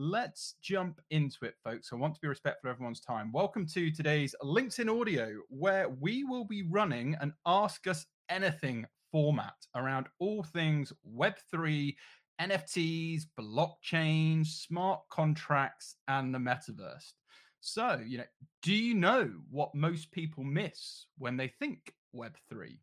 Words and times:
let's 0.00 0.54
jump 0.62 0.98
into 1.10 1.44
it, 1.44 1.56
folks. 1.62 1.90
I 1.92 1.96
want 1.96 2.14
to 2.14 2.20
be 2.22 2.28
respectful 2.28 2.70
of 2.70 2.76
everyone's 2.76 3.02
time. 3.02 3.30
Welcome 3.32 3.66
to 3.66 3.90
today's 3.90 4.34
LinkedIn 4.42 4.98
audio, 4.98 5.34
where 5.50 5.90
we 5.90 6.24
will 6.24 6.46
be 6.46 6.62
running 6.62 7.18
an 7.20 7.34
Ask 7.44 7.86
Us 7.86 8.06
Anything 8.30 8.86
format 9.12 9.52
around 9.76 10.06
all 10.18 10.42
things 10.42 10.90
Web3, 11.14 11.94
NFTs, 12.40 13.24
blockchain, 13.38 14.46
smart 14.46 15.00
contracts, 15.10 15.96
and 16.08 16.34
the 16.34 16.38
metaverse. 16.38 17.12
So, 17.60 18.00
you 18.02 18.16
know, 18.16 18.24
do 18.62 18.72
you 18.72 18.94
know 18.94 19.30
what 19.50 19.74
most 19.74 20.10
people 20.12 20.44
miss 20.44 21.04
when 21.18 21.36
they 21.36 21.48
think 21.48 21.92
Web3? 22.16 22.78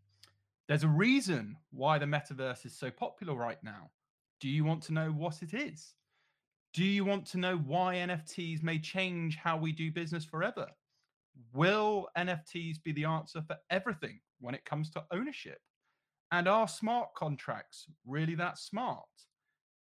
There's 0.67 0.83
a 0.83 0.87
reason 0.87 1.57
why 1.71 1.97
the 1.97 2.05
metaverse 2.05 2.63
is 2.67 2.77
so 2.77 2.91
popular 2.91 3.33
right 3.33 3.63
now. 3.63 3.89
Do 4.39 4.49
you 4.49 4.63
want 4.63 4.83
to 4.83 4.93
know 4.93 5.09
what 5.09 5.41
it 5.41 5.55
is? 5.55 5.95
Do 6.77 6.85
you 6.85 7.05
want 7.05 7.25
to 7.29 7.39
know 7.39 7.57
why 7.57 7.95
NFTs 7.95 8.61
may 8.61 8.77
change 8.77 9.35
how 9.35 9.57
we 9.57 9.71
do 9.71 9.91
business 9.91 10.23
forever? 10.23 10.67
Will 11.51 12.07
NFTs 12.15 12.83
be 12.83 12.91
the 12.91 13.05
answer 13.05 13.41
for 13.41 13.57
everything 13.71 14.19
when 14.41 14.53
it 14.53 14.63
comes 14.63 14.91
to 14.91 15.03
ownership? 15.09 15.57
And 16.31 16.47
are 16.47 16.67
smart 16.67 17.15
contracts 17.15 17.87
really 18.05 18.35
that 18.35 18.59
smart? 18.59 19.07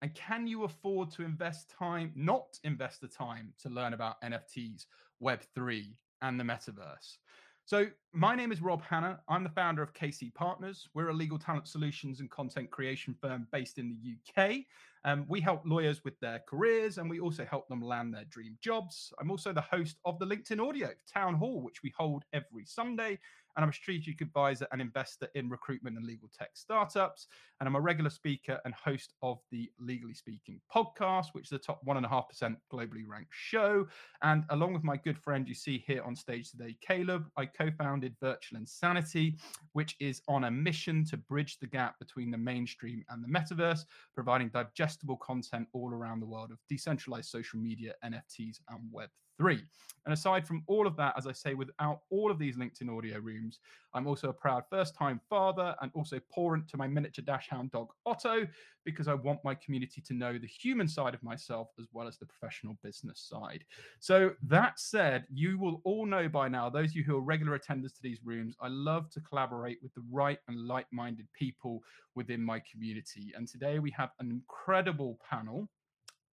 And 0.01 0.15
can 0.15 0.47
you 0.47 0.65
afford 0.65 1.11
to 1.11 1.23
invest 1.23 1.69
time, 1.69 2.13
not 2.17 2.59
invest 2.65 3.03
the 3.03 3.09
time 3.09 3.53
to 3.59 3.69
learn 3.69 3.93
about 3.93 4.23
NFTs, 4.23 4.87
Web3, 5.23 5.93
and 6.23 6.41
the 6.41 6.45
metaverse? 6.45 7.19
So, 7.67 7.89
my 8.15 8.35
name 8.35 8.53
is 8.53 8.63
Rob 8.63 8.81
Hanna. 8.81 9.21
I'm 9.29 9.43
the 9.43 9.51
founder 9.51 9.83
of 9.83 9.93
KC 9.93 10.33
Partners. 10.33 10.89
We're 10.95 11.09
a 11.09 11.13
legal 11.13 11.37
talent 11.37 11.69
solutions 11.69 12.21
and 12.21 12.31
content 12.31 12.71
creation 12.71 13.15
firm 13.21 13.49
based 13.53 13.77
in 13.77 13.91
the 13.91 14.43
UK. 14.43 14.61
Um, 15.07 15.25
we 15.29 15.41
help 15.41 15.63
lawyers 15.65 16.03
with 16.05 16.19
their 16.19 16.43
careers 16.49 16.99
and 16.99 17.09
we 17.09 17.21
also 17.21 17.45
help 17.45 17.69
them 17.69 17.81
land 17.81 18.13
their 18.13 18.25
dream 18.25 18.59
jobs. 18.61 19.13
I'm 19.21 19.31
also 19.31 19.53
the 19.53 19.61
host 19.61 19.99
of 20.05 20.19
the 20.19 20.27
LinkedIn 20.27 20.61
Audio 20.61 20.91
Town 21.13 21.35
Hall, 21.35 21.63
which 21.63 21.85
we 21.85 21.93
hold 21.97 22.25
every 22.33 22.67
Sunday 22.67 23.21
and 23.57 23.65
I'm 23.65 23.71
a 23.71 23.73
strategic 23.73 24.21
advisor 24.21 24.67
and 24.71 24.81
investor 24.81 25.29
in 25.35 25.49
recruitment 25.49 25.97
and 25.97 26.07
legal 26.07 26.29
tech 26.37 26.51
startups. 26.55 27.27
And 27.59 27.67
I'm 27.67 27.75
a 27.75 27.81
regular 27.81 28.11
speaker 28.11 28.61
and 28.67 28.75
host 28.75 29.15
of 29.23 29.39
the 29.51 29.71
Legally 29.81 30.13
Speaking 30.13 30.61
podcast, 30.75 31.29
which 31.33 31.45
is 31.45 31.51
the 31.51 31.59
top 31.59 31.81
1.5% 31.87 32.57
globally 32.71 33.05
ranked 33.07 33.33
show. 33.33 33.87
And 34.23 34.45
along 34.51 34.75
with 34.75 34.85
my 34.85 34.99
good 34.99 35.19
friend 35.19 35.49
you 35.49 35.55
see 35.55 35.83
here 35.87 36.03
on 36.03 36.15
stage 36.15 36.51
today, 36.51 36.77
Caleb, 36.87 37.25
I 37.39 37.47
co 37.47 37.71
founded 37.79 38.15
Virtual 38.21 38.59
Insanity, 38.59 39.37
which 39.73 39.97
is 40.01 40.21
on 40.29 40.45
a 40.45 40.51
mission 40.51 41.05
to 41.07 41.17
bridge 41.17 41.59
the 41.59 41.67
gap 41.67 41.99
between 41.99 42.31
the 42.31 42.39
mainstream 42.39 43.05
and 43.09 43.25
the 43.25 43.29
metaverse, 43.29 43.87
providing 44.15 44.51
digestible 44.51 44.96
content 45.19 45.69
all 45.73 45.93
around 45.93 46.21
the 46.21 46.27
world 46.27 46.51
of 46.51 46.59
decentralized 46.69 47.29
social 47.29 47.59
media, 47.59 47.95
NFTs, 48.05 48.61
and 48.69 48.81
Web 48.91 49.11
three. 49.39 49.63
And 50.07 50.13
aside 50.13 50.47
from 50.47 50.63
all 50.69 50.87
of 50.87 50.97
that, 50.97 51.15
as 51.19 51.27
I 51.27 51.33
say, 51.33 51.55
without 51.55 52.03
all 52.11 52.31
of 52.31 52.39
these 52.39 52.57
LinkedIn 52.57 52.97
audio 52.97 53.19
rooms, 53.19 53.59
I'm 53.93 54.07
also 54.07 54.29
a 54.29 54.33
proud 54.33 54.63
first 54.71 54.95
time 54.95 55.21
father 55.29 55.75
and 55.83 55.91
also 55.95 56.21
parent 56.33 56.69
to 56.69 56.77
my 56.77 56.87
miniature 56.87 57.25
dachshund 57.25 57.73
dog 57.73 57.89
Otto, 58.07 58.47
because 58.85 59.09
I 59.09 59.15
want 59.15 59.43
my 59.43 59.57
community 59.57 60.01
to 60.03 60.15
know 60.15 60.39
the 60.39 60.47
human 60.47 60.87
side 60.87 61.15
of 61.15 61.25
myself 61.25 61.71
as 61.81 61.87
well 61.93 62.07
as 62.07 62.19
the 62.19 62.27
professional 62.27 62.79
business 62.85 63.29
side. 63.29 63.65
So, 63.99 64.31
that 64.45 64.79
said, 64.79 65.25
you 65.29 65.59
will 65.59 65.81
all 65.83 66.07
know 66.07 66.29
by 66.29 66.47
now, 66.47 66.71
those 66.71 66.91
of 66.91 66.97
you 66.97 67.03
who 67.03 67.17
are 67.17 67.21
regular 67.21 67.59
attenders 67.59 67.93
to 67.97 68.03
these 68.03 68.21
rooms, 68.23 68.55
I 68.61 68.69
love 68.69 69.11
to 69.11 69.21
collaborate 69.21 69.79
with 69.83 69.93
the 69.95 70.05
right 70.09 70.39
and 70.47 70.69
like 70.69 70.87
minded 70.93 71.27
people 71.37 71.83
within 72.15 72.41
my 72.41 72.63
community. 72.71 73.33
And 73.37 73.49
today 73.49 73.81
we 73.81 73.91
have 73.91 74.11
an 74.21 74.31
incredible 74.31 75.19
panel 75.29 75.69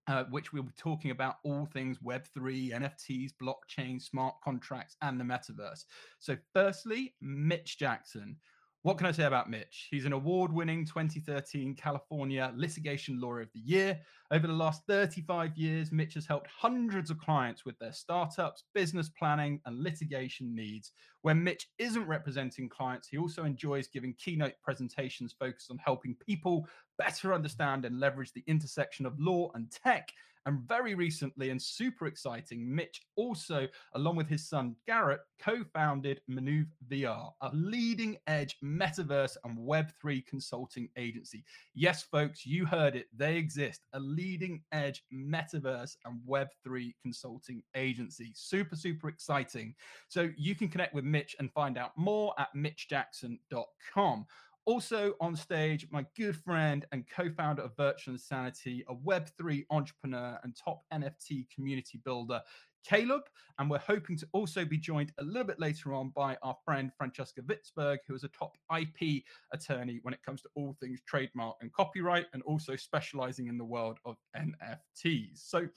uh, 0.08 0.26
which 0.26 0.52
we'll 0.52 0.64
be 0.64 0.72
talking 0.78 1.12
about 1.12 1.36
all 1.44 1.66
things 1.66 1.98
Web3, 2.00 2.72
NFTs, 2.74 3.32
blockchain, 3.42 4.02
smart 4.02 4.36
contracts, 4.44 4.98
and 5.02 5.20
the 5.20 5.24
metaverse. 5.24 5.86
So, 6.20 6.38
firstly, 6.54 7.14
Mitch 7.22 7.78
Jackson. 7.78 8.38
What 8.84 8.98
can 8.98 9.08
I 9.08 9.14
say 9.14 9.24
about 9.24 9.50
Mitch? 9.50 9.88
He's 9.92 10.04
an 10.04 10.12
award 10.12 10.52
winning 10.52 10.86
2013 10.86 11.74
California 11.76 12.52
Litigation 12.54 13.18
Lawyer 13.18 13.40
of 13.40 13.50
the 13.54 13.62
Year. 13.62 13.98
Over 14.30 14.46
the 14.46 14.52
last 14.52 14.82
35 14.90 15.56
years, 15.56 15.94
Mitch 15.94 16.16
has 16.16 16.26
helped 16.26 16.50
hundreds 16.54 17.10
of 17.10 17.18
clients 17.18 17.64
with 17.64 17.80
their 17.80 17.94
startups, 17.94 18.66
business 18.74 19.08
planning, 19.08 19.62
and 19.66 19.82
litigation 19.82 20.54
needs. 20.54 20.92
When 21.22 21.42
Mitch 21.42 21.70
isn't 21.78 22.06
representing 22.06 22.68
clients, 22.68 23.08
he 23.08 23.18
also 23.18 23.46
enjoys 23.46 23.88
giving 23.88 24.16
keynote 24.16 24.56
presentations 24.62 25.34
focused 25.40 25.72
on 25.72 25.78
helping 25.78 26.16
people 26.16 26.68
better 26.98 27.34
understand 27.34 27.86
and 27.86 28.02
leverage 28.02 28.34
the 28.34 28.44
intersection 28.48 29.06
of 29.06 29.18
law 29.18 29.50
and 29.56 29.72
tech 29.72 30.12
and 30.46 30.60
very 30.68 30.96
recently, 30.96 31.50
and 31.50 31.62
super 31.62 32.08
exciting, 32.08 32.74
Mitch 32.74 33.02
also, 33.16 33.68
along 33.94 34.16
with 34.16 34.28
his 34.28 34.48
son 34.48 34.76
Garrett, 34.86 35.22
co 35.42 35.64
founded 35.74 36.22
Maneuver 36.28 36.70
VR, 36.90 37.32
a 37.42 37.50
leading 37.54 38.18
edge 38.28 38.58
metaverse 38.64 39.38
and 39.44 39.58
Web3 39.58 40.26
consulting 40.26 40.90
agency. 40.98 41.44
Yes, 41.74 42.04
folks, 42.04 42.46
you 42.46 42.66
heard 42.66 42.96
it. 42.96 43.08
They 43.16 43.38
exist, 43.38 43.82
a 43.94 44.00
leading 44.00 44.62
edge 44.72 45.04
metaverse 45.14 45.96
and 46.06 46.20
Web3 46.28 46.94
consulting 47.02 47.64
agency. 47.76 48.32
Super, 48.36 48.76
super 48.76 49.10
exciting. 49.10 49.76
So 50.10 50.30
you 50.38 50.56
can 50.56 50.68
connect 50.68 50.94
with 50.94 51.06
Mitch 51.06 51.36
and 51.40 51.52
find 51.52 51.78
out 51.78 51.92
more 51.98 52.34
at 52.38 52.50
mitchjackson.com. 52.56 54.26
Also 54.66 55.14
on 55.20 55.36
stage, 55.36 55.88
my 55.92 56.06
good 56.16 56.38
friend 56.38 56.86
and 56.92 57.04
co 57.14 57.30
founder 57.30 57.64
of 57.64 57.76
Virtual 57.76 58.14
Insanity, 58.14 58.86
a 58.88 58.96
Web3 58.96 59.66
entrepreneur 59.70 60.40
and 60.44 60.56
top 60.56 60.84
NFT 60.94 61.48
community 61.54 62.00
builder, 62.06 62.42
Caleb. 62.88 63.24
And 63.60 63.70
we're 63.70 63.80
hoping 63.80 64.18
to 64.18 64.28
also 64.32 64.64
be 64.64 64.78
joined 64.78 65.12
a 65.20 65.24
little 65.24 65.44
bit 65.44 65.60
later 65.60 65.94
on 65.94 66.12
by 66.16 66.38
our 66.44 66.56
friend 66.64 66.92
Francesca 66.98 67.42
Witzburg, 67.42 67.98
who 68.08 68.16
is 68.16 68.24
a 68.24 68.30
top 68.30 68.56
IP 68.78 69.24
attorney 69.52 70.00
when 70.04 70.14
it 70.14 70.24
comes 70.26 70.42
to 70.44 70.50
all 70.56 70.76
things 70.80 71.02
trademark 71.08 71.56
and 71.62 71.72
copyright, 71.74 72.28
and 72.34 72.42
also 72.44 72.76
specializing 72.76 73.48
in 73.48 73.58
the 73.58 73.66
world 73.66 74.00
of 74.06 74.16
NFTs. 74.38 75.40
So 75.46 75.68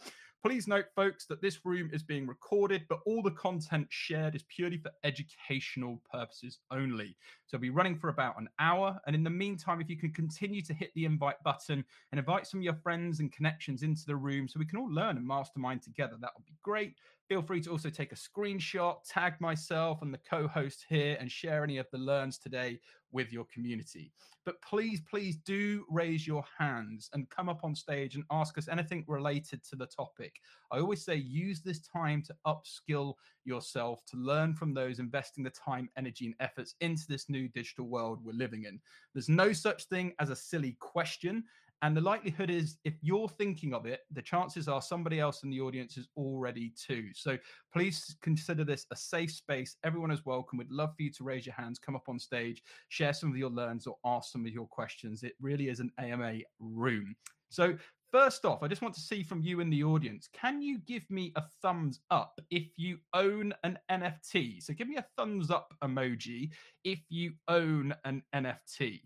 Please 0.47 0.69
note, 0.69 0.87
folks, 0.95 1.27
that 1.27 1.43
this 1.43 1.65
room 1.65 1.91
is 1.93 2.05
being 2.05 2.25
recorded, 2.25 2.84
but 2.89 3.01
all 3.05 3.21
the 3.21 3.33
content 3.33 3.89
shared 3.91 4.37
is 4.37 4.45
purely 4.45 4.79
for 4.79 4.93
educational 5.03 6.01
purposes 6.09 6.61
only. 6.71 7.17
So, 7.47 7.59
be 7.59 7.71
running 7.71 7.97
for 7.97 8.11
about 8.11 8.41
an 8.41 8.49
hour. 8.61 9.01
And 9.09 9.17
in 9.17 9.25
the 9.25 9.31
meantime, 9.31 9.81
if 9.81 9.91
you 9.91 9.97
can 9.97 10.12
continue 10.12 10.62
to 10.62 10.73
hit 10.73 10.93
the 10.95 11.05
invite 11.05 11.43
button 11.43 11.85
and 12.12 12.19
invite 12.21 12.47
some 12.47 12.61
of 12.61 12.65
your 12.65 12.77
friends 12.77 13.19
and 13.19 13.33
connections 13.33 13.83
into 13.83 14.06
the 14.06 14.15
room 14.15 14.47
so 14.47 14.61
we 14.61 14.67
can 14.67 14.79
all 14.79 14.89
learn 14.89 15.17
and 15.17 15.27
mastermind 15.27 15.83
together, 15.83 16.15
that 16.21 16.31
would 16.37 16.47
be 16.47 16.55
great. 16.62 16.95
Feel 17.28 17.42
free 17.42 17.60
to 17.62 17.70
also 17.70 17.91
take 17.91 18.12
a 18.12 18.16
screenshot, 18.16 18.98
tag 19.09 19.41
myself 19.41 20.00
and 20.03 20.14
the 20.14 20.20
co 20.31 20.47
host 20.47 20.87
here, 20.88 21.16
and 21.19 21.31
share 21.31 21.64
any 21.64 21.78
of 21.78 21.87
the 21.91 21.98
learns 21.98 22.38
today 22.38 22.78
with 23.10 23.32
your 23.32 23.44
community. 23.53 24.12
But 24.44 24.62
please, 24.62 25.00
please 25.00 25.37
do 25.38 25.84
raise 25.91 26.25
your 26.25 26.44
hands 26.56 27.10
and 27.12 27.28
come 27.28 27.48
up 27.48 27.64
on 27.64 27.75
stage 27.75 28.14
and 28.14 28.22
ask 28.31 28.56
us 28.59 28.69
anything 28.69 29.04
related 29.09 29.64
to 29.64 29.76
the 29.76 29.87
topic. 29.87 30.34
I 30.70 30.78
always 30.78 31.04
say 31.04 31.16
use 31.16 31.62
this 31.62 31.81
time 31.81 32.22
to 32.22 32.37
upskill 32.47 33.14
yourself, 33.44 34.04
to 34.06 34.16
learn 34.16 34.54
from 34.54 34.72
those 34.72 35.00
investing 35.00 35.43
the 35.43 35.50
time, 35.50 35.88
energy, 35.97 36.26
and 36.26 36.34
efforts 36.38 36.76
into 36.81 37.08
this 37.08 37.28
new 37.28 37.48
digital 37.48 37.87
world 37.87 38.20
we're 38.22 38.34
living 38.34 38.64
in. 38.64 38.78
There's 39.14 39.28
no 39.28 39.53
such 39.53 39.87
thing 39.87 40.12
as 40.20 40.31
a 40.31 40.37
silly 40.37 40.76
question. 40.78 41.43
And 41.82 41.97
the 41.97 42.00
likelihood 42.00 42.50
is, 42.50 42.78
if 42.84 42.94
you're 43.03 43.28
thinking 43.28 43.75
of 43.75 43.87
it, 43.87 44.00
the 44.10 44.22
chances 44.22 44.66
are 44.66 44.81
somebody 44.81 45.20
else 45.20 45.42
in 45.42 45.50
the 45.50 45.60
audience 45.60 45.97
is 45.97 46.09
already 46.16 46.72
too. 46.76 47.10
So 47.14 47.37
please 47.72 48.16
consider 48.22 48.64
this 48.64 48.87
a 48.91 48.97
safe 48.97 49.31
space. 49.31 49.76
Everyone 49.84 50.10
is 50.10 50.25
welcome. 50.25 50.59
We'd 50.59 50.70
love 50.70 50.94
for 50.97 51.03
you 51.03 51.12
to 51.12 51.25
raise 51.25 51.44
your 51.44 51.54
hands, 51.54 51.78
come 51.78 51.94
up 51.94 52.09
on 52.09 52.19
stage, 52.19 52.62
share 52.88 53.12
some 53.12 53.31
of 53.31 53.37
your 53.37 53.50
learns, 53.50 53.87
or 53.87 53.97
ask 54.04 54.32
some 54.32 54.47
of 54.47 54.53
your 54.53 54.66
questions. 54.66 55.22
It 55.22 55.34
really 55.41 55.69
is 55.69 55.81
an 55.81 55.92
AMA 55.98 56.38
room. 56.59 57.14
So 57.50 57.76
First 58.12 58.44
off, 58.44 58.62
I 58.62 58.69
just 58.69 58.82
want 58.82 58.94
to 58.94 59.00
see 59.00 59.22
from 59.25 59.43
you 59.43 59.60
in 59.60 59.69
the 59.69 59.82
audience 59.82 60.28
can 60.32 60.62
you 60.62 60.78
give 60.78 61.03
me 61.11 61.32
a 61.37 61.43
thumbs 61.61 62.00
up 62.11 62.40
if 62.50 62.69
you 62.76 62.99
own 63.12 63.52
an 63.64 63.79
NFT? 63.90 64.62
So 64.62 64.72
give 64.72 64.88
me 64.88 64.96
a 64.96 65.05
thumbs 65.17 65.50
up 65.50 65.75
emoji 65.82 66.50
if 66.84 67.00
you 67.08 67.32
own 67.49 67.94
an 68.05 68.22
NFT. 68.34 69.02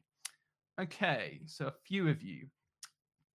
Okay, 0.80 1.40
so 1.46 1.66
a 1.66 1.72
few 1.86 2.08
of 2.08 2.22
you. 2.22 2.46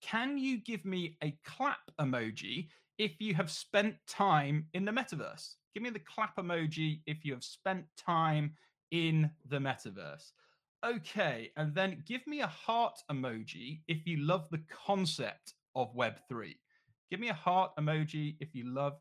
Can 0.02 0.36
you 0.36 0.58
give 0.58 0.84
me 0.84 1.16
a 1.22 1.36
clap 1.44 1.78
emoji 2.00 2.68
if 2.98 3.20
you 3.20 3.34
have 3.34 3.50
spent 3.50 3.94
time 4.08 4.66
in 4.74 4.84
the 4.84 4.92
metaverse? 4.92 5.54
Give 5.72 5.82
me 5.82 5.90
the 5.90 6.00
clap 6.00 6.36
emoji 6.36 7.00
if 7.06 7.24
you 7.24 7.32
have 7.32 7.44
spent 7.44 7.84
time 7.96 8.52
in 8.90 9.30
the 9.48 9.58
metaverse. 9.58 10.32
Okay, 10.84 11.52
and 11.56 11.72
then 11.74 12.02
give 12.06 12.26
me 12.26 12.40
a 12.40 12.46
heart 12.48 12.98
emoji 13.10 13.80
if 13.86 14.04
you 14.04 14.18
love 14.18 14.48
the 14.50 14.62
concept 14.68 15.54
of 15.76 15.94
Web3. 15.94 16.56
Give 17.10 17.20
me 17.20 17.28
a 17.28 17.34
heart 17.34 17.70
emoji 17.78 18.36
if 18.40 18.54
you 18.54 18.68
love. 18.68 18.94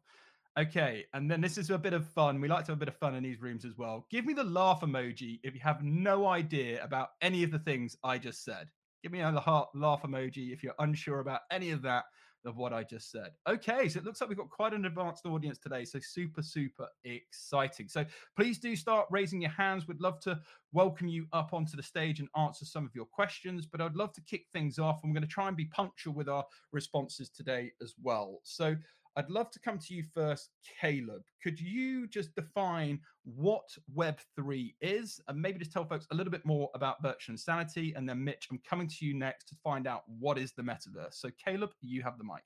Okay, 0.59 1.05
and 1.13 1.31
then 1.31 1.41
this 1.41 1.57
is 1.57 1.69
a 1.69 1.77
bit 1.77 1.93
of 1.93 2.05
fun. 2.05 2.39
We 2.39 2.47
like 2.47 2.65
to 2.65 2.71
have 2.73 2.77
a 2.77 2.85
bit 2.85 2.89
of 2.89 2.97
fun 2.97 3.15
in 3.15 3.23
these 3.23 3.41
rooms 3.41 3.65
as 3.65 3.77
well. 3.77 4.05
Give 4.11 4.25
me 4.25 4.33
the 4.33 4.43
laugh 4.43 4.81
emoji 4.81 5.39
if 5.43 5.55
you 5.55 5.61
have 5.61 5.81
no 5.81 6.27
idea 6.27 6.83
about 6.83 7.09
any 7.21 7.43
of 7.43 7.51
the 7.51 7.59
things 7.59 7.97
I 8.03 8.17
just 8.17 8.43
said. 8.43 8.67
Give 9.03 9.11
me 9.11 9.21
a 9.21 9.31
heart 9.31 9.69
laugh 9.73 10.03
emoji 10.03 10.53
if 10.53 10.63
you're 10.63 10.75
unsure 10.79 11.19
about 11.19 11.41
any 11.51 11.71
of 11.71 11.81
that. 11.83 12.05
of 12.45 12.57
what 12.57 12.73
I 12.73 12.83
just 12.83 13.11
said. 13.11 13.31
Okay, 13.47 13.87
so 13.87 13.99
it 13.99 14.05
looks 14.05 14.21
like 14.21 14.29
we've 14.29 14.37
got 14.37 14.49
quite 14.49 14.73
an 14.73 14.85
advanced 14.85 15.25
audience 15.25 15.57
today. 15.57 15.85
So 15.85 15.99
super, 16.01 16.41
super 16.41 16.87
exciting. 17.03 17.87
So 17.87 18.05
please 18.35 18.59
do 18.59 18.75
start 18.75 19.07
raising 19.11 19.41
your 19.41 19.51
hands. 19.51 19.87
We'd 19.87 20.01
love 20.01 20.19
to 20.21 20.39
welcome 20.73 21.07
you 21.07 21.27
up 21.33 21.53
onto 21.53 21.77
the 21.77 21.83
stage 21.83 22.19
and 22.19 22.29
answer 22.37 22.65
some 22.65 22.85
of 22.85 22.95
your 22.95 23.05
questions. 23.05 23.65
But 23.65 23.81
I'd 23.81 23.95
love 23.95 24.13
to 24.13 24.21
kick 24.21 24.45
things 24.51 24.79
off. 24.79 25.01
I'm 25.03 25.13
going 25.13 25.21
to 25.23 25.27
try 25.27 25.47
and 25.47 25.57
be 25.57 25.65
punctual 25.65 26.13
with 26.13 26.29
our 26.29 26.45
responses 26.71 27.29
today 27.29 27.71
as 27.81 27.93
well. 28.01 28.39
So 28.43 28.75
I'd 29.17 29.29
love 29.29 29.51
to 29.51 29.59
come 29.59 29.77
to 29.77 29.93
you 29.93 30.03
first, 30.13 30.49
Caleb. 30.79 31.23
Could 31.43 31.59
you 31.59 32.07
just 32.07 32.33
define 32.33 32.99
what 33.25 33.67
Web3 33.95 34.73
is 34.79 35.19
and 35.27 35.41
maybe 35.41 35.59
just 35.59 35.73
tell 35.73 35.83
folks 35.83 36.07
a 36.11 36.15
little 36.15 36.31
bit 36.31 36.45
more 36.45 36.69
about 36.75 37.01
virtual 37.01 37.33
insanity? 37.33 37.93
And 37.95 38.07
then, 38.07 38.23
Mitch, 38.23 38.47
I'm 38.49 38.61
coming 38.67 38.87
to 38.87 39.05
you 39.05 39.13
next 39.13 39.49
to 39.49 39.55
find 39.63 39.85
out 39.85 40.03
what 40.19 40.37
is 40.37 40.53
the 40.53 40.61
metaverse. 40.61 41.13
So, 41.13 41.29
Caleb, 41.43 41.71
you 41.81 42.01
have 42.03 42.17
the 42.17 42.23
mic. 42.23 42.43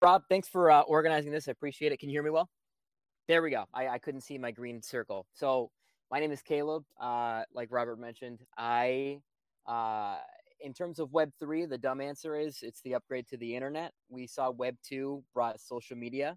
Rob, 0.00 0.22
thanks 0.28 0.48
for 0.48 0.70
uh, 0.70 0.82
organizing 0.82 1.32
this. 1.32 1.48
I 1.48 1.50
appreciate 1.50 1.90
it. 1.90 1.98
Can 1.98 2.08
you 2.08 2.14
hear 2.14 2.22
me 2.22 2.30
well? 2.30 2.48
There 3.26 3.42
we 3.42 3.50
go. 3.50 3.64
I, 3.74 3.88
I 3.88 3.98
couldn't 3.98 4.20
see 4.20 4.38
my 4.38 4.52
green 4.52 4.80
circle. 4.80 5.26
So, 5.34 5.70
my 6.12 6.20
name 6.20 6.30
is 6.30 6.40
Caleb. 6.40 6.84
Uh, 7.00 7.42
like 7.52 7.68
Robert 7.72 7.98
mentioned, 7.98 8.38
I 8.56 9.18
uh, 9.66 10.18
in 10.60 10.72
terms 10.72 10.98
of 10.98 11.12
Web 11.12 11.30
3, 11.38 11.66
the 11.66 11.78
dumb 11.78 12.00
answer 12.00 12.38
is 12.38 12.58
it's 12.62 12.80
the 12.82 12.94
upgrade 12.94 13.26
to 13.28 13.36
the 13.36 13.54
internet. 13.54 13.92
We 14.08 14.26
saw 14.26 14.50
Web 14.50 14.76
2 14.88 15.22
brought 15.34 15.60
social 15.60 15.96
media 15.96 16.36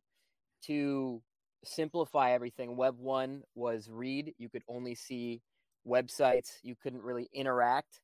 to 0.65 1.21
simplify 1.63 2.31
everything. 2.31 2.75
Web 2.75 2.95
1 2.97 3.43
was 3.55 3.89
read, 3.91 4.33
you 4.37 4.49
could 4.49 4.63
only 4.67 4.95
see 4.95 5.41
websites, 5.87 6.51
you 6.63 6.75
couldn't 6.81 7.01
really 7.01 7.29
interact. 7.33 8.01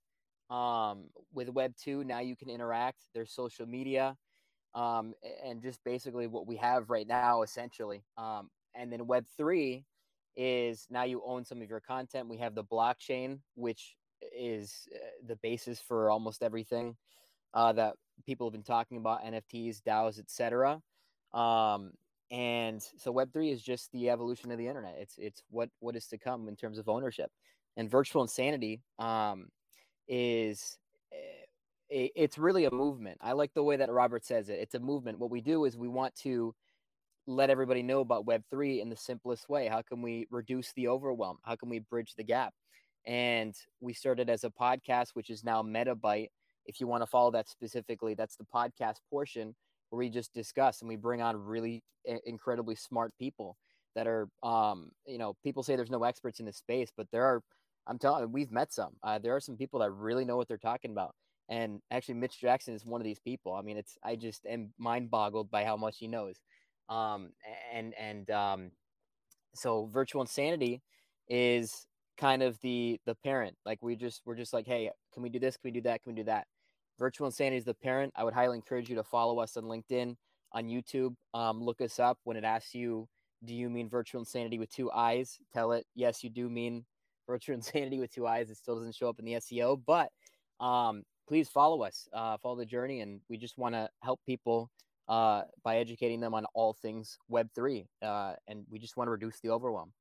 Um, 0.49 1.05
with 1.33 1.49
Web 1.49 1.73
2, 1.83 2.03
now 2.03 2.19
you 2.19 2.35
can 2.35 2.49
interact. 2.49 2.99
There's 3.13 3.31
social 3.31 3.65
media 3.65 4.15
um, 4.75 5.13
and 5.43 5.61
just 5.61 5.83
basically 5.83 6.27
what 6.27 6.45
we 6.45 6.57
have 6.57 6.89
right 6.89 7.07
now, 7.07 7.41
essentially. 7.41 8.03
Um, 8.17 8.49
and 8.75 8.91
then 8.91 9.07
Web 9.07 9.25
3 9.37 9.83
is 10.35 10.85
now 10.89 11.03
you 11.03 11.21
own 11.25 11.45
some 11.45 11.61
of 11.61 11.69
your 11.69 11.79
content. 11.79 12.27
We 12.27 12.37
have 12.37 12.55
the 12.55 12.63
blockchain, 12.63 13.39
which 13.55 13.95
is 14.21 14.87
uh, 14.93 14.97
the 15.27 15.35
basis 15.37 15.79
for 15.79 16.09
almost 16.09 16.43
everything 16.43 16.95
uh, 17.53 17.73
that 17.73 17.95
people 18.25 18.47
have 18.47 18.53
been 18.53 18.63
talking 18.63 18.97
about 18.97 19.23
NFTs, 19.23 19.81
DAOs, 19.81 20.19
etc. 20.19 20.81
Um, 21.33 21.91
and 22.31 22.81
so 22.97 23.11
Web 23.11 23.31
three 23.31 23.51
is 23.51 23.61
just 23.61 23.91
the 23.91 24.09
evolution 24.09 24.51
of 24.51 24.57
the 24.57 24.67
internet. 24.67 24.95
It's 24.99 25.15
it's 25.17 25.43
what 25.49 25.69
what 25.79 25.95
is 25.95 26.07
to 26.07 26.17
come 26.17 26.47
in 26.47 26.55
terms 26.55 26.77
of 26.77 26.89
ownership. 26.89 27.29
And 27.77 27.89
virtual 27.89 28.21
insanity 28.21 28.81
um, 28.99 29.47
is 30.07 30.77
eh, 31.11 32.07
it's 32.15 32.37
really 32.37 32.65
a 32.65 32.71
movement. 32.71 33.17
I 33.21 33.33
like 33.33 33.53
the 33.53 33.63
way 33.63 33.77
that 33.77 33.91
Robert 33.91 34.25
says 34.25 34.49
it. 34.49 34.59
It's 34.59 34.75
a 34.75 34.79
movement. 34.79 35.19
What 35.19 35.29
we 35.29 35.41
do 35.41 35.65
is 35.65 35.77
we 35.77 35.87
want 35.87 36.15
to 36.23 36.55
let 37.27 37.49
everybody 37.49 37.83
know 37.83 38.01
about 38.01 38.25
Web3 38.25 38.81
in 38.81 38.89
the 38.89 38.95
simplest 38.95 39.49
way. 39.49 39.67
How 39.67 39.81
can 39.81 40.01
we 40.01 40.27
reduce 40.29 40.71
the 40.73 40.87
overwhelm? 40.87 41.37
How 41.43 41.55
can 41.55 41.69
we 41.69 41.79
bridge 41.79 42.13
the 42.15 42.23
gap? 42.23 42.53
And 43.05 43.55
we 43.81 43.93
started 43.93 44.29
as 44.29 44.43
a 44.43 44.49
podcast, 44.49 45.09
which 45.13 45.29
is 45.29 45.43
now 45.43 45.61
Metabyte. 45.61 46.29
If 46.65 46.79
you 46.79 46.87
want 46.87 47.03
to 47.03 47.07
follow 47.07 47.31
that 47.31 47.47
specifically, 47.49 48.15
that's 48.15 48.35
the 48.35 48.45
podcast 48.45 48.95
portion 49.09 49.55
where 49.89 49.99
we 49.99 50.09
just 50.09 50.33
discuss 50.33 50.81
and 50.81 50.89
we 50.89 50.95
bring 50.95 51.21
on 51.21 51.37
really 51.37 51.83
incredibly 52.25 52.75
smart 52.75 53.13
people 53.19 53.57
that 53.95 54.07
are, 54.07 54.27
um, 54.43 54.91
you 55.05 55.17
know, 55.17 55.35
people 55.43 55.63
say 55.63 55.75
there's 55.75 55.91
no 55.91 56.03
experts 56.03 56.39
in 56.39 56.45
this 56.45 56.57
space, 56.57 56.91
but 56.95 57.07
there 57.11 57.23
are, 57.23 57.41
I'm 57.87 57.99
telling 57.99 58.31
we've 58.31 58.51
met 58.51 58.73
some. 58.73 58.93
Uh, 59.03 59.19
there 59.19 59.35
are 59.35 59.39
some 59.39 59.55
people 59.55 59.79
that 59.79 59.91
really 59.91 60.25
know 60.25 60.37
what 60.37 60.47
they're 60.47 60.57
talking 60.57 60.91
about. 60.91 61.13
And 61.47 61.79
actually, 61.91 62.15
Mitch 62.15 62.41
Jackson 62.41 62.73
is 62.73 62.85
one 62.85 62.99
of 62.99 63.05
these 63.05 63.19
people. 63.19 63.53
I 63.53 63.61
mean, 63.61 63.77
it's, 63.77 63.97
I 64.03 64.15
just 64.15 64.45
am 64.47 64.73
mind 64.79 65.11
boggled 65.11 65.51
by 65.51 65.63
how 65.63 65.77
much 65.77 65.97
he 65.99 66.07
knows. 66.07 66.35
Um, 66.89 67.29
and, 67.71 67.93
and, 67.99 68.29
um, 68.31 68.71
so 69.53 69.85
virtual 69.85 70.21
insanity 70.21 70.81
is 71.29 71.87
kind 72.17 72.43
of 72.43 72.59
the 72.61 72.99
the 73.05 73.15
parent. 73.15 73.55
Like 73.65 73.81
we 73.81 73.95
just 73.95 74.21
we're 74.25 74.35
just 74.35 74.53
like, 74.53 74.67
hey, 74.67 74.89
can 75.13 75.23
we 75.23 75.29
do 75.29 75.39
this? 75.39 75.57
Can 75.57 75.71
we 75.71 75.71
do 75.71 75.81
that? 75.81 76.03
Can 76.03 76.13
we 76.13 76.21
do 76.21 76.25
that? 76.25 76.47
Virtual 76.97 77.27
Insanity 77.27 77.57
is 77.57 77.65
the 77.65 77.73
parent. 77.73 78.13
I 78.15 78.23
would 78.23 78.33
highly 78.33 78.55
encourage 78.55 78.89
you 78.89 78.95
to 78.95 79.03
follow 79.03 79.39
us 79.39 79.57
on 79.57 79.63
LinkedIn, 79.63 80.15
on 80.53 80.65
YouTube. 80.65 81.15
Um, 81.33 81.61
look 81.61 81.81
us 81.81 81.99
up 81.99 82.17
when 82.23 82.37
it 82.37 82.45
asks 82.45 82.73
you, 82.73 83.07
do 83.43 83.53
you 83.53 83.69
mean 83.69 83.89
virtual 83.89 84.21
insanity 84.21 84.59
with 84.59 84.73
two 84.73 84.91
eyes? 84.91 85.37
Tell 85.53 85.73
it, 85.73 85.85
yes, 85.93 86.23
you 86.23 86.29
do 86.29 86.49
mean 86.49 86.85
virtual 87.27 87.55
insanity 87.55 87.99
with 87.99 88.13
two 88.13 88.27
eyes. 88.27 88.49
It 88.49 88.57
still 88.57 88.77
doesn't 88.77 88.95
show 88.95 89.09
up 89.09 89.19
in 89.19 89.25
the 89.25 89.33
SEO, 89.33 89.81
but 89.85 90.09
um, 90.59 91.03
please 91.27 91.49
follow 91.49 91.83
us, 91.83 92.07
uh, 92.13 92.37
follow 92.37 92.55
the 92.55 92.65
journey, 92.65 93.01
and 93.01 93.19
we 93.29 93.37
just 93.37 93.57
want 93.57 93.75
to 93.75 93.89
help 94.01 94.21
people 94.25 94.69
uh, 95.07 95.43
by 95.63 95.77
educating 95.77 96.19
them 96.19 96.33
on 96.33 96.45
all 96.53 96.73
things 96.73 97.17
Web3, 97.31 97.85
uh, 98.01 98.33
and 98.47 98.63
we 98.69 98.79
just 98.79 98.95
want 98.95 99.07
to 99.07 99.11
reduce 99.11 99.39
the 99.41 99.49
overwhelm. 99.49 99.91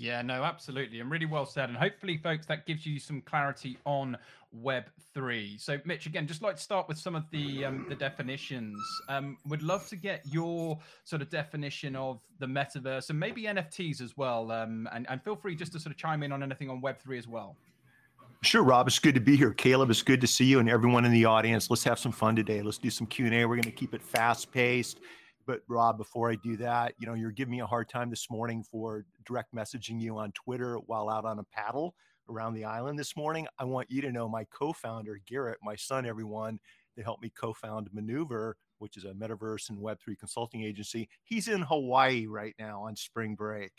Yeah, 0.00 0.22
no, 0.22 0.44
absolutely. 0.44 1.00
And 1.00 1.10
really 1.10 1.26
well 1.26 1.44
said. 1.44 1.68
And 1.68 1.76
hopefully, 1.76 2.16
folks, 2.16 2.46
that 2.46 2.64
gives 2.64 2.86
you 2.86 2.98
some 2.98 3.20
clarity 3.20 3.76
on 3.84 4.16
Web3. 4.58 5.60
So, 5.60 5.76
Mitch, 5.84 6.06
again, 6.06 6.26
just 6.26 6.40
like 6.40 6.56
to 6.56 6.62
start 6.62 6.88
with 6.88 6.96
some 6.96 7.14
of 7.14 7.24
the 7.30 7.66
um, 7.66 7.84
the 7.86 7.94
definitions. 7.94 8.80
Um, 9.10 9.36
would 9.44 9.62
love 9.62 9.86
to 9.88 9.96
get 9.96 10.22
your 10.24 10.78
sort 11.04 11.20
of 11.20 11.28
definition 11.28 11.96
of 11.96 12.18
the 12.38 12.46
metaverse 12.46 13.10
and 13.10 13.20
maybe 13.20 13.42
NFTs 13.42 14.00
as 14.00 14.16
well. 14.16 14.50
Um, 14.50 14.88
and, 14.90 15.06
and 15.10 15.22
feel 15.22 15.36
free 15.36 15.54
just 15.54 15.72
to 15.72 15.78
sort 15.78 15.92
of 15.92 15.98
chime 15.98 16.22
in 16.22 16.32
on 16.32 16.42
anything 16.42 16.70
on 16.70 16.80
Web3 16.80 17.18
as 17.18 17.28
well. 17.28 17.54
Sure, 18.40 18.62
Rob. 18.62 18.86
It's 18.86 18.98
good 18.98 19.14
to 19.16 19.20
be 19.20 19.36
here. 19.36 19.52
Caleb, 19.52 19.90
it's 19.90 20.00
good 20.00 20.22
to 20.22 20.26
see 20.26 20.46
you 20.46 20.60
and 20.60 20.70
everyone 20.70 21.04
in 21.04 21.12
the 21.12 21.26
audience. 21.26 21.68
Let's 21.68 21.84
have 21.84 21.98
some 21.98 22.12
fun 22.12 22.36
today. 22.36 22.62
Let's 22.62 22.78
do 22.78 22.88
some 22.88 23.06
Q&A. 23.06 23.44
We're 23.44 23.56
going 23.56 23.64
to 23.64 23.70
keep 23.70 23.92
it 23.92 24.02
fast 24.02 24.50
paced 24.50 25.00
but 25.50 25.62
Rob, 25.66 25.98
before 25.98 26.30
I 26.30 26.36
do 26.36 26.56
that, 26.58 26.94
you 27.00 27.08
know, 27.08 27.14
you're 27.14 27.32
giving 27.32 27.50
me 27.50 27.58
a 27.58 27.66
hard 27.66 27.88
time 27.88 28.08
this 28.08 28.30
morning 28.30 28.62
for 28.62 29.04
direct 29.26 29.52
messaging 29.52 30.00
you 30.00 30.16
on 30.16 30.30
Twitter 30.30 30.76
while 30.86 31.10
out 31.10 31.24
on 31.24 31.40
a 31.40 31.42
paddle 31.42 31.96
around 32.28 32.54
the 32.54 32.64
island 32.64 32.96
this 32.96 33.16
morning. 33.16 33.48
I 33.58 33.64
want 33.64 33.90
you 33.90 34.00
to 34.02 34.12
know 34.12 34.28
my 34.28 34.44
co-founder, 34.52 35.20
Garrett, 35.26 35.58
my 35.60 35.74
son, 35.74 36.06
everyone 36.06 36.60
that 36.96 37.02
helped 37.02 37.24
me 37.24 37.32
co-found 37.36 37.88
Maneuver, 37.92 38.58
which 38.78 38.96
is 38.96 39.02
a 39.02 39.12
metaverse 39.12 39.70
and 39.70 39.78
Web3 39.80 40.16
consulting 40.20 40.62
agency. 40.62 41.08
He's 41.24 41.48
in 41.48 41.62
Hawaii 41.62 42.28
right 42.28 42.54
now 42.56 42.84
on 42.84 42.94
spring 42.94 43.34
break. 43.34 43.72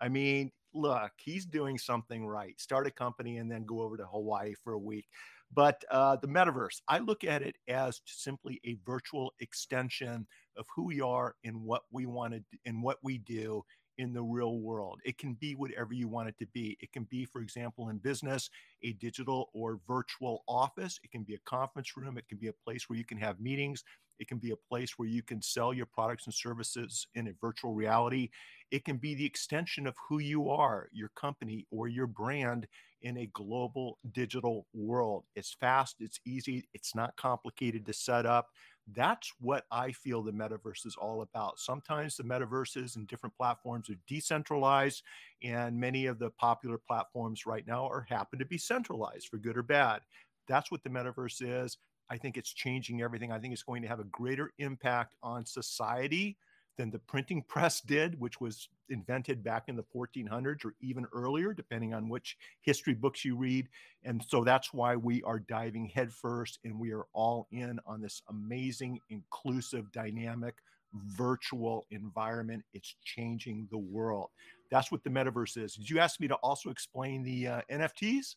I 0.00 0.08
mean, 0.08 0.50
look, 0.72 1.10
he's 1.18 1.44
doing 1.44 1.76
something 1.76 2.26
right. 2.26 2.58
Start 2.58 2.86
a 2.86 2.90
company 2.90 3.36
and 3.36 3.50
then 3.50 3.66
go 3.66 3.82
over 3.82 3.98
to 3.98 4.06
Hawaii 4.06 4.54
for 4.64 4.72
a 4.72 4.78
week. 4.78 5.04
But 5.52 5.82
uh, 5.90 6.16
the 6.16 6.28
metaverse, 6.28 6.80
I 6.88 6.98
look 6.98 7.24
at 7.24 7.42
it 7.42 7.56
as 7.68 8.00
simply 8.06 8.60
a 8.64 8.76
virtual 8.86 9.32
extension 9.40 10.26
of 10.58 10.66
who 10.74 10.84
we 10.84 11.00
are 11.00 11.34
and 11.44 11.62
what 11.62 11.82
we 11.90 12.06
want 12.06 12.34
to 12.34 12.42
and 12.66 12.82
what 12.82 12.98
we 13.02 13.18
do 13.18 13.64
in 13.98 14.12
the 14.12 14.22
real 14.22 14.58
world. 14.58 15.00
It 15.04 15.18
can 15.18 15.34
be 15.34 15.54
whatever 15.54 15.92
you 15.92 16.08
want 16.08 16.28
it 16.28 16.38
to 16.38 16.46
be. 16.46 16.76
It 16.80 16.92
can 16.92 17.04
be, 17.04 17.24
for 17.24 17.40
example, 17.42 17.88
in 17.88 17.98
business, 17.98 18.48
a 18.84 18.92
digital 18.92 19.50
or 19.52 19.80
virtual 19.86 20.44
office. 20.48 21.00
It 21.02 21.10
can 21.10 21.24
be 21.24 21.34
a 21.34 21.40
conference 21.44 21.96
room. 21.96 22.16
It 22.16 22.28
can 22.28 22.38
be 22.38 22.48
a 22.48 22.52
place 22.64 22.88
where 22.88 22.98
you 22.98 23.04
can 23.04 23.18
have 23.18 23.40
meetings. 23.40 23.82
It 24.20 24.28
can 24.28 24.38
be 24.38 24.52
a 24.52 24.56
place 24.68 24.98
where 24.98 25.08
you 25.08 25.22
can 25.22 25.42
sell 25.42 25.72
your 25.72 25.86
products 25.86 26.26
and 26.26 26.34
services 26.34 27.06
in 27.14 27.28
a 27.28 27.34
virtual 27.40 27.74
reality. 27.74 28.30
It 28.70 28.84
can 28.84 28.96
be 28.96 29.14
the 29.14 29.26
extension 29.26 29.86
of 29.86 29.94
who 30.08 30.18
you 30.18 30.48
are, 30.50 30.88
your 30.92 31.10
company, 31.16 31.66
or 31.70 31.88
your 31.88 32.06
brand 32.06 32.66
in 33.02 33.18
a 33.18 33.26
global 33.26 33.98
digital 34.12 34.66
world. 34.72 35.24
It's 35.36 35.56
fast, 35.60 35.96
it's 36.00 36.20
easy, 36.26 36.68
it's 36.74 36.94
not 36.94 37.16
complicated 37.16 37.86
to 37.86 37.92
set 37.92 38.26
up. 38.26 38.48
That's 38.94 39.32
what 39.40 39.64
I 39.70 39.92
feel 39.92 40.22
the 40.22 40.32
metaverse 40.32 40.86
is 40.86 40.96
all 41.00 41.22
about. 41.22 41.58
Sometimes 41.58 42.16
the 42.16 42.22
metaverses 42.22 42.96
and 42.96 43.06
different 43.06 43.36
platforms 43.36 43.90
are 43.90 43.98
decentralized, 44.06 45.02
and 45.42 45.78
many 45.78 46.06
of 46.06 46.18
the 46.18 46.30
popular 46.30 46.78
platforms 46.78 47.46
right 47.46 47.66
now 47.66 47.86
are 47.86 48.06
happen 48.08 48.38
to 48.38 48.46
be 48.46 48.58
centralized 48.58 49.28
for 49.28 49.36
good 49.36 49.56
or 49.56 49.62
bad. 49.62 50.00
That's 50.46 50.70
what 50.70 50.82
the 50.82 50.90
metaverse 50.90 51.42
is. 51.42 51.76
I 52.10 52.16
think 52.16 52.38
it's 52.38 52.52
changing 52.52 53.02
everything. 53.02 53.30
I 53.30 53.38
think 53.38 53.52
it's 53.52 53.62
going 53.62 53.82
to 53.82 53.88
have 53.88 54.00
a 54.00 54.04
greater 54.04 54.50
impact 54.58 55.14
on 55.22 55.44
society 55.44 56.38
than 56.78 56.90
the 56.90 56.98
printing 57.00 57.42
press 57.42 57.82
did, 57.82 58.18
which 58.18 58.40
was 58.40 58.68
invented 58.88 59.44
back 59.44 59.64
in 59.68 59.76
the 59.76 59.84
1400s 59.94 60.64
or 60.64 60.74
even 60.80 61.04
earlier, 61.12 61.52
depending 61.52 61.92
on 61.92 62.08
which 62.08 62.36
history 62.62 62.94
books 62.94 63.24
you 63.24 63.36
read. 63.36 63.68
And 64.04 64.24
so 64.26 64.44
that's 64.44 64.72
why 64.72 64.96
we 64.96 65.22
are 65.24 65.40
diving 65.40 65.90
headfirst 65.94 66.60
and 66.64 66.78
we 66.78 66.92
are 66.92 67.06
all 67.12 67.48
in 67.50 67.78
on 67.84 68.00
this 68.00 68.22
amazing, 68.30 69.00
inclusive, 69.10 69.92
dynamic, 69.92 70.54
virtual 70.94 71.86
environment. 71.90 72.64
It's 72.72 72.94
changing 73.04 73.68
the 73.70 73.78
world. 73.78 74.28
That's 74.70 74.90
what 74.90 75.04
the 75.04 75.10
metaverse 75.10 75.62
is. 75.62 75.74
Did 75.74 75.90
you 75.90 75.98
ask 75.98 76.20
me 76.20 76.28
to 76.28 76.36
also 76.36 76.70
explain 76.70 77.22
the 77.22 77.46
uh, 77.46 77.60
NFTs? 77.70 78.36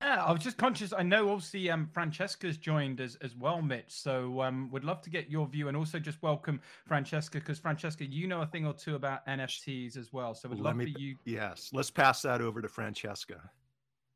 Yeah, 0.00 0.24
I 0.24 0.32
was 0.32 0.42
just 0.42 0.56
conscious. 0.56 0.94
I 0.96 1.02
know 1.02 1.28
obviously 1.28 1.70
um, 1.70 1.88
Francesca's 1.92 2.56
joined 2.56 3.00
as, 3.00 3.16
as 3.16 3.36
well, 3.36 3.60
Mitch. 3.60 3.84
So 3.88 4.40
um, 4.40 4.70
would 4.70 4.84
love 4.84 5.02
to 5.02 5.10
get 5.10 5.30
your 5.30 5.46
view 5.46 5.68
and 5.68 5.76
also 5.76 5.98
just 5.98 6.22
welcome 6.22 6.60
Francesca 6.86 7.38
because 7.38 7.58
Francesca, 7.58 8.06
you 8.06 8.26
know 8.26 8.40
a 8.40 8.46
thing 8.46 8.66
or 8.66 8.72
two 8.72 8.94
about 8.94 9.26
NFTs 9.26 9.98
as 9.98 10.10
well. 10.12 10.34
So 10.34 10.48
would 10.48 10.58
love 10.58 10.76
me, 10.76 10.92
for 10.92 10.98
you. 10.98 11.16
Yes, 11.26 11.70
let's 11.74 11.90
pass 11.90 12.22
that 12.22 12.40
over 12.40 12.62
to 12.62 12.68
Francesca. 12.68 13.50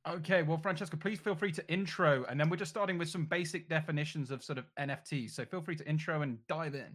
Okay, 0.07 0.43
well, 0.43 0.59
Francesca, 0.59 0.97
please 0.97 1.19
feel 1.19 1.35
free 1.35 1.53
to 1.53 1.67
intro, 1.73 2.27
and 2.29 2.39
then 2.39 2.51
we're 2.51 2.59
just 2.59 2.71
starting 2.71 2.99
with 2.99 3.09
some 3.09 3.25
basic 3.25 3.71
definitions 3.71 4.31
of 4.31 4.45
sort 4.45 4.59
of 4.59 4.67
NFTs. 4.79 5.31
So 5.31 5.47
feel 5.47 5.63
free 5.63 5.77
to 5.77 5.89
intro 5.89 6.21
and 6.21 6.39
dive 6.47 6.75
in. 6.75 6.95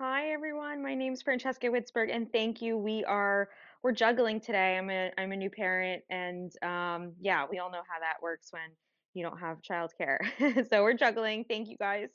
Hi 0.00 0.30
everyone, 0.30 0.82
my 0.82 0.94
name 0.94 1.12
is 1.12 1.20
Francesca 1.20 1.66
Witzburg, 1.66 2.08
and 2.10 2.32
thank 2.32 2.62
you. 2.62 2.78
We 2.78 3.04
are 3.04 3.50
we're 3.82 3.92
juggling 3.92 4.40
today. 4.40 4.78
I'm 4.78 4.88
a 4.88 5.10
I'm 5.18 5.32
a 5.32 5.36
new 5.36 5.50
parent, 5.50 6.02
and 6.08 6.50
um, 6.62 7.12
yeah, 7.20 7.44
we 7.50 7.58
all 7.58 7.70
know 7.70 7.82
how 7.86 8.00
that 8.00 8.22
works 8.22 8.48
when 8.50 8.62
you 9.12 9.22
don't 9.22 9.36
have 9.36 9.58
childcare. 9.60 10.20
so 10.70 10.82
we're 10.82 10.94
juggling. 10.94 11.44
Thank 11.44 11.68
you 11.68 11.76
guys. 11.76 12.08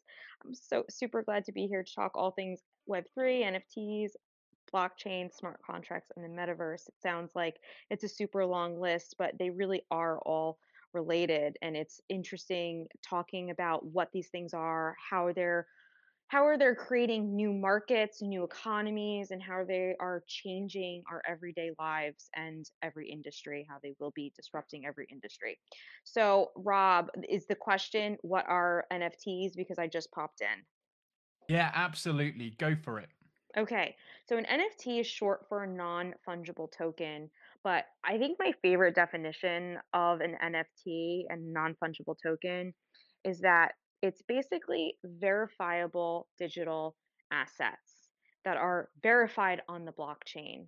I'm 0.43 0.55
so 0.55 0.83
super 0.89 1.21
glad 1.21 1.45
to 1.45 1.51
be 1.51 1.67
here 1.67 1.83
to 1.83 1.93
talk 1.93 2.13
all 2.15 2.31
things 2.31 2.59
Web3, 2.89 3.61
NFTs, 3.77 4.13
blockchain, 4.73 5.31
smart 5.31 5.59
contracts, 5.63 6.09
and 6.15 6.25
the 6.25 6.41
metaverse. 6.41 6.87
It 6.87 6.95
sounds 7.03 7.33
like 7.35 7.57
it's 7.91 8.03
a 8.03 8.09
super 8.09 8.47
long 8.47 8.81
list, 8.81 9.13
but 9.19 9.37
they 9.37 9.51
really 9.51 9.83
are 9.91 10.17
all 10.25 10.57
related. 10.91 11.55
And 11.61 11.77
it's 11.77 12.01
interesting 12.09 12.87
talking 13.07 13.51
about 13.51 13.85
what 13.85 14.09
these 14.11 14.29
things 14.29 14.55
are, 14.55 14.95
how 15.07 15.31
they're 15.35 15.67
how 16.27 16.45
are 16.45 16.57
they 16.57 16.73
creating 16.75 17.35
new 17.35 17.53
markets, 17.53 18.21
new 18.21 18.43
economies, 18.43 19.31
and 19.31 19.41
how 19.41 19.63
they 19.63 19.95
are 19.99 20.23
changing 20.27 21.03
our 21.09 21.21
everyday 21.27 21.71
lives 21.77 22.29
and 22.35 22.65
every 22.81 23.09
industry, 23.09 23.65
how 23.69 23.77
they 23.83 23.93
will 23.99 24.11
be 24.15 24.33
disrupting 24.35 24.85
every 24.85 25.07
industry. 25.11 25.59
So, 26.03 26.51
Rob, 26.55 27.09
is 27.29 27.45
the 27.45 27.55
question 27.55 28.17
what 28.21 28.45
are 28.47 28.85
NFTs? 28.91 29.55
Because 29.55 29.77
I 29.77 29.87
just 29.87 30.11
popped 30.11 30.41
in. 30.41 30.65
Yeah, 31.47 31.71
absolutely. 31.75 32.55
Go 32.57 32.75
for 32.75 32.99
it. 32.99 33.09
Okay, 33.57 33.95
so 34.27 34.37
an 34.37 34.45
NFT 34.45 34.99
is 34.99 35.07
short 35.07 35.45
for 35.47 35.63
a 35.63 35.67
non 35.67 36.13
fungible 36.27 36.69
token, 36.77 37.29
but 37.63 37.85
I 38.03 38.17
think 38.17 38.37
my 38.37 38.51
favorite 38.61 38.95
definition 38.95 39.77
of 39.93 40.19
an 40.19 40.35
NFT 40.43 41.25
and 41.29 41.53
non 41.53 41.75
fungible 41.81 42.15
token 42.21 42.73
is 43.23 43.39
that 43.41 43.71
it's 44.05 44.21
basically 44.21 44.95
verifiable 45.03 46.27
digital 46.37 46.95
assets 47.31 48.09
that 48.43 48.57
are 48.57 48.89
verified 49.01 49.61
on 49.67 49.85
the 49.85 49.91
blockchain. 49.91 50.67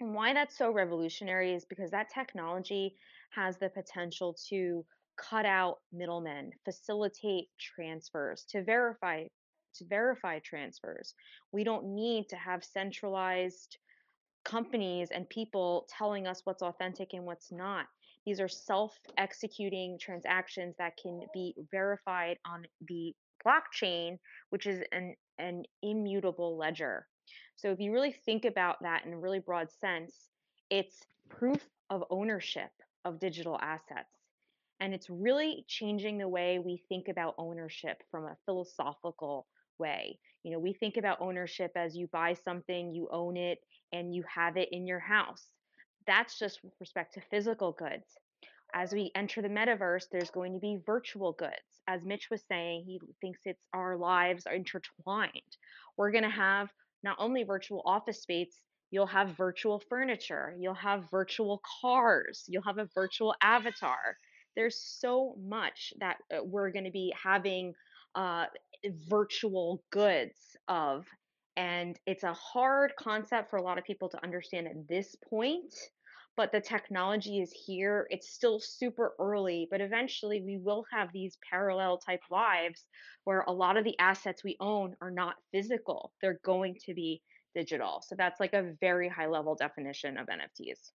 And 0.00 0.14
why 0.14 0.34
that's 0.34 0.56
so 0.56 0.72
revolutionary 0.72 1.54
is 1.54 1.64
because 1.64 1.90
that 1.90 2.12
technology 2.12 2.96
has 3.30 3.58
the 3.58 3.68
potential 3.68 4.36
to 4.48 4.84
cut 5.16 5.46
out 5.46 5.78
middlemen, 5.92 6.50
facilitate 6.64 7.48
transfers, 7.58 8.44
to 8.50 8.64
verify 8.64 9.24
to 9.76 9.84
verify 9.86 10.38
transfers. 10.38 11.14
We 11.50 11.64
don't 11.64 11.94
need 11.94 12.28
to 12.28 12.36
have 12.36 12.64
centralized 12.64 13.76
companies 14.44 15.08
and 15.12 15.28
people 15.28 15.88
telling 15.98 16.28
us 16.28 16.42
what's 16.44 16.62
authentic 16.62 17.12
and 17.12 17.24
what's 17.24 17.50
not. 17.50 17.86
These 18.26 18.40
are 18.40 18.48
self 18.48 18.98
executing 19.18 19.98
transactions 19.98 20.74
that 20.78 20.96
can 20.96 21.20
be 21.32 21.54
verified 21.70 22.38
on 22.46 22.64
the 22.88 23.14
blockchain, 23.46 24.18
which 24.50 24.66
is 24.66 24.82
an, 24.92 25.14
an 25.38 25.64
immutable 25.82 26.56
ledger. 26.56 27.06
So, 27.56 27.70
if 27.70 27.80
you 27.80 27.92
really 27.92 28.12
think 28.24 28.44
about 28.44 28.82
that 28.82 29.04
in 29.04 29.12
a 29.12 29.18
really 29.18 29.40
broad 29.40 29.70
sense, 29.70 30.30
it's 30.70 31.00
proof 31.28 31.68
of 31.90 32.04
ownership 32.10 32.70
of 33.04 33.20
digital 33.20 33.58
assets. 33.60 34.08
And 34.80 34.92
it's 34.92 35.08
really 35.08 35.64
changing 35.68 36.18
the 36.18 36.28
way 36.28 36.58
we 36.58 36.82
think 36.88 37.08
about 37.08 37.34
ownership 37.38 38.02
from 38.10 38.24
a 38.24 38.36
philosophical 38.44 39.46
way. 39.78 40.18
You 40.42 40.52
know, 40.52 40.58
we 40.58 40.72
think 40.72 40.96
about 40.96 41.20
ownership 41.20 41.72
as 41.76 41.96
you 41.96 42.08
buy 42.08 42.34
something, 42.34 42.92
you 42.92 43.08
own 43.12 43.36
it, 43.36 43.58
and 43.92 44.14
you 44.14 44.24
have 44.32 44.56
it 44.56 44.68
in 44.72 44.86
your 44.86 44.98
house. 44.98 45.46
That's 46.06 46.38
just 46.38 46.62
with 46.62 46.74
respect 46.80 47.14
to 47.14 47.20
physical 47.30 47.72
goods. 47.72 48.06
As 48.74 48.92
we 48.92 49.12
enter 49.14 49.40
the 49.40 49.48
metaverse, 49.48 50.04
there's 50.10 50.30
going 50.30 50.52
to 50.52 50.58
be 50.58 50.80
virtual 50.84 51.32
goods. 51.32 51.52
As 51.86 52.04
Mitch 52.04 52.28
was 52.30 52.42
saying, 52.48 52.84
he 52.86 53.00
thinks 53.20 53.40
it's 53.44 53.62
our 53.72 53.96
lives 53.96 54.46
are 54.46 54.54
intertwined. 54.54 55.56
We're 55.96 56.10
going 56.10 56.24
to 56.24 56.30
have 56.30 56.68
not 57.02 57.16
only 57.18 57.44
virtual 57.44 57.82
office 57.86 58.22
space, 58.22 58.60
you'll 58.90 59.06
have 59.06 59.36
virtual 59.36 59.82
furniture, 59.88 60.54
you'll 60.58 60.74
have 60.74 61.10
virtual 61.10 61.60
cars, 61.80 62.44
you'll 62.48 62.62
have 62.62 62.78
a 62.78 62.88
virtual 62.94 63.34
avatar. 63.42 64.16
There's 64.56 64.80
so 64.80 65.36
much 65.40 65.92
that 66.00 66.16
uh, 66.34 66.42
we're 66.44 66.70
going 66.70 66.84
to 66.84 66.90
be 66.90 67.12
having 67.20 67.74
uh, 68.14 68.46
virtual 69.08 69.82
goods 69.90 70.56
of. 70.68 71.04
And 71.56 71.98
it's 72.06 72.24
a 72.24 72.32
hard 72.32 72.94
concept 72.96 73.50
for 73.50 73.56
a 73.56 73.62
lot 73.62 73.78
of 73.78 73.84
people 73.84 74.08
to 74.08 74.22
understand 74.22 74.66
at 74.66 74.88
this 74.88 75.14
point, 75.30 75.72
but 76.36 76.50
the 76.50 76.60
technology 76.60 77.40
is 77.40 77.52
here. 77.52 78.08
It's 78.10 78.30
still 78.30 78.58
super 78.58 79.14
early, 79.20 79.68
but 79.70 79.80
eventually 79.80 80.42
we 80.42 80.58
will 80.58 80.84
have 80.92 81.12
these 81.12 81.38
parallel 81.48 81.98
type 81.98 82.22
lives 82.30 82.84
where 83.22 83.44
a 83.46 83.52
lot 83.52 83.76
of 83.76 83.84
the 83.84 83.98
assets 83.98 84.42
we 84.42 84.56
own 84.58 84.96
are 85.00 85.12
not 85.12 85.36
physical, 85.52 86.12
they're 86.20 86.40
going 86.44 86.76
to 86.86 86.94
be 86.94 87.22
digital. 87.54 88.02
So 88.04 88.16
that's 88.16 88.40
like 88.40 88.52
a 88.52 88.72
very 88.80 89.08
high 89.08 89.28
level 89.28 89.54
definition 89.54 90.18
of 90.18 90.26
NFTs. 90.26 90.90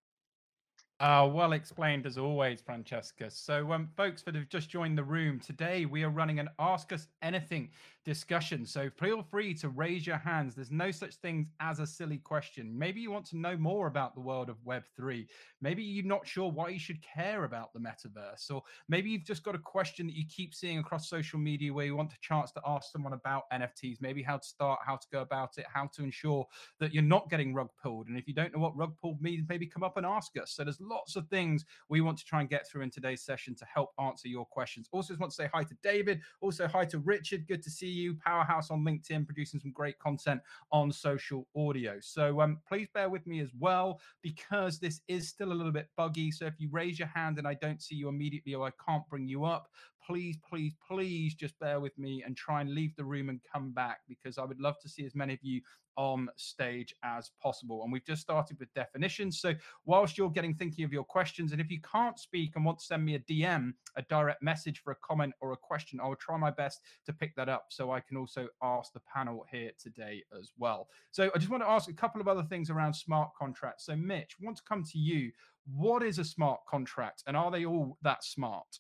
Uh, 1.00 1.31
well 1.33 1.53
explained 1.53 2.07
as 2.07 2.19
always, 2.19 2.61
Francesca. 2.61 3.31
So, 3.31 3.71
um, 3.71 3.88
folks 3.97 4.23
that 4.23 4.35
have 4.35 4.49
just 4.49 4.69
joined 4.69 4.99
the 4.99 5.05
room, 5.05 5.38
today 5.38 5.87
we 5.87 6.03
are 6.03 6.11
running 6.11 6.41
an 6.41 6.49
Ask 6.59 6.93
Us 6.93 7.07
Anything 7.23 7.71
discussion. 8.09 8.65
So, 8.65 8.88
feel 8.88 9.23
free 9.23 9.53
to 9.55 9.69
raise 9.69 10.07
your 10.07 10.17
hands. 10.17 10.55
There's 10.55 10.71
no 10.71 10.91
such 10.91 11.17
thing 11.17 11.50
as 11.61 11.79
a 11.79 11.87
silly 11.87 12.17
question. 12.17 12.77
Maybe 12.77 13.03
you 13.03 13.11
want 13.11 13.27
to 13.27 13.37
know 13.37 13.55
more 13.59 13.87
about 13.87 14.15
the 14.15 14.21
world 14.23 14.49
of 14.49 14.57
Web3. 14.67 15.27
Maybe 15.61 15.83
you're 15.83 16.07
not 16.07 16.27
sure 16.27 16.50
why 16.50 16.71
you 16.71 16.79
should 16.79 17.03
care 17.03 17.45
about 17.45 17.75
the 17.75 17.81
metaverse. 17.81 18.50
Or 18.50 18.62
maybe 18.88 19.11
you've 19.11 19.27
just 19.27 19.43
got 19.45 19.55
a 19.55 19.59
question 19.59 20.07
that 20.07 20.17
you 20.17 20.25
keep 20.27 20.55
seeing 20.55 20.79
across 20.79 21.11
social 21.11 21.38
media 21.38 21.71
where 21.71 21.85
you 21.85 21.97
want 21.97 22.15
a 22.15 22.17
chance 22.23 22.50
to 22.53 22.62
ask 22.67 22.91
someone 22.91 23.12
about 23.12 23.43
NFTs, 23.53 24.00
maybe 24.00 24.23
how 24.23 24.38
to 24.38 24.47
start, 24.47 24.81
how 24.87 24.97
to 24.97 25.07
go 25.12 25.21
about 25.21 25.59
it, 25.59 25.67
how 25.71 25.91
to 25.95 26.03
ensure 26.03 26.47
that 26.81 26.95
you're 26.95 27.03
not 27.03 27.29
getting 27.29 27.53
rug 27.53 27.69
pulled. 27.83 28.09
And 28.09 28.17
if 28.17 28.27
you 28.27 28.33
don't 28.33 28.55
know 28.55 28.61
what 28.61 28.75
rug 28.75 28.97
pulled 28.99 29.21
means, 29.21 29.45
maybe 29.50 29.67
come 29.67 29.85
up 29.85 29.99
and 29.99 30.07
ask 30.07 30.33
us. 30.41 30.53
So, 30.53 30.65
there's 30.65 30.81
lots 30.81 31.15
of 31.15 31.29
things 31.29 31.67
we 31.91 32.00
want 32.00 32.17
to 32.19 32.25
try 32.25 32.41
and 32.41 32.49
get 32.49 32.67
through 32.67 32.83
in 32.83 32.91
today's 32.91 33.23
session 33.23 33.55
to 33.57 33.67
help 33.67 33.91
answer 34.00 34.29
your 34.29 34.47
questions. 34.47 34.88
Also, 34.93 35.12
just 35.12 35.21
want 35.21 35.31
to 35.31 35.37
say 35.37 35.50
hi 35.53 35.62
to 35.62 35.77
David. 35.83 36.23
Also, 36.41 36.67
hi 36.67 36.87
to 36.87 36.99
Richard. 37.00 37.47
Good 37.47 37.62
to 37.65 37.71
see 37.71 37.87
you. 37.87 37.98
Powerhouse 38.25 38.71
on 38.71 38.85
LinkedIn, 38.85 39.26
producing 39.26 39.61
some 39.61 39.73
great 39.73 39.99
content 39.99 40.40
on 40.73 40.93
social 40.93 41.47
audio. 41.57 41.99
So 42.00 42.40
um, 42.40 42.59
please 42.67 42.88
bear 42.93 43.09
with 43.09 43.26
me 43.26 43.40
as 43.40 43.50
well 43.59 44.00
because 44.23 44.78
this 44.78 45.00
is 45.09 45.28
still 45.28 45.52
a 45.52 45.55
little 45.55 45.73
bit 45.73 45.88
buggy. 45.97 46.31
So 46.31 46.47
if 46.47 46.55
you 46.59 46.69
raise 46.71 46.99
your 46.99 47.09
hand 47.09 47.38
and 47.38 47.47
I 47.47 47.55
don't 47.55 47.83
see 47.83 47.95
you 47.95 48.09
immediately 48.09 48.55
or 48.55 48.67
I 48.67 48.73
can't 48.85 49.07
bring 49.09 49.28
you 49.28 49.45
up, 49.45 49.69
please, 50.09 50.38
please, 50.49 50.73
please 50.91 51.35
just 51.35 51.59
bear 51.59 51.81
with 51.81 51.97
me 51.99 52.23
and 52.25 52.35
try 52.35 52.62
and 52.62 52.75
leave 52.75 52.97
the 52.97 53.05
room 53.05 53.29
and 53.29 53.41
come 53.53 53.73
back 53.73 53.99
because 54.09 54.38
I 54.38 54.45
would 54.45 54.61
love 54.61 54.79
to 54.81 54.88
see 54.88 55.05
as 55.05 55.15
many 55.15 55.35
of 55.35 55.41
you 55.43 55.61
on 55.99 56.29
stage 56.37 56.95
as 57.03 57.33
possible. 57.43 57.83
And 57.83 57.93
we've 57.93 58.07
just 58.07 58.23
started 58.23 58.59
with 58.59 58.73
definitions. 58.73 59.41
So 59.41 59.53
whilst 59.85 60.17
you're 60.17 60.31
getting 60.31 60.55
thinking 60.55 60.85
of 60.85 60.93
your 60.93 61.05
questions, 61.05 61.53
and 61.53 61.61
if 61.61 61.71
you 61.71 61.81
can't 61.81 62.19
speak 62.19 62.53
and 62.55 62.65
want 62.65 62.79
to 62.79 62.85
send 62.85 63.05
me 63.05 63.17
a 63.17 63.19
DM, 63.19 63.73
a 63.97 64.03
direct 64.03 64.43
message 64.43 64.81
for 64.83 64.93
a 64.93 64.97
comment 65.07 65.35
or 65.41 65.53
a 65.53 65.57
question, 65.57 66.00
I 66.00 66.07
will 66.07 66.17
try 66.17 66.38
my 66.38 66.53
best 66.53 66.81
to 67.05 67.12
pick 67.12 67.35
that 67.37 67.49
up 67.50 67.67
so 67.69 67.91
I 67.91 68.00
can 68.00 68.17
also 68.17 68.47
ask 68.62 68.93
the 68.93 69.03
panel 69.12 69.45
here 69.50 69.73
today 69.79 70.23
as 70.38 70.53
well. 70.57 70.88
So 71.11 71.31
I 71.35 71.38
just 71.38 71.50
want 71.50 71.65
to 71.65 71.69
ask 71.69 71.91
a 71.91 71.95
couple 71.95 72.21
of 72.21 72.29
other 72.29 72.45
things 72.45 72.71
around 72.71 72.95
smart 72.95 73.31
contracts. 73.38 73.85
So 73.85 73.97
Mitch, 73.97 74.37
I 74.41 74.45
want 74.45 74.57
to 74.57 74.62
come 74.67 74.85
to 74.85 74.99
you. 74.99 75.33
What 75.71 76.03
is 76.03 76.19
a 76.19 76.25
smart 76.25 76.61
contract 76.67 77.25
and 77.27 77.37
are 77.37 77.50
they 77.50 77.67
all 77.67 77.99
that 78.03 78.25
smart? 78.25 78.79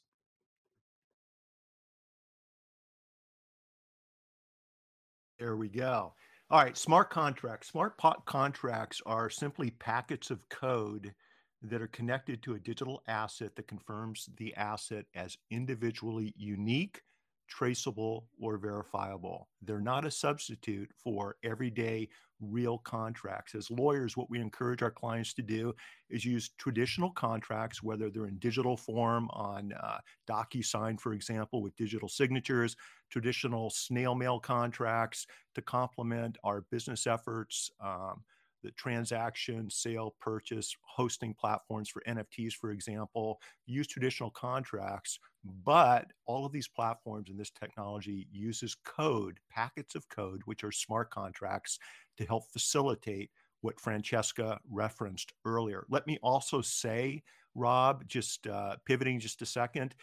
There 5.38 5.56
we 5.56 5.68
go. 5.68 6.14
All 6.50 6.62
right, 6.62 6.76
smart 6.76 7.10
contracts. 7.10 7.68
Smart 7.68 7.96
pot 7.98 8.24
contracts 8.26 9.00
are 9.06 9.30
simply 9.30 9.70
packets 9.70 10.30
of 10.30 10.48
code 10.48 11.14
that 11.62 11.82
are 11.82 11.88
connected 11.88 12.42
to 12.42 12.54
a 12.54 12.58
digital 12.58 13.02
asset 13.08 13.54
that 13.56 13.68
confirms 13.68 14.28
the 14.36 14.54
asset 14.54 15.06
as 15.14 15.36
individually 15.50 16.32
unique 16.36 17.02
traceable, 17.48 18.28
or 18.40 18.58
verifiable. 18.58 19.48
They're 19.62 19.80
not 19.80 20.04
a 20.04 20.10
substitute 20.10 20.90
for 21.02 21.36
everyday 21.42 22.08
real 22.40 22.78
contracts. 22.78 23.54
As 23.54 23.70
lawyers, 23.70 24.16
what 24.16 24.30
we 24.30 24.40
encourage 24.40 24.82
our 24.82 24.90
clients 24.90 25.34
to 25.34 25.42
do 25.42 25.74
is 26.10 26.24
use 26.24 26.50
traditional 26.58 27.10
contracts, 27.10 27.82
whether 27.82 28.10
they're 28.10 28.26
in 28.26 28.38
digital 28.38 28.76
form 28.76 29.28
on 29.32 29.72
uh, 29.80 29.98
DocuSign, 30.28 31.00
for 31.00 31.12
example, 31.12 31.62
with 31.62 31.76
digital 31.76 32.08
signatures, 32.08 32.76
traditional 33.10 33.70
snail 33.70 34.14
mail 34.14 34.38
contracts 34.38 35.26
to 35.54 35.62
complement 35.62 36.38
our 36.44 36.62
business 36.70 37.06
efforts. 37.06 37.70
Um, 37.80 38.22
the 38.62 38.70
transaction, 38.72 39.70
sale, 39.70 40.14
purchase, 40.20 40.74
hosting 40.82 41.34
platforms 41.34 41.88
for 41.88 42.02
NFTs, 42.08 42.52
for 42.54 42.70
example, 42.70 43.40
use 43.66 43.86
traditional 43.86 44.30
contracts, 44.30 45.18
but 45.64 46.06
all 46.26 46.44
of 46.44 46.52
these 46.52 46.68
platforms 46.68 47.30
and 47.30 47.38
this 47.38 47.50
technology 47.50 48.26
uses 48.32 48.76
code, 48.84 49.38
packets 49.50 49.94
of 49.94 50.08
code, 50.08 50.40
which 50.44 50.64
are 50.64 50.72
smart 50.72 51.10
contracts 51.10 51.78
to 52.16 52.24
help 52.24 52.44
facilitate 52.52 53.30
what 53.60 53.80
Francesca 53.80 54.58
referenced 54.70 55.32
earlier. 55.44 55.84
Let 55.88 56.06
me 56.06 56.18
also 56.22 56.60
say 56.60 57.22
Rob, 57.54 58.06
just 58.06 58.46
uh, 58.46 58.76
pivoting 58.86 59.20
just 59.20 59.42
a 59.42 59.46
second, 59.46 59.94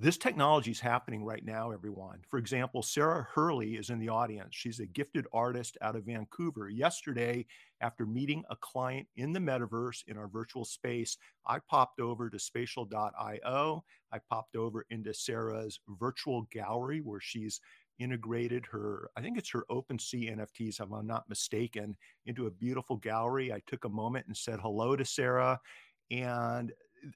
this 0.00 0.16
technology 0.16 0.70
is 0.70 0.78
happening 0.78 1.24
right 1.24 1.44
now, 1.44 1.72
everyone. 1.72 2.20
For 2.28 2.38
example, 2.38 2.82
Sarah 2.82 3.26
Hurley 3.34 3.74
is 3.74 3.90
in 3.90 3.98
the 3.98 4.08
audience. 4.08 4.50
She's 4.52 4.78
a 4.78 4.86
gifted 4.86 5.26
artist 5.32 5.76
out 5.82 5.96
of 5.96 6.04
Vancouver. 6.04 6.68
Yesterday, 6.68 7.46
after 7.80 8.06
meeting 8.06 8.44
a 8.48 8.56
client 8.56 9.08
in 9.16 9.32
the 9.32 9.40
metaverse 9.40 10.04
in 10.06 10.16
our 10.16 10.28
virtual 10.28 10.64
space, 10.64 11.16
I 11.46 11.58
popped 11.68 11.98
over 11.98 12.30
to 12.30 12.38
spatial.io. 12.38 13.84
I 14.12 14.18
popped 14.30 14.54
over 14.54 14.86
into 14.90 15.12
Sarah's 15.12 15.80
virtual 15.88 16.42
gallery 16.52 17.00
where 17.00 17.20
she's 17.20 17.60
integrated 17.98 18.66
her, 18.66 19.10
I 19.16 19.20
think 19.20 19.36
it's 19.36 19.50
her 19.50 19.64
OpenSea 19.68 20.36
NFTs, 20.36 20.80
if 20.80 20.92
I'm 20.92 21.08
not 21.08 21.28
mistaken, 21.28 21.96
into 22.26 22.46
a 22.46 22.52
beautiful 22.52 22.96
gallery. 22.96 23.52
I 23.52 23.60
took 23.66 23.84
a 23.84 23.88
moment 23.88 24.26
and 24.28 24.36
said 24.36 24.60
hello 24.60 24.94
to 24.94 25.04
Sarah. 25.04 25.58
And 26.12 26.72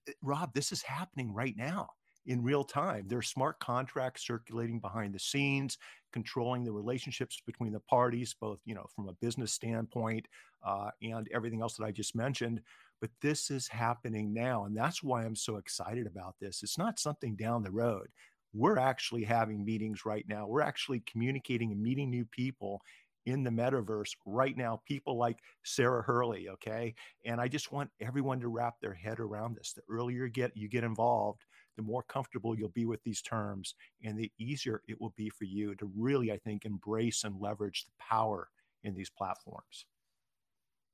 eh, 0.09 0.13
Rob, 0.21 0.53
this 0.53 0.73
is 0.73 0.83
happening 0.83 1.33
right 1.33 1.57
now 1.57 1.91
in 2.27 2.43
real 2.43 2.65
time. 2.65 3.05
There 3.09 3.19
are 3.19 3.23
smart 3.23 3.59
contracts 3.61 4.27
circulating 4.27 4.79
behind 4.79 5.15
the 5.15 5.19
scenes, 5.19 5.79
controlling 6.13 6.65
the 6.65 6.73
relationships 6.73 7.41
between 7.45 7.73
the 7.73 7.81
parties, 7.81 8.35
both 8.41 8.61
you 8.65 8.75
know 8.75 8.87
from 8.95 9.09
a 9.09 9.15
business 9.15 9.53
standpoint 9.53 10.27
uh, 10.65 10.91
and 11.03 11.29
everything 11.33 11.63
else 11.63 11.77
that 11.77 11.85
I 11.85 11.91
just 11.91 12.15
mentioned. 12.15 12.61
But 13.01 13.11
this 13.21 13.51
is 13.51 13.67
happening 13.67 14.33
now, 14.33 14.65
and 14.65 14.77
that's 14.77 15.03
why 15.03 15.25
I'm 15.25 15.37
so 15.37 15.57
excited 15.57 16.07
about 16.07 16.37
this. 16.41 16.63
It's 16.63 16.79
not 16.79 17.01
something 17.01 17.35
down 17.37 17.63
the 17.63 17.71
road. 17.71 18.09
We're 18.55 18.79
actually 18.79 19.25
having 19.25 19.65
meetings 19.65 20.05
right 20.05 20.25
now. 20.29 20.47
We're 20.47 20.61
actually 20.61 21.03
communicating 21.11 21.73
and 21.73 21.83
meeting 21.83 22.11
new 22.11 22.25
people 22.27 22.83
in 23.27 23.45
the 23.45 23.51
metaverse 23.51 24.11
right 24.27 24.57
now 24.57 24.81
people 24.85 25.17
like 25.17 25.39
sarah 25.63 26.03
hurley 26.03 26.49
okay 26.49 26.95
and 27.25 27.41
i 27.41 27.47
just 27.47 27.71
want 27.71 27.89
everyone 28.01 28.41
to 28.41 28.49
wrap 28.49 28.81
their 28.81 28.95
head 28.95 29.21
around 29.21 29.57
this 29.57 29.73
the 29.75 29.83
earlier 29.89 30.25
you 30.25 30.31
get 30.31 30.57
you 30.57 30.69
get 30.69 30.83
involved 30.85 31.45
the 31.77 31.83
more 31.83 32.03
comfortable 32.03 32.57
you'll 32.57 32.69
be 32.71 32.87
with 32.87 33.03
these 33.03 33.23
terms 33.23 33.75
and 34.05 34.19
the 34.19 34.31
easier 34.39 34.83
it 34.89 35.01
will 35.01 35.15
be 35.17 35.31
for 35.31 35.45
you 35.45 35.75
to 35.77 35.91
really, 35.97 36.33
I 36.33 36.39
think, 36.39 36.65
embrace 36.65 37.25
and 37.25 37.41
leverage 37.41 37.85
the 37.85 37.93
power 37.99 38.49
in 38.85 38.95
these 38.95 39.11
platforms. 39.11 39.87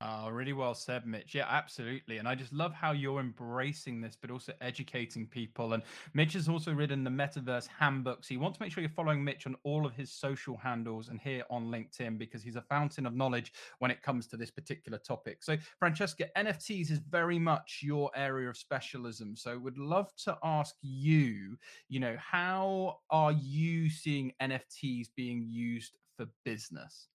Oh, 0.01 0.29
really 0.29 0.53
well 0.53 0.75
said, 0.75 1.07
Mitch. 1.07 1.35
Yeah, 1.35 1.47
absolutely. 1.49 2.19
And 2.19 2.29
I 2.29 2.37
just 2.37 2.53
love 2.53 2.73
how 2.73 2.93
you're 2.93 3.19
embracing 3.19 4.01
this, 4.01 4.17
but 4.21 4.31
also 4.31 4.53
educating 4.61 5.27
people. 5.27 5.73
And 5.73 5.83
Mitch 6.15 6.35
has 6.35 6.49
also 6.49 6.73
written 6.73 7.03
the 7.03 7.11
Metaverse 7.11 7.67
Handbook. 7.67 8.25
So 8.25 8.33
you 8.33 8.39
want 8.39 8.55
to 8.55 8.63
make 8.63 8.71
sure 8.71 8.81
you're 8.81 8.91
following 8.91 9.25
Mitch 9.25 9.45
on 9.49 9.57
all 9.65 9.85
of 9.85 9.95
his 9.95 10.13
social 10.13 10.57
handles 10.57 11.09
and 11.09 11.19
here 11.21 11.43
on 11.51 11.65
LinkedIn 11.73 12.17
because 12.17 12.45
he's 12.45 12.55
a 12.55 12.63
fountain 12.63 13.07
of 13.07 13.15
knowledge 13.17 13.53
when 13.81 13.91
it 13.91 14.01
comes 14.01 14.29
to 14.29 14.37
this 14.37 14.53
particular 14.53 14.99
topic. 14.99 15.43
So, 15.43 15.57
Francesca, 15.81 16.27
NFTs 16.37 16.93
is 16.93 17.01
very 17.01 17.41
much 17.41 17.81
your 17.83 18.13
area 18.15 18.49
of 18.49 18.57
specialism. 18.57 19.35
So, 19.35 19.59
would 19.59 19.79
love 19.79 20.15
to 20.19 20.39
ask 20.45 20.77
you, 20.81 21.57
you 21.89 21.99
know, 21.99 22.17
how 22.21 23.01
are 23.11 23.33
you 23.33 23.91
seeing 23.91 24.33
NFTs 24.41 25.09
being 25.17 25.43
used 25.43 25.97
for 26.17 26.27
business? 26.45 27.09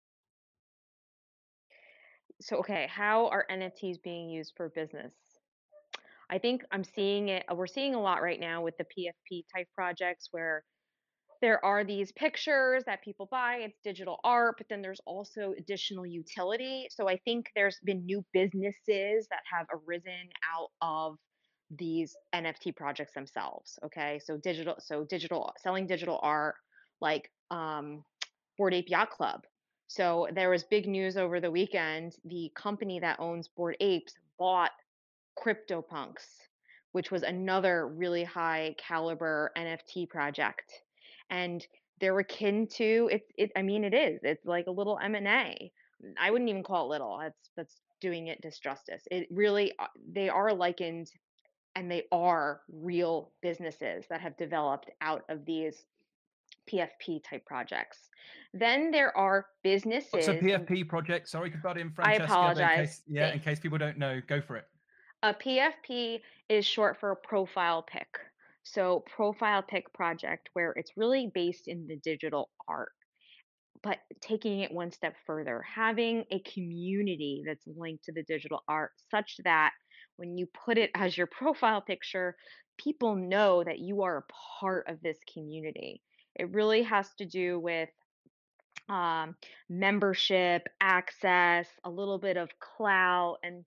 So 2.43 2.57
okay, 2.57 2.87
how 2.89 3.27
are 3.29 3.45
NFTs 3.49 4.03
being 4.03 4.29
used 4.29 4.53
for 4.57 4.69
business? 4.69 5.13
I 6.29 6.37
think 6.37 6.63
I'm 6.71 6.83
seeing 6.83 7.29
it. 7.29 7.45
We're 7.53 7.67
seeing 7.67 7.95
a 7.95 8.01
lot 8.01 8.21
right 8.21 8.39
now 8.39 8.61
with 8.61 8.75
the 8.77 8.85
PFP 8.85 9.45
type 9.55 9.67
projects 9.73 10.29
where 10.31 10.63
there 11.41 11.63
are 11.63 11.83
these 11.83 12.11
pictures 12.13 12.83
that 12.85 13.03
people 13.03 13.27
buy. 13.29 13.57
It's 13.57 13.77
digital 13.83 14.19
art, 14.23 14.55
but 14.57 14.67
then 14.69 14.81
there's 14.81 15.01
also 15.05 15.53
additional 15.57 16.05
utility. 16.05 16.87
So 16.89 17.07
I 17.09 17.17
think 17.25 17.47
there's 17.55 17.79
been 17.83 18.05
new 18.05 18.23
businesses 18.33 19.27
that 19.29 19.41
have 19.51 19.67
arisen 19.71 20.29
out 20.55 20.69
of 20.81 21.17
these 21.69 22.15
NFT 22.33 22.75
projects 22.75 23.13
themselves. 23.13 23.77
Okay, 23.85 24.19
so 24.23 24.37
digital, 24.37 24.75
so 24.79 25.05
digital 25.05 25.53
selling 25.61 25.87
digital 25.87 26.19
art 26.21 26.55
like 27.01 27.29
um, 27.51 28.03
Bored 28.57 28.73
Ape 28.73 28.89
Yacht 28.89 29.11
Club 29.11 29.41
so 29.87 30.27
there 30.33 30.49
was 30.49 30.63
big 30.63 30.87
news 30.87 31.17
over 31.17 31.39
the 31.39 31.51
weekend. 31.51 32.15
The 32.25 32.51
company 32.55 32.99
that 32.99 33.19
owns 33.19 33.47
Bored 33.47 33.77
Apes 33.79 34.13
bought 34.39 34.71
CryptoPunks, 35.37 36.25
which 36.91 37.11
was 37.11 37.23
another 37.23 37.87
really 37.87 38.23
high 38.23 38.75
caliber 38.77 39.51
NFT 39.57 40.09
project. 40.09 40.71
And 41.29 41.65
they're 41.99 42.19
akin 42.19 42.67
to 42.67 43.09
it, 43.11 43.23
it 43.37 43.51
I 43.55 43.61
mean 43.61 43.83
it 43.83 43.93
is. 43.93 44.19
It's 44.23 44.45
like 44.45 44.67
a 44.67 44.71
little 44.71 44.99
M&A. 45.01 45.71
I 46.19 46.31
wouldn't 46.31 46.49
even 46.49 46.63
call 46.63 46.85
it 46.85 46.89
little. 46.89 47.17
That's 47.21 47.51
that's 47.55 47.81
doing 48.01 48.27
it 48.27 48.41
disjustice. 48.41 49.03
It 49.09 49.27
really 49.31 49.73
uh, 49.79 49.87
they 50.11 50.27
are 50.29 50.53
likened 50.53 51.09
and 51.75 51.89
they 51.89 52.03
are 52.11 52.61
real 52.71 53.31
businesses 53.41 54.05
that 54.09 54.21
have 54.21 54.37
developed 54.37 54.91
out 55.01 55.23
of 55.29 55.45
these 55.45 55.85
PFP 56.71 57.23
type 57.23 57.45
projects. 57.45 58.09
Then 58.53 58.91
there 58.91 59.15
are 59.17 59.45
oh, 59.47 59.51
businesses. 59.63 60.11
What's 60.11 60.27
a 60.27 60.35
PFP 60.35 60.87
project? 60.87 61.27
Sorry 61.29 61.49
to 61.51 61.57
butt 61.57 61.77
in, 61.77 61.91
Francesca. 61.91 62.23
I 62.23 62.25
apologize. 62.25 62.77
In 62.77 62.85
case, 62.85 63.01
yeah, 63.07 63.33
in 63.33 63.39
case 63.39 63.59
people 63.59 63.77
don't 63.77 63.97
know, 63.97 64.21
go 64.27 64.41
for 64.41 64.57
it. 64.57 64.65
A 65.23 65.33
PFP 65.33 66.19
is 66.49 66.65
short 66.65 66.99
for 66.99 67.15
profile 67.15 67.81
pic. 67.81 68.07
So 68.63 69.03
profile 69.13 69.61
pic 69.61 69.91
project 69.93 70.49
where 70.53 70.71
it's 70.71 70.91
really 70.95 71.31
based 71.33 71.67
in 71.67 71.87
the 71.87 71.97
digital 71.97 72.49
art 72.67 72.91
but 73.83 73.99
taking 74.21 74.61
it 74.61 74.71
one 74.71 74.91
step 74.91 75.13
further, 75.27 75.61
having 75.61 76.23
a 76.31 76.39
community 76.39 77.43
that's 77.45 77.67
linked 77.77 78.05
to 78.05 78.13
the 78.13 78.23
digital 78.23 78.63
art 78.67 78.91
such 79.11 79.37
that 79.43 79.71
when 80.15 80.37
you 80.37 80.47
put 80.65 80.77
it 80.77 80.89
as 80.95 81.17
your 81.17 81.27
profile 81.31 81.81
picture, 81.81 82.35
people 82.77 83.15
know 83.15 83.63
that 83.63 83.79
you 83.79 84.01
are 84.01 84.17
a 84.17 84.33
part 84.59 84.87
of 84.87 85.01
this 85.01 85.17
community. 85.31 86.01
It 86.35 86.51
really 86.53 86.83
has 86.83 87.07
to 87.19 87.25
do 87.25 87.59
with 87.59 87.89
um, 88.89 89.35
membership, 89.69 90.67
access, 90.81 91.67
a 91.83 91.89
little 91.89 92.17
bit 92.17 92.37
of 92.37 92.49
clout, 92.59 93.37
and 93.43 93.63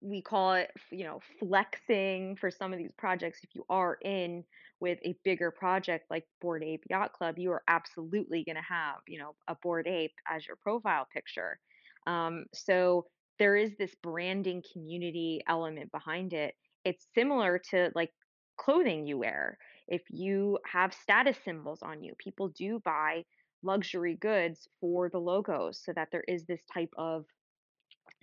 we 0.00 0.22
call 0.22 0.54
it, 0.54 0.70
you 0.90 1.04
know, 1.04 1.20
flexing 1.38 2.36
for 2.36 2.50
some 2.50 2.72
of 2.72 2.78
these 2.78 2.92
projects. 2.98 3.40
If 3.42 3.54
you 3.54 3.64
are 3.68 3.98
in 4.02 4.44
with 4.80 4.98
a 5.04 5.16
bigger 5.24 5.50
project 5.50 6.06
like 6.10 6.24
Bored 6.40 6.62
Ape 6.62 6.84
Yacht 6.90 7.12
Club, 7.12 7.38
you 7.38 7.50
are 7.52 7.62
absolutely 7.66 8.44
going 8.44 8.56
to 8.56 8.62
have, 8.62 8.96
you 9.06 9.18
know, 9.18 9.34
a 9.48 9.56
Bored 9.62 9.86
Ape 9.86 10.14
as 10.28 10.46
your 10.46 10.56
profile 10.56 11.06
picture. 11.12 11.58
Um, 12.06 12.44
so 12.52 13.06
there 13.38 13.56
is 13.56 13.72
this 13.78 13.94
branding 14.02 14.62
community 14.72 15.42
element 15.48 15.90
behind 15.92 16.32
it. 16.32 16.54
It's 16.84 17.06
similar 17.14 17.60
to 17.70 17.90
like 17.94 18.12
clothing 18.56 19.06
you 19.06 19.18
wear. 19.18 19.58
If 19.88 20.02
you 20.08 20.58
have 20.70 20.92
status 20.94 21.36
symbols 21.44 21.80
on 21.82 22.02
you, 22.02 22.14
people 22.18 22.48
do 22.48 22.80
buy 22.84 23.24
luxury 23.62 24.16
goods 24.16 24.68
for 24.80 25.08
the 25.08 25.18
logos 25.18 25.80
so 25.84 25.92
that 25.92 26.08
there 26.12 26.24
is 26.26 26.44
this 26.44 26.60
type 26.72 26.92
of 26.96 27.24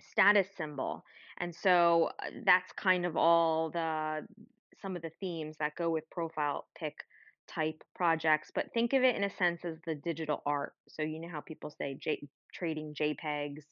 status 0.00 0.46
symbol. 0.56 1.04
And 1.38 1.54
so 1.54 2.10
uh, 2.22 2.30
that's 2.44 2.72
kind 2.72 3.06
of 3.06 3.16
all 3.16 3.70
the 3.70 4.26
some 4.80 4.96
of 4.96 5.02
the 5.02 5.12
themes 5.20 5.56
that 5.58 5.76
go 5.76 5.90
with 5.90 6.08
profile 6.10 6.66
pic 6.78 6.94
type 7.48 7.82
projects, 7.94 8.50
but 8.54 8.72
think 8.72 8.92
of 8.92 9.02
it 9.02 9.16
in 9.16 9.24
a 9.24 9.36
sense 9.36 9.64
as 9.64 9.76
the 9.86 9.94
digital 9.94 10.42
art. 10.46 10.72
So 10.88 11.02
you 11.02 11.20
know 11.20 11.28
how 11.28 11.40
people 11.40 11.70
say 11.70 11.96
J- 12.00 12.28
trading 12.52 12.94
JPEGs, 12.94 13.62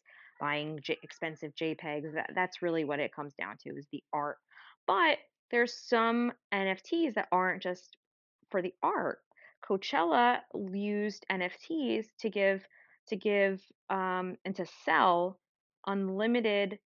buying 0.40 0.78
J- 0.82 0.98
expensive 1.02 1.52
JPEGs. 1.54 2.14
That, 2.14 2.30
that's 2.34 2.62
really 2.62 2.84
what 2.84 3.00
it 3.00 3.14
comes 3.14 3.34
down 3.34 3.56
to 3.64 3.70
is 3.70 3.86
the 3.92 4.02
art. 4.12 4.38
But 4.86 5.18
there's 5.52 5.74
some 5.74 6.32
NFTs 6.52 7.14
that 7.14 7.28
aren't 7.30 7.62
just 7.62 7.96
for 8.50 8.62
the 8.62 8.74
art. 8.82 9.20
Coachella 9.64 10.40
used 10.72 11.24
NFTs 11.30 12.06
to 12.20 12.30
give 12.30 12.66
to 13.08 13.16
give 13.16 13.60
um, 13.90 14.36
and 14.44 14.56
to 14.56 14.66
sell 14.84 15.38
unlimited 15.86 16.78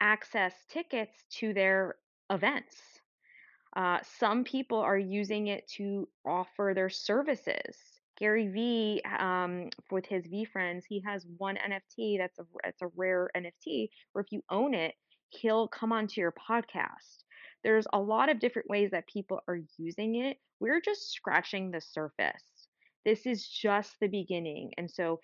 access 0.00 0.54
tickets 0.70 1.16
to 1.30 1.52
their 1.52 1.96
events. 2.30 2.76
Uh, 3.74 3.98
some 4.18 4.44
people 4.44 4.78
are 4.78 4.98
using 4.98 5.46
it 5.46 5.66
to 5.76 6.06
offer 6.26 6.72
their 6.74 6.90
services. 6.90 7.76
Gary 8.18 8.48
Vee, 8.48 9.02
um, 9.18 9.70
with 9.90 10.04
his 10.06 10.26
VeeFriends, 10.26 10.82
he 10.86 11.00
has 11.00 11.26
one 11.38 11.56
NFT 11.56 12.18
that's 12.18 12.38
a 12.38 12.44
it's 12.64 12.82
a 12.82 12.88
rare 12.94 13.30
NFT 13.36 13.88
where 14.12 14.22
if 14.22 14.30
you 14.30 14.42
own 14.50 14.74
it, 14.74 14.94
he'll 15.30 15.66
come 15.68 15.92
onto 15.92 16.20
your 16.20 16.32
podcast. 16.32 17.24
There's 17.64 17.86
a 17.92 17.98
lot 17.98 18.28
of 18.28 18.40
different 18.40 18.68
ways 18.68 18.90
that 18.90 19.06
people 19.06 19.40
are 19.48 19.60
using 19.78 20.16
it. 20.16 20.38
We're 20.60 20.80
just 20.80 21.12
scratching 21.12 21.70
the 21.70 21.80
surface. 21.80 22.42
This 23.04 23.26
is 23.26 23.46
just 23.46 23.92
the 24.00 24.08
beginning. 24.08 24.72
And 24.78 24.90
so, 24.90 25.20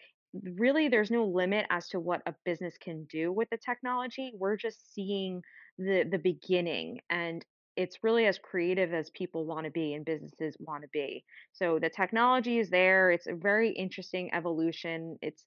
really, 0.57 0.89
there's 0.89 1.11
no 1.11 1.25
limit 1.25 1.67
as 1.71 1.89
to 1.89 2.01
what 2.01 2.23
a 2.27 2.35
business 2.45 2.77
can 2.81 3.05
do 3.05 3.33
with 3.33 3.49
the 3.51 3.57
technology. 3.57 4.33
We're 4.35 4.57
just 4.57 4.95
seeing 4.95 5.43
the, 5.79 6.05
the 6.11 6.19
beginning. 6.19 7.01
And 7.09 7.45
it's 7.77 8.03
really 8.03 8.27
as 8.27 8.39
creative 8.39 8.93
as 8.93 9.09
people 9.11 9.47
want 9.47 9.65
to 9.65 9.71
be 9.71 9.95
and 9.95 10.05
businesses 10.05 10.57
want 10.59 10.83
to 10.83 10.89
be. 10.93 11.25
So 11.53 11.79
the 11.79 11.89
technology 11.89 12.59
is 12.59 12.71
there. 12.71 13.13
It's 13.13 13.29
a 13.29 13.35
very 13.35 13.71
interesting 13.71 14.35
evolution. 14.35 15.17
It's 15.23 15.45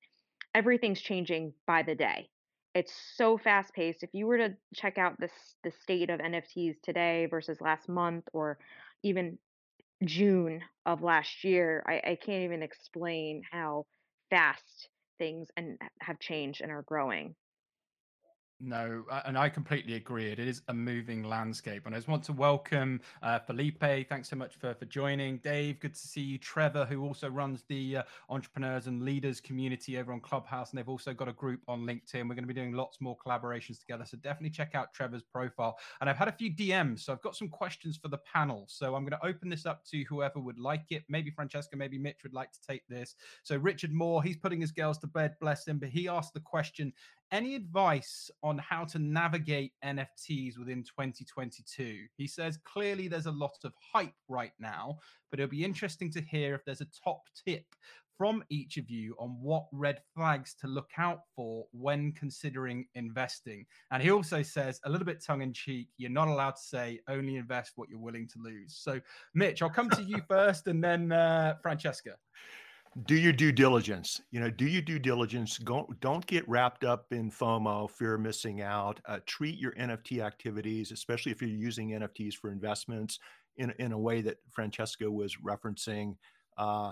everything's 0.55 1.01
changing 1.01 1.53
by 1.67 1.83
the 1.83 1.95
day. 1.95 2.29
It's 2.73 2.93
so 3.15 3.37
fast 3.37 3.73
paced. 3.73 4.03
If 4.03 4.11
you 4.13 4.27
were 4.27 4.37
to 4.37 4.55
check 4.73 4.97
out 4.97 5.19
this 5.19 5.31
the 5.63 5.71
state 5.83 6.09
of 6.09 6.19
NFTs 6.19 6.81
today 6.81 7.27
versus 7.29 7.59
last 7.61 7.89
month 7.89 8.25
or 8.33 8.57
even 9.03 9.37
June 10.03 10.61
of 10.85 11.01
last 11.01 11.43
year, 11.43 11.83
I, 11.87 12.11
I 12.11 12.15
can't 12.15 12.43
even 12.43 12.63
explain 12.63 13.43
how 13.51 13.85
fast 14.29 14.89
things 15.17 15.49
and 15.57 15.77
uh, 15.81 15.87
have 15.99 16.19
changed 16.19 16.61
and 16.61 16.71
are 16.71 16.83
growing. 16.83 17.35
No, 18.63 19.05
and 19.25 19.39
I 19.39 19.49
completely 19.49 19.95
agree. 19.95 20.31
It 20.31 20.37
is 20.37 20.61
a 20.67 20.73
moving 20.73 21.23
landscape. 21.23 21.87
And 21.87 21.95
I 21.95 21.97
just 21.97 22.07
want 22.07 22.23
to 22.25 22.33
welcome 22.33 23.01
uh, 23.23 23.39
Felipe. 23.39 23.81
Thanks 24.07 24.29
so 24.29 24.35
much 24.35 24.53
for, 24.55 24.75
for 24.75 24.85
joining. 24.85 25.37
Dave, 25.37 25.79
good 25.79 25.95
to 25.95 25.99
see 25.99 26.21
you. 26.21 26.37
Trevor, 26.37 26.85
who 26.85 27.03
also 27.03 27.27
runs 27.27 27.63
the 27.69 27.97
uh, 27.97 28.03
entrepreneurs 28.29 28.85
and 28.85 29.01
leaders 29.01 29.41
community 29.41 29.97
over 29.97 30.13
on 30.13 30.19
Clubhouse. 30.19 30.69
And 30.69 30.77
they've 30.77 30.87
also 30.87 31.11
got 31.11 31.27
a 31.27 31.33
group 31.33 31.61
on 31.67 31.81
LinkedIn. 31.87 32.29
We're 32.29 32.35
going 32.35 32.43
to 32.43 32.47
be 32.47 32.53
doing 32.53 32.73
lots 32.73 33.01
more 33.01 33.17
collaborations 33.17 33.79
together. 33.79 34.05
So 34.05 34.17
definitely 34.17 34.51
check 34.51 34.75
out 34.75 34.93
Trevor's 34.93 35.23
profile. 35.23 35.79
And 35.99 36.07
I've 36.07 36.17
had 36.17 36.27
a 36.27 36.33
few 36.33 36.53
DMs. 36.53 36.99
So 36.99 37.13
I've 37.13 37.21
got 37.23 37.35
some 37.35 37.49
questions 37.49 37.97
for 37.97 38.09
the 38.09 38.19
panel. 38.31 38.65
So 38.67 38.93
I'm 38.93 39.03
going 39.03 39.19
to 39.19 39.25
open 39.25 39.49
this 39.49 39.65
up 39.65 39.83
to 39.85 40.03
whoever 40.03 40.39
would 40.39 40.59
like 40.59 40.91
it. 40.91 41.03
Maybe 41.09 41.31
Francesca, 41.31 41.75
maybe 41.75 41.97
Mitch 41.97 42.19
would 42.21 42.35
like 42.35 42.51
to 42.51 42.59
take 42.61 42.87
this. 42.87 43.15
So 43.41 43.57
Richard 43.57 43.91
Moore, 43.91 44.21
he's 44.21 44.37
putting 44.37 44.61
his 44.61 44.71
girls 44.71 44.99
to 44.99 45.07
bed, 45.07 45.35
bless 45.41 45.67
him. 45.67 45.79
But 45.79 45.89
he 45.89 46.07
asked 46.07 46.35
the 46.35 46.41
question 46.41 46.93
any 47.31 47.55
advice 47.55 48.29
on 48.43 48.57
how 48.57 48.83
to 48.85 48.99
navigate 48.99 49.73
NFTs 49.83 50.57
within 50.57 50.83
2022? 50.83 52.05
He 52.17 52.27
says 52.27 52.59
clearly 52.63 53.07
there's 53.07 53.25
a 53.25 53.31
lot 53.31 53.57
of 53.63 53.73
hype 53.93 54.13
right 54.27 54.53
now, 54.59 54.99
but 55.29 55.39
it'll 55.39 55.49
be 55.49 55.63
interesting 55.63 56.11
to 56.11 56.21
hear 56.21 56.55
if 56.55 56.65
there's 56.65 56.81
a 56.81 56.87
top 57.03 57.21
tip 57.45 57.65
from 58.17 58.43
each 58.49 58.77
of 58.77 58.87
you 58.87 59.15
on 59.17 59.29
what 59.41 59.65
red 59.71 59.99
flags 60.13 60.53
to 60.53 60.67
look 60.67 60.91
out 60.97 61.21
for 61.35 61.65
when 61.71 62.11
considering 62.11 62.85
investing. 62.93 63.65
And 63.89 64.03
he 64.03 64.11
also 64.11 64.43
says, 64.43 64.79
a 64.85 64.89
little 64.91 65.05
bit 65.05 65.23
tongue 65.23 65.41
in 65.41 65.53
cheek, 65.53 65.87
you're 65.97 66.11
not 66.11 66.27
allowed 66.27 66.51
to 66.57 66.61
say 66.61 66.99
only 67.07 67.37
invest 67.37 67.71
what 67.77 67.89
you're 67.89 67.97
willing 67.97 68.27
to 68.27 68.39
lose. 68.39 68.77
So, 68.79 68.99
Mitch, 69.33 69.63
I'll 69.63 69.71
come 69.71 69.89
to 69.89 70.03
you 70.03 70.21
first 70.29 70.67
and 70.67 70.83
then 70.83 71.11
uh, 71.11 71.55
Francesca 71.63 72.17
do 73.05 73.15
your 73.15 73.31
due 73.31 73.53
diligence 73.53 74.21
you 74.31 74.39
know 74.39 74.49
do 74.49 74.65
your 74.65 74.81
due 74.81 74.99
diligence 74.99 75.57
Go, 75.59 75.87
don't 76.01 76.25
get 76.27 76.47
wrapped 76.49 76.83
up 76.83 77.05
in 77.11 77.31
fomo 77.31 77.89
fear 77.89 78.15
of 78.15 78.21
missing 78.21 78.61
out 78.61 78.99
uh, 79.05 79.19
treat 79.25 79.57
your 79.57 79.71
nft 79.73 80.21
activities 80.21 80.91
especially 80.91 81.31
if 81.31 81.41
you're 81.41 81.49
using 81.49 81.91
nfts 81.91 82.35
for 82.35 82.51
investments 82.51 83.19
in, 83.57 83.73
in 83.79 83.91
a 83.91 83.97
way 83.97 84.21
that 84.21 84.37
Francesco 84.49 85.09
was 85.09 85.37
referencing 85.37 86.15
uh, 86.57 86.91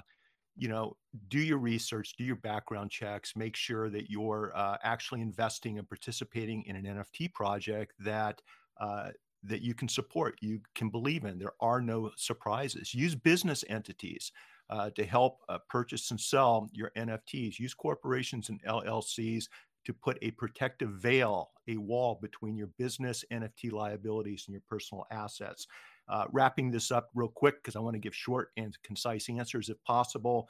you 0.55 0.69
know 0.69 0.95
do 1.27 1.39
your 1.39 1.57
research 1.57 2.15
do 2.17 2.23
your 2.23 2.37
background 2.37 2.89
checks 2.89 3.35
make 3.35 3.57
sure 3.57 3.89
that 3.89 4.09
you're 4.09 4.53
uh, 4.55 4.77
actually 4.83 5.21
investing 5.21 5.79
and 5.79 5.87
participating 5.89 6.63
in 6.63 6.77
an 6.77 6.85
nft 6.85 7.33
project 7.33 7.93
that 7.99 8.41
uh, 8.79 9.09
that 9.43 9.61
you 9.61 9.73
can 9.73 9.87
support 9.87 10.35
you 10.41 10.59
can 10.75 10.89
believe 10.89 11.23
in. 11.23 11.37
There 11.37 11.53
are 11.61 11.81
no 11.81 12.11
surprises. 12.17 12.93
Use 12.93 13.15
business 13.15 13.63
entities 13.69 14.31
uh, 14.69 14.89
to 14.91 15.05
help 15.05 15.39
uh, 15.49 15.57
purchase 15.69 16.11
and 16.11 16.19
sell 16.19 16.69
your 16.73 16.91
NFTs. 16.97 17.59
Use 17.59 17.73
corporations 17.73 18.49
and 18.49 18.63
LLCs 18.63 19.45
to 19.85 19.93
put 19.93 20.17
a 20.21 20.31
protective 20.31 20.91
veil, 20.91 21.51
a 21.67 21.77
wall 21.77 22.19
between 22.21 22.55
your 22.55 22.69
business 22.77 23.23
NFT 23.31 23.71
liabilities 23.71 24.43
and 24.47 24.53
your 24.53 24.63
personal 24.67 25.05
assets. 25.11 25.67
Uh, 26.07 26.25
wrapping 26.31 26.71
this 26.71 26.91
up 26.91 27.09
real 27.13 27.27
quick 27.27 27.55
because 27.61 27.75
I 27.75 27.79
want 27.79 27.93
to 27.93 27.99
give 27.99 28.15
short 28.15 28.49
and 28.57 28.77
concise 28.83 29.29
answers 29.29 29.69
if 29.69 29.81
possible. 29.83 30.49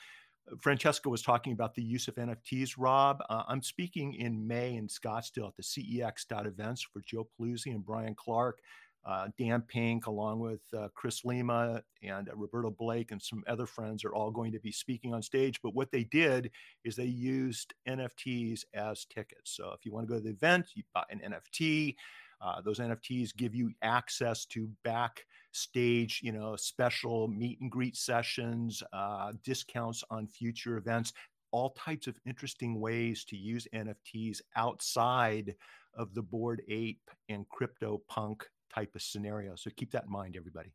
Francesca 0.60 1.10
was 1.10 1.22
talking 1.22 1.54
about 1.54 1.76
the 1.76 1.84
use 1.84 2.08
of 2.08 2.16
NFTs, 2.16 2.74
Rob. 2.78 3.22
Uh, 3.30 3.44
I'm 3.48 3.62
speaking 3.62 4.16
in 4.16 4.48
May 4.48 4.76
in 4.76 4.88
Scottsdale 4.88 5.50
at 5.50 5.56
the 5.56 5.64
CEX 5.64 6.26
events 6.48 6.82
for 6.82 7.02
Joe 7.06 7.28
Pulizzi 7.40 7.68
and 7.68 7.86
Brian 7.86 8.16
Clark 8.16 8.60
uh, 9.06 9.28
Dan 9.38 9.62
Pink, 9.62 10.08
along 10.08 10.40
with 10.40 10.62
uh, 10.78 10.90
Chris 10.94 11.22
Lema 11.22 11.82
and 12.04 12.30
uh, 12.30 12.36
Roberto 12.36 12.70
Blake 12.70 13.12
and 13.12 13.22
some 13.22 13.44
other 13.48 13.66
friends, 13.66 14.04
are 14.04 14.14
all 14.14 14.32
going 14.32 14.52
to 14.52 14.60
be 14.60 14.72
speaking 14.72 15.14
on 15.14 15.22
stage. 15.22 15.62
But 15.62 15.74
what 15.74 15.92
they 15.92 16.04
did 16.04 16.52
is 16.84 16.96
they 16.96 17.06
used 17.06 17.74
NFTs 17.88 18.66
as 18.74 19.06
tickets. 19.06 19.52
So 19.56 19.72
if 19.78 19.86
you 19.86 19.94
want 19.94 20.08
to 20.08 20.14
go 20.14 20.20
to 20.20 20.24
the 20.24 20.32
event, 20.32 20.68
you 20.76 20.84
buy 20.94 21.04
an 21.10 21.20
NFT. 21.20 21.96
Uh, 22.42 22.62
those 22.62 22.80
NFTs 22.80 23.36
give 23.36 23.54
you 23.54 23.72
access 23.82 24.46
to 24.46 24.70
backstage, 24.84 26.22
you 26.24 26.32
know, 26.32 26.56
special 26.56 27.28
meet 27.28 27.60
and 27.62 27.72
greet 27.72 27.98
sessions, 27.98 28.82
uh, 28.94 29.34
discounts 29.44 30.04
on 30.10 30.28
future 30.28 30.78
events, 30.78 31.14
all 31.52 31.72
types 31.72 32.08
of 32.08 32.18
interesting 32.26 32.80
ways 32.80 33.26
to 33.26 33.36
use 33.36 33.68
NFTs 33.74 34.42
outside 34.56 35.56
of 35.96 36.14
the 36.14 36.22
Bored 36.22 36.62
Ape 36.70 37.10
and 37.28 37.46
CryptoPunk 37.50 38.44
type 38.74 38.96
of 38.96 39.02
scenario. 39.02 39.56
So 39.56 39.70
keep 39.76 39.92
that 39.92 40.06
in 40.06 40.12
mind, 40.12 40.36
everybody. 40.38 40.74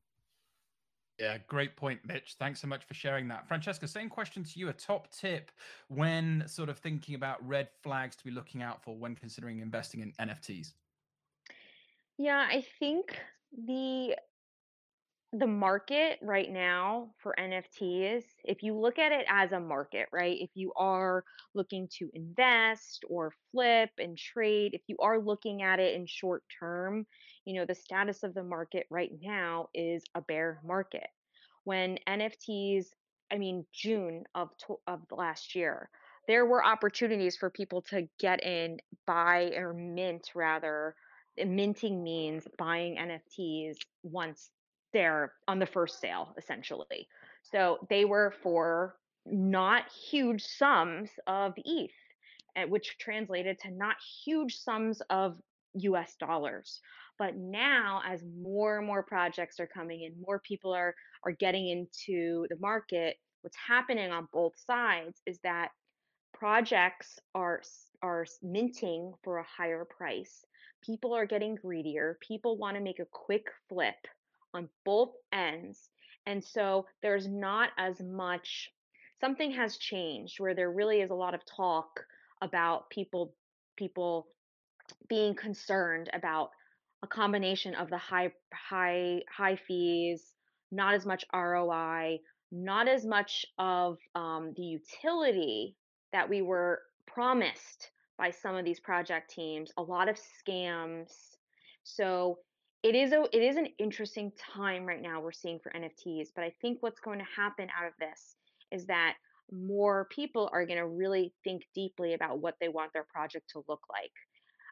Yeah, 1.18 1.38
great 1.46 1.76
point, 1.76 2.00
Mitch. 2.04 2.34
Thanks 2.40 2.60
so 2.60 2.66
much 2.66 2.84
for 2.84 2.94
sharing 2.94 3.28
that. 3.28 3.46
Francesca, 3.46 3.86
same 3.86 4.08
question 4.08 4.42
to 4.42 4.58
you. 4.58 4.68
A 4.68 4.72
top 4.72 5.12
tip 5.12 5.52
when 5.88 6.42
sort 6.46 6.68
of 6.68 6.78
thinking 6.78 7.14
about 7.14 7.46
red 7.46 7.68
flags 7.82 8.16
to 8.16 8.24
be 8.24 8.32
looking 8.32 8.62
out 8.62 8.82
for 8.82 8.96
when 8.96 9.14
considering 9.14 9.60
investing 9.60 10.00
in 10.00 10.12
NFTs? 10.20 10.72
Yeah, 12.18 12.46
I 12.48 12.64
think 12.80 13.16
the 13.66 14.16
the 15.36 15.46
market 15.46 16.18
right 16.22 16.50
now 16.50 17.10
for 17.18 17.34
NFTs, 17.38 18.22
if 18.44 18.62
you 18.62 18.78
look 18.78 19.00
at 19.00 19.10
it 19.10 19.26
as 19.28 19.50
a 19.50 19.58
market, 19.58 20.06
right? 20.12 20.36
If 20.40 20.50
you 20.54 20.72
are 20.76 21.24
looking 21.54 21.88
to 21.98 22.08
invest 22.14 23.04
or 23.10 23.32
flip 23.50 23.90
and 23.98 24.16
trade, 24.16 24.74
if 24.74 24.82
you 24.86 24.96
are 25.00 25.18
looking 25.18 25.62
at 25.62 25.80
it 25.80 25.96
in 25.96 26.06
short 26.06 26.44
term, 26.60 27.04
you 27.44 27.54
know, 27.54 27.64
the 27.64 27.74
status 27.74 28.22
of 28.22 28.34
the 28.34 28.42
market 28.42 28.86
right 28.90 29.10
now 29.22 29.68
is 29.74 30.02
a 30.14 30.20
bear 30.20 30.60
market. 30.64 31.08
When 31.64 31.98
NFTs, 32.08 32.86
I 33.32 33.38
mean, 33.38 33.64
June 33.72 34.24
of, 34.34 34.50
of 34.86 35.00
last 35.10 35.54
year, 35.54 35.90
there 36.26 36.46
were 36.46 36.64
opportunities 36.64 37.36
for 37.36 37.50
people 37.50 37.82
to 37.82 38.08
get 38.18 38.42
in, 38.42 38.78
buy 39.06 39.52
or 39.56 39.74
mint 39.74 40.30
rather. 40.34 40.94
Minting 41.36 42.02
means 42.02 42.46
buying 42.58 42.96
NFTs 42.96 43.76
once 44.02 44.50
they're 44.92 45.32
on 45.48 45.58
the 45.58 45.66
first 45.66 46.00
sale 46.00 46.34
essentially. 46.38 47.08
So 47.42 47.78
they 47.90 48.04
were 48.04 48.32
for 48.42 48.94
not 49.26 49.84
huge 50.10 50.44
sums 50.44 51.10
of 51.26 51.54
ETH, 51.56 51.90
eh, 52.56 52.64
which 52.64 52.96
translated 52.98 53.58
to 53.60 53.70
not 53.70 53.96
huge 54.24 54.56
sums 54.56 55.02
of 55.10 55.36
US 55.74 56.14
dollars. 56.16 56.80
But 57.18 57.36
now, 57.36 58.02
as 58.04 58.22
more 58.24 58.78
and 58.78 58.86
more 58.86 59.02
projects 59.02 59.60
are 59.60 59.68
coming 59.68 60.02
in, 60.02 60.20
more 60.20 60.40
people 60.40 60.72
are, 60.72 60.94
are 61.24 61.32
getting 61.32 61.68
into 61.68 62.46
the 62.50 62.56
market, 62.60 63.16
what's 63.42 63.56
happening 63.56 64.10
on 64.10 64.28
both 64.32 64.54
sides 64.58 65.20
is 65.26 65.38
that 65.44 65.68
projects 66.32 67.18
are, 67.34 67.62
are 68.02 68.26
minting 68.42 69.12
for 69.22 69.38
a 69.38 69.44
higher 69.44 69.84
price. 69.84 70.44
People 70.84 71.14
are 71.14 71.26
getting 71.26 71.54
greedier. 71.54 72.18
People 72.26 72.58
want 72.58 72.76
to 72.76 72.82
make 72.82 72.98
a 72.98 73.06
quick 73.10 73.46
flip 73.68 73.94
on 74.52 74.68
both 74.84 75.10
ends. 75.32 75.88
And 76.26 76.42
so 76.42 76.86
there's 77.02 77.28
not 77.28 77.70
as 77.78 78.00
much, 78.00 78.70
something 79.20 79.52
has 79.52 79.76
changed 79.76 80.40
where 80.40 80.54
there 80.54 80.72
really 80.72 81.00
is 81.00 81.10
a 81.10 81.14
lot 81.14 81.34
of 81.34 81.40
talk 81.44 82.04
about 82.42 82.90
people, 82.90 83.34
people 83.76 84.26
being 85.08 85.34
concerned 85.34 86.10
about 86.12 86.50
a 87.04 87.06
combination 87.06 87.74
of 87.74 87.90
the 87.90 87.98
high, 87.98 88.32
high, 88.52 89.20
high 89.30 89.56
fees, 89.56 90.22
not 90.72 90.94
as 90.94 91.04
much 91.04 91.22
ROI, 91.34 92.18
not 92.50 92.88
as 92.88 93.04
much 93.04 93.44
of 93.58 93.98
um, 94.14 94.54
the 94.56 94.62
utility 94.62 95.76
that 96.14 96.28
we 96.28 96.40
were 96.40 96.80
promised 97.06 97.90
by 98.16 98.30
some 98.30 98.56
of 98.56 98.64
these 98.64 98.80
project 98.80 99.30
teams, 99.30 99.70
a 99.76 99.82
lot 99.82 100.08
of 100.08 100.16
scams. 100.16 101.12
So 101.82 102.38
it 102.82 102.94
is 102.94 103.12
a 103.12 103.24
it 103.32 103.42
is 103.42 103.56
an 103.56 103.68
interesting 103.78 104.32
time 104.54 104.86
right 104.86 105.02
now 105.02 105.20
we're 105.20 105.32
seeing 105.32 105.58
for 105.58 105.72
NFTs, 105.72 106.28
but 106.34 106.42
I 106.42 106.54
think 106.62 106.78
what's 106.80 107.00
going 107.00 107.18
to 107.18 107.26
happen 107.36 107.68
out 107.78 107.86
of 107.86 107.92
this 108.00 108.36
is 108.72 108.86
that 108.86 109.14
more 109.52 110.08
people 110.10 110.48
are 110.54 110.64
going 110.64 110.78
to 110.78 110.86
really 110.86 111.34
think 111.44 111.64
deeply 111.74 112.14
about 112.14 112.38
what 112.40 112.54
they 112.60 112.68
want 112.68 112.94
their 112.94 113.04
project 113.04 113.50
to 113.50 113.64
look 113.68 113.82
like. 113.90 114.12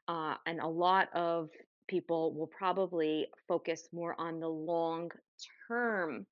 Uh, 0.08 0.36
and 0.46 0.60
a 0.60 0.66
lot 0.66 1.08
of 1.14 1.50
people 1.88 2.34
will 2.34 2.46
probably 2.46 3.28
focus 3.48 3.88
more 3.92 4.14
on 4.18 4.40
the 4.40 4.48
long 4.48 5.10
term, 5.68 6.26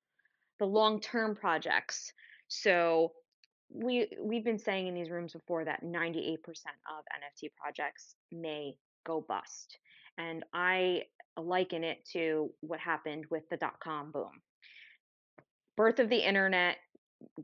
the 0.59 0.65
long 0.65 0.99
term 0.99 1.35
projects. 1.35 2.11
So 2.47 3.13
we 3.73 4.09
we've 4.19 4.43
been 4.43 4.59
saying 4.59 4.87
in 4.87 4.93
these 4.93 5.09
rooms 5.09 5.33
before 5.33 5.65
that 5.65 5.83
98% 5.83 6.37
of 6.37 7.05
NFT 7.15 7.51
projects 7.61 8.15
may 8.31 8.75
go 9.05 9.23
bust. 9.27 9.77
And 10.17 10.43
I 10.53 11.03
liken 11.37 11.83
it 11.83 11.99
to 12.13 12.51
what 12.61 12.79
happened 12.79 13.25
with 13.29 13.43
the 13.49 13.57
dot 13.57 13.79
com 13.81 14.11
boom. 14.11 14.41
Birth 15.77 15.99
of 15.99 16.09
the 16.09 16.27
internet 16.27 16.77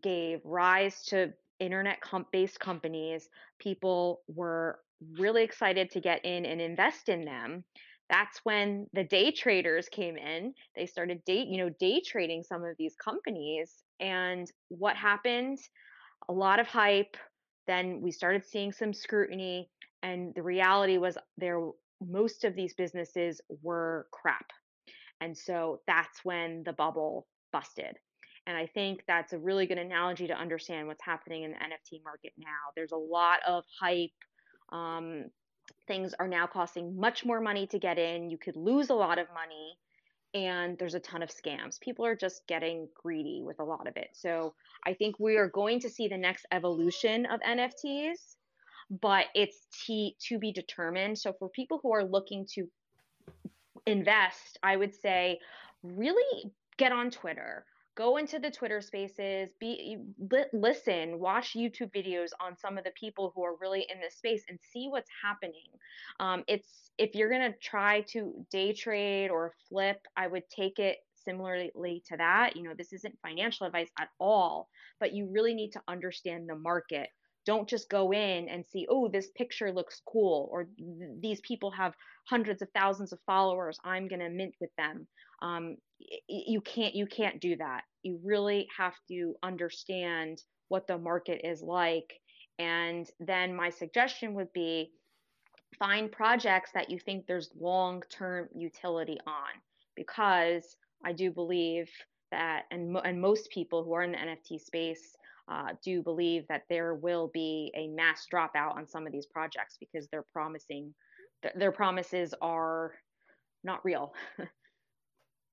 gave 0.01 0.39
rise 0.43 1.03
to 1.05 1.33
internet 1.59 2.01
comp 2.01 2.31
based 2.31 2.59
companies, 2.59 3.29
people 3.59 4.21
were 4.27 4.79
really 5.17 5.43
excited 5.43 5.91
to 5.91 6.01
get 6.01 6.25
in 6.25 6.45
and 6.45 6.61
invest 6.61 7.09
in 7.09 7.25
them. 7.25 7.63
That's 8.09 8.39
when 8.43 8.87
the 8.93 9.03
day 9.03 9.31
traders 9.31 9.89
came 9.89 10.17
in. 10.17 10.53
They 10.75 10.85
started 10.85 11.23
day, 11.25 11.45
you 11.47 11.57
know, 11.57 11.69
day 11.79 12.01
trading 12.05 12.43
some 12.43 12.63
of 12.63 12.75
these 12.77 12.95
companies. 12.95 13.73
And 13.99 14.49
what 14.69 14.95
happened? 14.95 15.59
A 16.29 16.33
lot 16.33 16.59
of 16.59 16.67
hype. 16.67 17.17
Then 17.67 18.01
we 18.01 18.11
started 18.11 18.45
seeing 18.45 18.71
some 18.71 18.93
scrutiny, 18.93 19.69
and 20.01 20.33
the 20.35 20.41
reality 20.41 20.97
was 20.97 21.17
there 21.37 21.59
most 22.05 22.45
of 22.45 22.55
these 22.55 22.73
businesses 22.73 23.41
were 23.61 24.07
crap. 24.11 24.45
And 25.19 25.37
so 25.37 25.81
that's 25.87 26.23
when 26.23 26.63
the 26.63 26.73
bubble 26.73 27.27
busted. 27.51 27.97
And 28.45 28.55
I 28.55 28.67
think 28.67 29.03
that's 29.07 29.33
a 29.33 29.37
really 29.37 29.65
good 29.65 29.77
analogy 29.77 30.27
to 30.27 30.33
understand 30.33 30.87
what's 30.87 31.03
happening 31.03 31.43
in 31.43 31.51
the 31.51 31.57
NFT 31.57 32.03
market 32.03 32.31
now. 32.37 32.71
There's 32.75 32.93
a 32.93 32.97
lot 32.97 33.39
of 33.45 33.63
hype. 33.79 34.11
Um, 34.71 35.25
things 35.87 36.13
are 36.19 36.27
now 36.27 36.47
costing 36.47 36.99
much 36.99 37.25
more 37.25 37.41
money 37.41 37.67
to 37.67 37.79
get 37.79 37.97
in. 37.97 38.29
You 38.29 38.37
could 38.37 38.55
lose 38.55 38.89
a 38.89 38.95
lot 38.95 39.19
of 39.19 39.27
money, 39.33 39.77
and 40.33 40.77
there's 40.77 40.93
a 40.93 40.99
ton 40.99 41.23
of 41.23 41.29
scams. 41.29 41.79
People 41.79 42.05
are 42.05 42.15
just 42.15 42.45
getting 42.47 42.87
greedy 43.01 43.41
with 43.43 43.59
a 43.59 43.63
lot 43.63 43.87
of 43.87 43.97
it. 43.97 44.09
So 44.13 44.53
I 44.85 44.93
think 44.93 45.19
we 45.19 45.37
are 45.37 45.49
going 45.49 45.79
to 45.81 45.89
see 45.89 46.07
the 46.07 46.17
next 46.17 46.45
evolution 46.51 47.25
of 47.25 47.39
NFTs, 47.41 48.35
but 48.89 49.25
it's 49.33 49.65
t- 49.85 50.15
to 50.27 50.37
be 50.37 50.51
determined. 50.51 51.17
So 51.17 51.33
for 51.39 51.49
people 51.49 51.79
who 51.81 51.93
are 51.93 52.03
looking 52.03 52.45
to 52.53 52.67
invest, 53.85 54.59
I 54.61 54.75
would 54.75 54.93
say 54.93 55.39
really 55.81 56.51
get 56.77 56.91
on 56.91 57.09
Twitter 57.09 57.65
go 57.97 58.17
into 58.17 58.37
the 58.37 58.51
twitter 58.51 58.79
spaces 58.79 59.49
be 59.59 59.97
listen 60.53 61.19
watch 61.19 61.55
youtube 61.55 61.91
videos 61.95 62.29
on 62.39 62.55
some 62.55 62.77
of 62.77 62.83
the 62.83 62.91
people 62.91 63.33
who 63.35 63.43
are 63.43 63.55
really 63.59 63.85
in 63.91 63.99
this 63.99 64.15
space 64.15 64.43
and 64.47 64.59
see 64.71 64.87
what's 64.87 65.09
happening. 65.23 65.67
Um, 66.19 66.43
it's 66.47 66.91
if 66.97 67.15
you're 67.15 67.29
to 67.29 67.53
try 67.61 68.01
to 68.11 68.45
day 68.51 68.71
trade 68.73 69.29
or 69.29 69.53
flip 69.67 69.97
i 70.15 70.27
would 70.27 70.43
take 70.49 70.79
it 70.79 70.97
similarly 71.25 72.03
to 72.07 72.15
that. 72.17 72.55
You 72.55 72.63
know 72.63 72.73
this 72.77 72.93
isn't 72.93 73.17
financial 73.21 73.65
advice 73.65 73.89
at 73.99 74.09
all 74.19 74.69
but 74.99 75.13
you 75.13 75.27
really 75.31 75.53
need 75.53 75.71
to 75.71 75.81
understand 75.87 76.47
the 76.47 76.55
market. 76.55 77.09
Don't 77.45 77.67
just 77.67 77.89
go 77.89 78.11
in 78.13 78.47
and 78.49 78.65
see 78.65 78.85
oh 78.89 79.07
this 79.07 79.29
picture 79.35 79.71
looks 79.71 80.01
cool 80.07 80.49
or 80.51 80.67
these 81.19 81.41
people 81.41 81.71
have 81.71 81.93
hundreds 82.29 82.61
of 82.61 82.69
thousands 82.73 83.13
of 83.13 83.19
followers 83.25 83.79
i'm 83.83 84.07
going 84.07 84.19
to 84.19 84.29
mint 84.29 84.53
with 84.61 84.71
them. 84.77 85.07
Um, 85.41 85.77
you 86.27 86.61
can't 86.61 86.95
you 86.95 87.07
can't 87.07 87.41
do 87.41 87.55
that. 87.57 87.81
You 88.03 88.19
really 88.23 88.67
have 88.77 88.95
to 89.09 89.35
understand 89.43 90.41
what 90.69 90.87
the 90.87 90.97
market 90.97 91.41
is 91.43 91.61
like. 91.61 92.13
And 92.59 93.09
then 93.19 93.55
my 93.55 93.69
suggestion 93.69 94.33
would 94.33 94.51
be 94.53 94.91
find 95.79 96.11
projects 96.11 96.71
that 96.73 96.89
you 96.89 96.99
think 96.99 97.25
there's 97.25 97.49
long 97.59 98.03
term 98.09 98.47
utility 98.55 99.17
on. 99.25 99.61
Because 99.95 100.75
i 101.05 101.13
do 101.13 101.31
believe 101.31 101.89
that 102.31 102.63
and, 102.71 102.97
and 103.03 103.21
most 103.21 103.49
people 103.51 103.83
who 103.83 103.93
are 103.93 104.03
in 104.03 104.11
the 104.11 104.17
nft 104.17 104.59
space 104.61 105.15
uh, 105.49 105.69
do 105.81 106.01
believe 106.03 106.45
that 106.49 106.63
there 106.69 106.95
will 106.95 107.31
be 107.33 107.71
a 107.75 107.87
mass 107.87 108.25
dropout 108.31 108.75
on 108.75 108.85
some 108.85 109.05
of 109.05 109.13
these 109.13 109.27
projects 109.27 109.77
because 109.79 110.07
they're 110.11 110.25
promising 110.33 110.93
th- 111.41 111.53
their 111.55 111.71
promises 111.71 112.33
are 112.41 112.95
not 113.63 113.83
real 113.85 114.13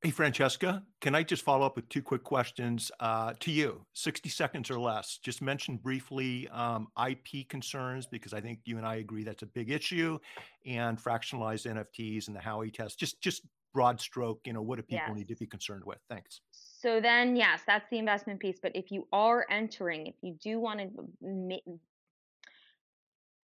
Hey, 0.04 0.10
Francesca, 0.10 0.82
can 1.00 1.14
I 1.14 1.22
just 1.22 1.42
follow 1.42 1.64
up 1.64 1.76
with 1.76 1.88
two 1.88 2.02
quick 2.02 2.24
questions 2.24 2.92
uh, 3.00 3.32
to 3.40 3.50
you? 3.50 3.86
60 3.94 4.28
seconds 4.28 4.70
or 4.70 4.78
less. 4.78 5.16
Just 5.16 5.40
mention 5.40 5.78
briefly 5.78 6.46
um, 6.48 6.88
IP 7.08 7.48
concerns 7.48 8.04
because 8.04 8.34
I 8.34 8.42
think 8.42 8.58
you 8.66 8.76
and 8.76 8.86
I 8.86 8.96
agree 8.96 9.24
that's 9.24 9.42
a 9.44 9.46
big 9.46 9.70
issue, 9.70 10.18
and 10.66 11.02
fractionalized 11.02 11.66
NFTs 11.66 12.26
and 12.26 12.36
the 12.36 12.40
Howey 12.40 12.70
test. 12.70 12.98
Just, 12.98 13.18
just 13.22 13.46
broad 13.72 13.98
stroke, 13.98 14.40
you 14.44 14.52
know, 14.52 14.60
what 14.60 14.76
do 14.76 14.82
people 14.82 15.06
yes. 15.08 15.16
need 15.16 15.28
to 15.28 15.36
be 15.36 15.46
concerned 15.46 15.84
with? 15.86 16.00
Thanks. 16.10 16.42
So 16.50 17.00
then, 17.00 17.34
yes, 17.34 17.60
that's 17.66 17.88
the 17.88 17.96
investment 17.96 18.40
piece. 18.40 18.58
But 18.60 18.72
if 18.76 18.92
you 18.92 19.08
are 19.10 19.46
entering, 19.48 20.06
if 20.06 20.16
you 20.20 20.34
do 20.34 20.60
want 20.60 20.80
to, 20.80 21.78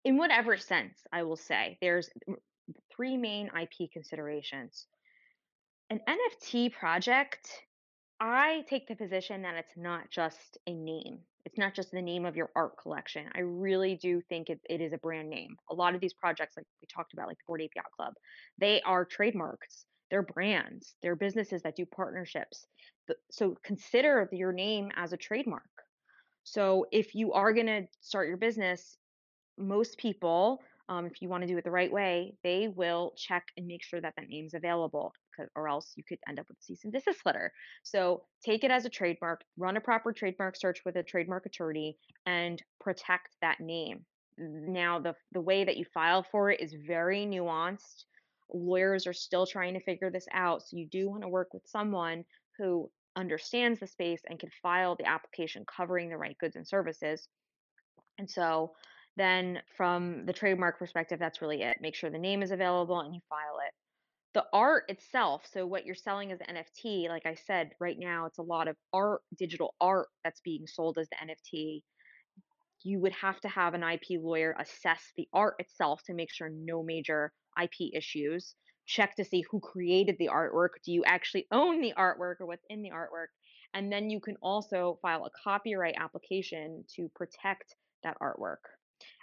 in 0.06 0.18
whatever 0.18 0.58
sense, 0.58 1.02
I 1.14 1.22
will 1.22 1.38
say, 1.38 1.78
there's 1.82 2.10
three 2.92 3.16
main 3.16 3.52
IP 3.56 3.92
considerations 3.92 4.88
an 5.90 6.02
NFT 6.08 6.74
project, 6.74 7.50
I 8.20 8.64
take 8.70 8.88
the 8.88 8.96
position 8.96 9.42
that 9.44 9.56
it's 9.56 9.78
not 9.78 10.10
just 10.10 10.58
a 10.68 10.74
name. 10.74 11.20
It's 11.46 11.58
not 11.58 11.74
just 11.74 11.92
the 11.92 12.02
name 12.02 12.26
of 12.26 12.36
your 12.36 12.50
art 12.56 12.78
collection. 12.78 13.26
I 13.34 13.40
really 13.40 13.96
do 13.96 14.22
think 14.28 14.50
it, 14.50 14.60
it 14.70 14.82
is 14.82 14.92
a 14.92 14.98
brand 14.98 15.30
name. 15.30 15.56
A 15.70 15.74
lot 15.74 15.96
of 15.96 16.02
these 16.02 16.14
projects, 16.14 16.58
like 16.58 16.66
we 16.82 16.88
talked 16.94 17.14
about, 17.14 17.28
like 17.28 17.38
the 17.38 17.44
Bored 17.48 17.62
Ape 17.62 17.72
Yacht 17.76 17.92
Club, 17.96 18.14
they 18.58 18.82
are 18.82 19.06
trademarks. 19.06 19.86
They're 20.10 20.24
brands. 20.24 20.96
They're 21.02 21.16
businesses 21.16 21.62
that 21.62 21.76
do 21.76 21.86
partnerships. 21.86 22.66
So 23.32 23.56
consider 23.64 24.28
your 24.32 24.52
name 24.52 24.92
as 24.96 25.14
a 25.14 25.18
trademark. 25.18 25.64
So 26.44 26.86
if 26.92 27.16
you 27.16 27.34
are 27.34 27.54
going 27.54 27.68
to 27.68 27.84
start 28.02 28.28
your 28.28 28.38
business, 28.38 28.98
most 29.58 29.98
people 29.98 30.62
um, 30.90 31.06
if 31.06 31.22
you 31.22 31.30
want 31.30 31.44
to 31.44 31.48
do 31.48 31.58
it 31.58 31.64
the 31.64 31.72
right 31.72 31.92
way, 31.92 32.34
they 32.44 32.70
will 32.74 33.14
check 33.18 33.44
and 33.58 33.68
make 33.68 33.84
sure 33.84 34.00
that 34.00 34.14
that 34.18 34.30
name's 34.30 34.54
available, 34.54 35.14
or 35.56 35.68
else 35.68 35.92
you 35.96 36.04
could 36.08 36.20
end 36.28 36.40
up 36.40 36.48
with 36.48 36.58
a 36.58 36.64
cease 36.64 36.84
and 36.84 36.94
desist 36.94 37.26
letter. 37.26 37.52
So 37.84 38.24
take 38.46 38.64
it 38.64 38.72
as 38.72 38.86
a 38.86 38.90
trademark, 38.90 39.42
run 39.58 39.78
a 39.78 39.82
proper 39.82 40.14
trademark 40.14 40.56
search 40.56 40.80
with 40.86 40.96
a 40.96 41.04
trademark 41.04 41.46
attorney, 41.46 41.98
and 42.26 42.62
protect 42.80 43.36
that 43.42 43.60
name. 43.60 44.06
Now, 44.38 45.00
the 45.00 45.16
the 45.34 45.42
way 45.42 45.64
that 45.64 45.78
you 45.78 45.86
file 45.94 46.24
for 46.32 46.52
it 46.52 46.62
is 46.62 46.74
very 46.86 47.26
nuanced. 47.26 48.06
Lawyers 48.54 49.08
are 49.08 49.14
still 49.14 49.46
trying 49.46 49.74
to 49.74 49.82
figure 49.82 50.10
this 50.10 50.28
out, 50.32 50.62
so 50.62 50.78
you 50.78 50.88
do 50.88 51.10
want 51.10 51.24
to 51.24 51.28
work 51.28 51.54
with 51.54 51.64
someone 51.66 52.24
who 52.58 52.90
understands 53.18 53.80
the 53.80 53.88
space 53.88 54.22
and 54.30 54.40
can 54.40 54.52
file 54.62 54.96
the 54.96 55.08
application 55.08 55.66
covering 55.66 56.10
the 56.10 56.18
right 56.18 56.38
goods 56.38 56.56
and 56.56 56.68
services. 56.68 57.28
And 58.20 58.30
so 58.30 58.74
then 59.18 59.60
from 59.76 60.26
the 60.26 60.34
trademark 60.34 60.78
perspective, 60.78 61.18
that's 61.20 61.42
really 61.42 61.64
it. 61.64 61.78
Make 61.82 61.96
sure 61.96 62.10
the 62.10 62.20
name 62.20 62.44
is 62.44 62.52
available 62.52 63.00
and 63.00 63.14
you 63.14 63.22
file 63.28 63.58
it. 63.68 63.74
The 64.36 64.46
art 64.54 64.84
itself, 64.90 65.48
so 65.52 65.66
what 65.66 65.86
you're 65.86 65.96
selling 65.96 66.32
as 66.32 66.38
NFT, 66.40 67.10
like 67.10 67.26
I 67.26 67.34
said, 67.34 67.72
right 67.80 67.98
now 67.98 68.28
it's 68.28 68.38
a 68.38 68.44
lot 68.44 68.68
of 68.68 68.76
art, 68.94 69.22
digital 69.36 69.74
art 69.82 70.08
that's 70.24 70.42
being 70.42 70.68
sold 70.68 71.00
as 71.00 71.10
the 71.10 71.16
NFT. 71.16 71.82
You 72.84 73.00
would 73.00 73.14
have 73.14 73.40
to 73.42 73.48
have 73.48 73.74
an 73.74 73.82
IP 73.82 74.22
lawyer 74.22 74.56
assess 74.60 75.02
the 75.18 75.28
art 75.34 75.56
itself 75.58 76.04
to 76.06 76.14
make 76.14 76.32
sure 76.32 76.50
no 76.50 76.84
major 76.84 77.32
IP 77.62 77.92
issues. 77.96 78.54
Check 78.86 79.16
to 79.16 79.26
see 79.26 79.44
who 79.50 79.60
created 79.60 80.18
the 80.20 80.30
artwork. 80.32 80.78
Do 80.86 80.92
you 80.92 81.04
actually 81.06 81.48
own 81.52 81.82
the 81.82 81.94
artwork 81.98 82.36
or 82.40 82.46
what's 82.46 82.66
in 82.70 82.84
the 82.84 82.92
artwork? 82.92 83.34
And 83.74 83.92
then 83.92 84.12
you 84.12 84.20
can 84.20 84.36
also 84.44 85.00
file 85.02 85.26
a 85.26 85.32
copyright 85.44 85.96
application 86.00 86.86
to 86.96 87.10
protect 87.16 87.76
that 88.04 88.18
artwork. 88.22 88.58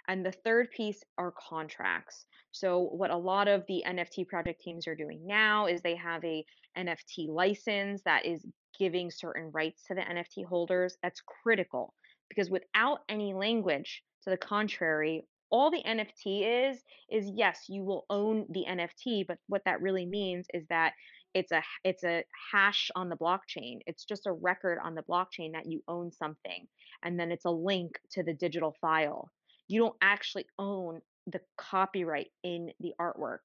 And 0.07 0.25
the 0.25 0.31
third 0.31 0.69
piece 0.71 1.03
are 1.17 1.31
contracts. 1.31 2.25
So 2.51 2.89
what 2.91 3.11
a 3.11 3.17
lot 3.17 3.47
of 3.47 3.63
the 3.67 3.83
NFT 3.85 4.27
project 4.27 4.61
teams 4.61 4.87
are 4.87 4.95
doing 4.95 5.25
now 5.25 5.65
is 5.65 5.81
they 5.81 5.95
have 5.95 6.23
a 6.23 6.45
NFT 6.77 7.27
license 7.29 8.01
that 8.03 8.25
is 8.25 8.45
giving 8.77 9.09
certain 9.09 9.51
rights 9.51 9.83
to 9.87 9.95
the 9.95 10.01
NFT 10.01 10.45
holders. 10.45 10.97
That's 11.01 11.21
critical 11.21 11.93
because 12.29 12.49
without 12.49 12.99
any 13.09 13.33
language 13.33 14.03
to 14.23 14.29
the 14.29 14.37
contrary, 14.37 15.23
all 15.49 15.69
the 15.71 15.83
NFT 15.83 16.69
is 16.71 16.83
is 17.09 17.29
yes, 17.33 17.65
you 17.69 17.83
will 17.83 18.05
own 18.09 18.45
the 18.49 18.65
NFT, 18.67 19.25
but 19.27 19.37
what 19.47 19.63
that 19.65 19.81
really 19.81 20.05
means 20.05 20.47
is 20.53 20.65
that 20.69 20.93
it's 21.33 21.51
a 21.51 21.61
it's 21.83 22.03
a 22.03 22.23
hash 22.51 22.89
on 22.95 23.09
the 23.09 23.17
blockchain. 23.17 23.79
It's 23.85 24.05
just 24.05 24.27
a 24.27 24.31
record 24.31 24.79
on 24.83 24.95
the 24.95 25.03
blockchain 25.03 25.51
that 25.53 25.65
you 25.65 25.83
own 25.87 26.11
something 26.11 26.67
and 27.03 27.19
then 27.19 27.31
it's 27.31 27.45
a 27.45 27.51
link 27.51 27.99
to 28.11 28.23
the 28.23 28.33
digital 28.33 28.75
file 28.81 29.29
you 29.67 29.79
don't 29.81 29.95
actually 30.01 30.45
own 30.59 31.01
the 31.27 31.41
copyright 31.57 32.27
in 32.43 32.71
the 32.79 32.93
artwork. 32.99 33.39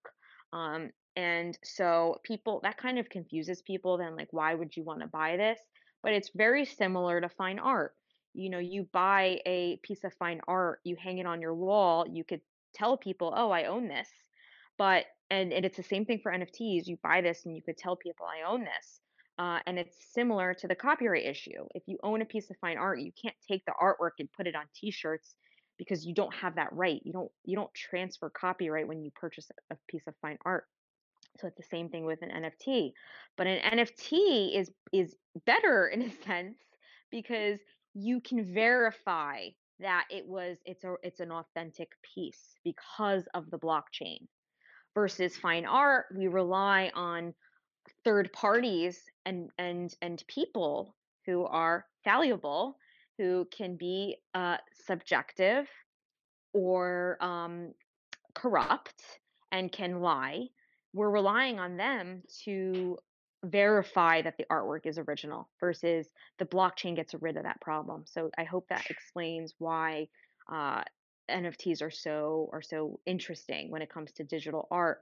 Um, 0.53 0.91
and 1.17 1.59
so 1.65 2.17
people 2.23 2.61
that 2.63 2.77
kind 2.77 2.99
of 2.99 3.09
confuses 3.09 3.63
people 3.63 3.99
then 3.99 4.17
like 4.17 4.29
why 4.31 4.55
would 4.55 4.77
you 4.77 4.85
want 4.85 5.01
to 5.01 5.07
buy 5.07 5.37
this? 5.37 5.59
But 6.03 6.13
it's 6.13 6.31
very 6.35 6.65
similar 6.65 7.21
to 7.21 7.29
fine 7.29 7.59
art. 7.59 7.95
You 8.33 8.49
know, 8.51 8.59
you 8.59 8.89
buy 8.93 9.41
a 9.45 9.79
piece 9.83 10.05
of 10.05 10.15
fine 10.15 10.41
art, 10.47 10.81
you 10.85 10.97
hang 10.97 11.19
it 11.19 11.27
on 11.27 11.41
your 11.41 11.55
wall, 11.55 12.07
you 12.09 12.25
could 12.25 12.41
tell 12.75 12.97
people, 12.97 13.33
"Oh, 13.37 13.51
I 13.51 13.65
own 13.65 13.89
this." 13.89 14.09
But 14.79 15.07
and, 15.31 15.53
and 15.53 15.65
it's 15.65 15.77
the 15.77 15.83
same 15.83 16.05
thing 16.05 16.21
for 16.23 16.33
NFTs. 16.33 16.87
You 16.87 16.97
buy 17.03 17.21
this 17.21 17.45
and 17.45 17.55
you 17.55 17.63
could 17.63 17.77
tell 17.77 17.97
people, 17.97 18.27
"I 18.27 18.49
own 18.49 18.65
this." 18.65 19.01
Uh, 19.39 19.59
and 19.67 19.79
it's 19.79 19.97
similar 20.13 20.55
to 20.55 20.69
the 20.69 20.75
copyright 20.75 21.25
issue. 21.25 21.67
If 21.75 21.83
you 21.87 21.99
own 22.03 22.23
a 22.23 22.27
piece 22.27 22.51
of 22.51 22.57
fine 22.59 22.77
art, 22.77 23.01
you 23.01 23.11
can't 23.21 23.35
take 23.49 23.65
the 23.65 23.73
artwork 23.81 24.13
and 24.19 24.31
put 24.33 24.47
it 24.47 24.55
on 24.55 24.67
T-shirts 24.75 25.35
because 25.81 26.05
you 26.05 26.13
don't 26.13 26.35
have 26.35 26.57
that 26.57 26.69
right. 26.73 27.01
You 27.05 27.13
don't 27.15 27.31
you 27.47 27.57
don't 27.57 27.73
transfer 27.73 28.29
copyright 28.29 28.87
when 28.87 29.03
you 29.03 29.11
purchase 29.19 29.51
a 29.71 29.77
piece 29.89 30.07
of 30.07 30.15
fine 30.21 30.37
art. 30.45 30.65
So 31.39 31.47
it's 31.47 31.57
the 31.57 31.63
same 31.63 31.89
thing 31.89 32.05
with 32.05 32.21
an 32.21 32.29
NFT. 32.29 32.93
But 33.39 33.47
an 33.47 33.79
NFT 33.79 34.59
is 34.59 34.71
is 34.93 35.17
better 35.47 35.89
in 35.93 36.03
a 36.03 36.11
sense 36.27 36.59
because 37.11 37.59
you 37.95 38.21
can 38.21 38.45
verify 38.45 39.47
that 39.81 40.05
it 40.11 40.27
was 40.27 40.59
it's 40.67 40.85
a 40.85 40.97
it's 41.03 41.21
an 41.21 41.33
authentic 41.33 41.89
piece 42.15 42.57
because 42.63 43.25
of 43.33 43.51
the 43.51 43.59
blockchain 43.59 44.19
versus 44.95 45.35
fine 45.39 45.65
art 45.65 46.05
we 46.15 46.27
rely 46.29 46.91
on 46.95 47.33
third 48.05 48.31
parties 48.35 49.01
and 49.25 49.49
and 49.57 49.95
and 50.03 50.23
people 50.29 50.95
who 51.25 51.47
are 51.47 51.87
valuable 52.05 52.77
who 53.21 53.47
can 53.57 53.77
be 53.77 54.17
uh, 54.35 54.57
subjective 54.87 55.67
or 56.55 57.19
um, 57.21 57.75
corrupt 58.35 59.03
and 59.53 59.71
can 59.71 60.01
lie 60.01 60.47
we're 60.93 61.11
relying 61.11 61.59
on 61.59 61.77
them 61.77 62.23
to 62.45 62.99
verify 63.45 64.21
that 64.23 64.37
the 64.37 64.45
artwork 64.51 64.87
is 64.87 64.99
original 64.99 65.49
versus 65.61 66.09
the 66.39 66.45
blockchain 66.45 66.97
gets 66.97 67.15
rid 67.21 67.37
of 67.37 67.45
that 67.45 67.61
problem. 67.61 68.03
So 68.07 68.31
I 68.37 68.45
hope 68.45 68.67
that 68.69 68.91
explains 68.91 69.55
why 69.59 70.09
uh, 70.53 70.83
NFTs 71.31 71.81
are 71.81 71.91
so 71.91 72.51
are 72.53 72.63
so 72.63 72.99
interesting 73.07 73.71
when 73.71 73.83
it 73.83 73.93
comes 73.93 74.13
to 74.13 74.25
digital 74.25 74.67
art. 74.71 74.99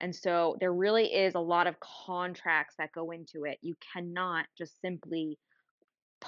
And 0.00 0.14
so 0.14 0.56
there 0.60 0.72
really 0.72 1.06
is 1.06 1.34
a 1.34 1.40
lot 1.40 1.66
of 1.66 1.76
contracts 1.80 2.74
that 2.78 2.92
go 2.92 3.10
into 3.12 3.44
it. 3.44 3.58
You 3.62 3.74
cannot 3.92 4.46
just 4.56 4.80
simply 4.80 5.38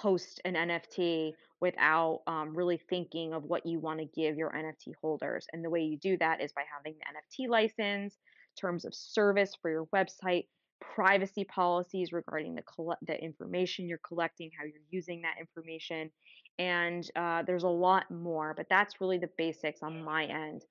post 0.03 0.41
an 0.45 0.55
NFT 0.55 1.33
without 1.61 2.21
um, 2.27 2.55
really 2.55 2.81
thinking 2.89 3.33
of 3.33 3.45
what 3.45 3.67
you 3.67 3.81
want 3.81 3.99
to 4.01 4.07
give 4.07 4.37
your 4.37 4.51
NFT 4.51 4.95
holders. 5.01 5.47
And 5.53 5.65
the 5.65 5.71
way 5.71 5.81
you 5.81 5.99
do 5.99 6.17
that 6.19 6.41
is 6.41 6.53
by 6.53 6.63
having 6.73 6.95
the 6.99 7.45
NFT 7.45 7.49
license, 7.49 8.17
terms 8.59 8.85
of 8.85 8.95
service 8.95 9.57
for 9.61 9.71
your 9.71 9.87
website, 9.87 10.47
privacy 10.81 11.45
policies 11.45 12.13
regarding 12.13 12.55
the 12.55 12.63
coll- 12.63 12.97
the 13.03 13.23
information 13.23 13.89
you're 13.89 14.01
collecting, 14.07 14.51
how 14.57 14.65
you're 14.65 14.81
using 14.91 15.23
that 15.23 15.35
information, 15.41 16.11
and 16.59 17.09
uh, 17.17 17.43
there's 17.43 17.65
a 17.65 17.69
lot 17.69 18.11
more. 18.11 18.55
But 18.57 18.67
that's 18.69 19.01
really 19.01 19.19
the 19.19 19.31
basics 19.37 19.83
on 19.83 20.05
my 20.05 20.25
end. 20.25 20.65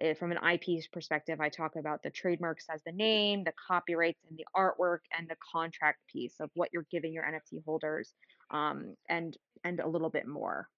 Uh, 0.00 0.14
from 0.14 0.30
an 0.30 0.38
IP 0.38 0.80
perspective, 0.92 1.40
I 1.40 1.48
talk 1.48 1.74
about 1.74 2.04
the 2.04 2.10
trademarks 2.10 2.66
as 2.72 2.80
the 2.84 2.92
name, 2.92 3.42
the 3.42 3.52
copyrights, 3.66 4.20
and 4.28 4.38
the 4.38 4.46
artwork, 4.56 5.00
and 5.16 5.28
the 5.28 5.36
contract 5.52 5.98
piece 6.12 6.34
of 6.38 6.50
what 6.54 6.70
you're 6.72 6.86
giving 6.90 7.12
your 7.12 7.24
NFT 7.24 7.64
holders, 7.64 8.12
um, 8.50 8.96
and 9.08 9.36
and 9.64 9.80
a 9.80 9.88
little 9.88 10.10
bit 10.10 10.26
more. 10.26 10.68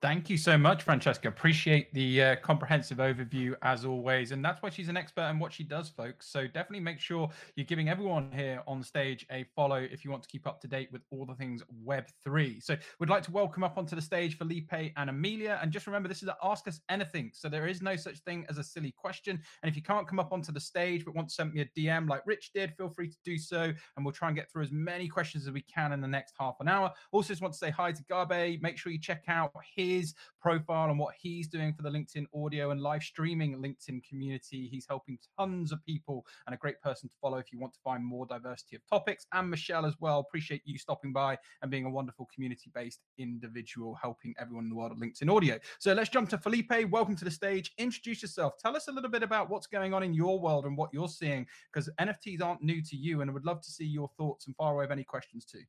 Thank 0.00 0.30
you 0.30 0.36
so 0.36 0.56
much, 0.56 0.84
Francesca. 0.84 1.26
Appreciate 1.26 1.92
the 1.92 2.22
uh, 2.22 2.36
comprehensive 2.36 2.98
overview 2.98 3.56
as 3.62 3.84
always. 3.84 4.30
And 4.30 4.44
that's 4.44 4.62
why 4.62 4.70
she's 4.70 4.88
an 4.88 4.96
expert 4.96 5.28
in 5.28 5.40
what 5.40 5.52
she 5.52 5.64
does, 5.64 5.88
folks. 5.88 6.28
So 6.30 6.46
definitely 6.46 6.78
make 6.78 7.00
sure 7.00 7.28
you're 7.56 7.66
giving 7.66 7.88
everyone 7.88 8.30
here 8.32 8.62
on 8.68 8.80
stage 8.84 9.26
a 9.32 9.44
follow 9.56 9.74
if 9.90 10.04
you 10.04 10.12
want 10.12 10.22
to 10.22 10.28
keep 10.28 10.46
up 10.46 10.60
to 10.60 10.68
date 10.68 10.90
with 10.92 11.02
all 11.10 11.26
the 11.26 11.34
things 11.34 11.64
Web3. 11.84 12.62
So 12.62 12.76
we'd 13.00 13.10
like 13.10 13.24
to 13.24 13.32
welcome 13.32 13.64
up 13.64 13.76
onto 13.76 13.96
the 13.96 14.02
stage 14.02 14.38
Felipe 14.38 14.72
and 14.72 15.10
Amelia. 15.10 15.58
And 15.60 15.72
just 15.72 15.88
remember, 15.88 16.08
this 16.08 16.22
is 16.22 16.28
Ask 16.44 16.68
Us 16.68 16.80
Anything. 16.88 17.32
So 17.34 17.48
there 17.48 17.66
is 17.66 17.82
no 17.82 17.96
such 17.96 18.18
thing 18.18 18.46
as 18.48 18.58
a 18.58 18.62
silly 18.62 18.94
question. 18.96 19.40
And 19.64 19.68
if 19.68 19.74
you 19.74 19.82
can't 19.82 20.06
come 20.06 20.20
up 20.20 20.32
onto 20.32 20.52
the 20.52 20.60
stage 20.60 21.04
but 21.04 21.16
want 21.16 21.30
to 21.30 21.34
send 21.34 21.52
me 21.52 21.62
a 21.62 21.66
DM 21.76 22.08
like 22.08 22.22
Rich 22.24 22.52
did, 22.54 22.72
feel 22.76 22.88
free 22.88 23.08
to 23.08 23.16
do 23.24 23.36
so. 23.36 23.72
And 23.96 24.06
we'll 24.06 24.12
try 24.12 24.28
and 24.28 24.36
get 24.36 24.48
through 24.48 24.62
as 24.62 24.70
many 24.70 25.08
questions 25.08 25.48
as 25.48 25.52
we 25.52 25.62
can 25.62 25.90
in 25.90 26.00
the 26.00 26.06
next 26.06 26.34
half 26.38 26.54
an 26.60 26.68
hour. 26.68 26.92
Also, 27.10 27.30
just 27.30 27.42
want 27.42 27.54
to 27.54 27.58
say 27.58 27.70
hi 27.70 27.90
to 27.90 28.04
Gabe. 28.08 28.62
Make 28.62 28.78
sure 28.78 28.92
you 28.92 29.00
check 29.00 29.24
out 29.26 29.50
his 29.74 29.87
his 29.88 30.14
profile 30.40 30.90
and 30.90 30.98
what 30.98 31.14
he's 31.18 31.48
doing 31.48 31.72
for 31.72 31.82
the 31.82 31.88
LinkedIn 31.88 32.26
audio 32.34 32.70
and 32.70 32.80
live 32.80 33.02
streaming 33.02 33.56
LinkedIn 33.56 34.02
community. 34.08 34.68
He's 34.70 34.86
helping 34.88 35.18
tons 35.38 35.72
of 35.72 35.84
people 35.84 36.24
and 36.46 36.54
a 36.54 36.58
great 36.58 36.80
person 36.80 37.08
to 37.08 37.14
follow 37.20 37.38
if 37.38 37.52
you 37.52 37.58
want 37.58 37.72
to 37.74 37.80
find 37.82 38.04
more 38.04 38.26
diversity 38.26 38.76
of 38.76 38.82
topics. 38.88 39.26
And 39.32 39.50
Michelle 39.50 39.86
as 39.86 39.94
well. 40.00 40.20
Appreciate 40.20 40.62
you 40.64 40.78
stopping 40.78 41.12
by 41.12 41.38
and 41.62 41.70
being 41.70 41.86
a 41.86 41.90
wonderful 41.90 42.28
community 42.32 42.70
based 42.74 43.00
individual, 43.18 43.96
helping 44.00 44.34
everyone 44.38 44.64
in 44.64 44.70
the 44.70 44.76
world 44.76 44.92
of 44.92 44.98
LinkedIn 44.98 45.34
audio. 45.34 45.58
So 45.78 45.92
let's 45.92 46.10
jump 46.10 46.28
to 46.30 46.38
Felipe. 46.38 46.72
Welcome 46.90 47.16
to 47.16 47.24
the 47.24 47.30
stage. 47.30 47.72
Introduce 47.78 48.22
yourself. 48.22 48.54
Tell 48.58 48.76
us 48.76 48.88
a 48.88 48.92
little 48.92 49.10
bit 49.10 49.22
about 49.22 49.50
what's 49.50 49.66
going 49.66 49.94
on 49.94 50.02
in 50.02 50.12
your 50.12 50.38
world 50.38 50.66
and 50.66 50.76
what 50.76 50.90
you're 50.92 51.08
seeing 51.08 51.46
because 51.72 51.88
NFTs 52.00 52.42
aren't 52.42 52.62
new 52.62 52.82
to 52.82 52.96
you. 52.96 53.22
And 53.22 53.30
I 53.30 53.34
would 53.34 53.46
love 53.46 53.62
to 53.62 53.70
see 53.70 53.86
your 53.86 54.10
thoughts 54.18 54.46
and 54.46 54.56
fire 54.56 54.74
away 54.74 54.86
any 54.90 55.04
questions 55.04 55.44
too. 55.44 55.62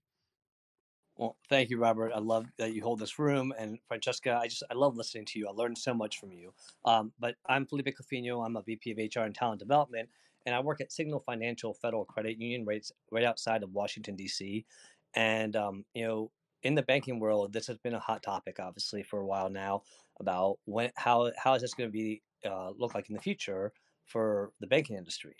Well, 1.19 1.36
thank 1.49 1.69
you, 1.69 1.79
Robert. 1.79 2.13
I 2.15 2.19
love 2.19 2.45
that 2.60 2.73
you 2.73 2.82
hold 2.82 2.99
this 2.99 3.19
room, 3.19 3.53
and 3.60 3.77
Francesca. 3.89 4.39
I 4.41 4.47
just 4.47 4.63
I 4.71 4.75
love 4.75 4.95
listening 4.95 5.25
to 5.25 5.39
you. 5.39 5.49
I 5.49 5.51
learned 5.51 5.77
so 5.77 5.93
much 5.93 6.17
from 6.17 6.32
you. 6.32 6.53
Um, 6.86 7.12
but 7.19 7.36
I'm 7.49 7.65
Felipe 7.65 7.89
Cofino. 7.89 8.45
I'm 8.45 8.55
a 8.55 8.63
VP 8.63 8.91
of 8.91 8.99
HR 8.99 9.25
and 9.25 9.36
Talent 9.36 9.60
Development, 9.60 10.10
and 10.45 10.55
I 10.55 10.62
work 10.62 10.82
at 10.82 10.93
Signal 10.93 11.19
Financial 11.19 11.73
Federal 11.73 12.05
Credit 12.05 12.39
Union, 12.39 12.65
right 12.65 12.89
right 13.12 13.25
outside 13.25 13.63
of 13.63 13.73
Washington 13.73 14.15
D.C. 14.15 14.65
And 15.13 15.58
um, 15.58 15.86
you 15.93 16.08
know, 16.08 16.32
in 16.63 16.75
the 16.75 16.84
banking 16.84 17.19
world, 17.19 17.51
this 17.53 17.67
has 17.67 17.77
been 17.79 17.95
a 17.95 17.99
hot 17.99 18.23
topic, 18.23 18.58
obviously, 18.62 19.03
for 19.03 19.19
a 19.19 19.27
while 19.27 19.49
now 19.49 19.84
about 20.21 20.60
when 20.65 20.91
how 20.97 21.32
how 21.38 21.53
is 21.55 21.62
this 21.63 21.75
going 21.75 21.89
to 21.89 21.93
be 21.93 22.23
uh, 22.45 22.71
look 22.77 22.95
like 22.95 23.10
in 23.10 23.15
the 23.15 23.21
future 23.21 23.73
for 24.05 24.51
the 24.62 24.67
banking 24.67 24.97
industry. 24.97 25.36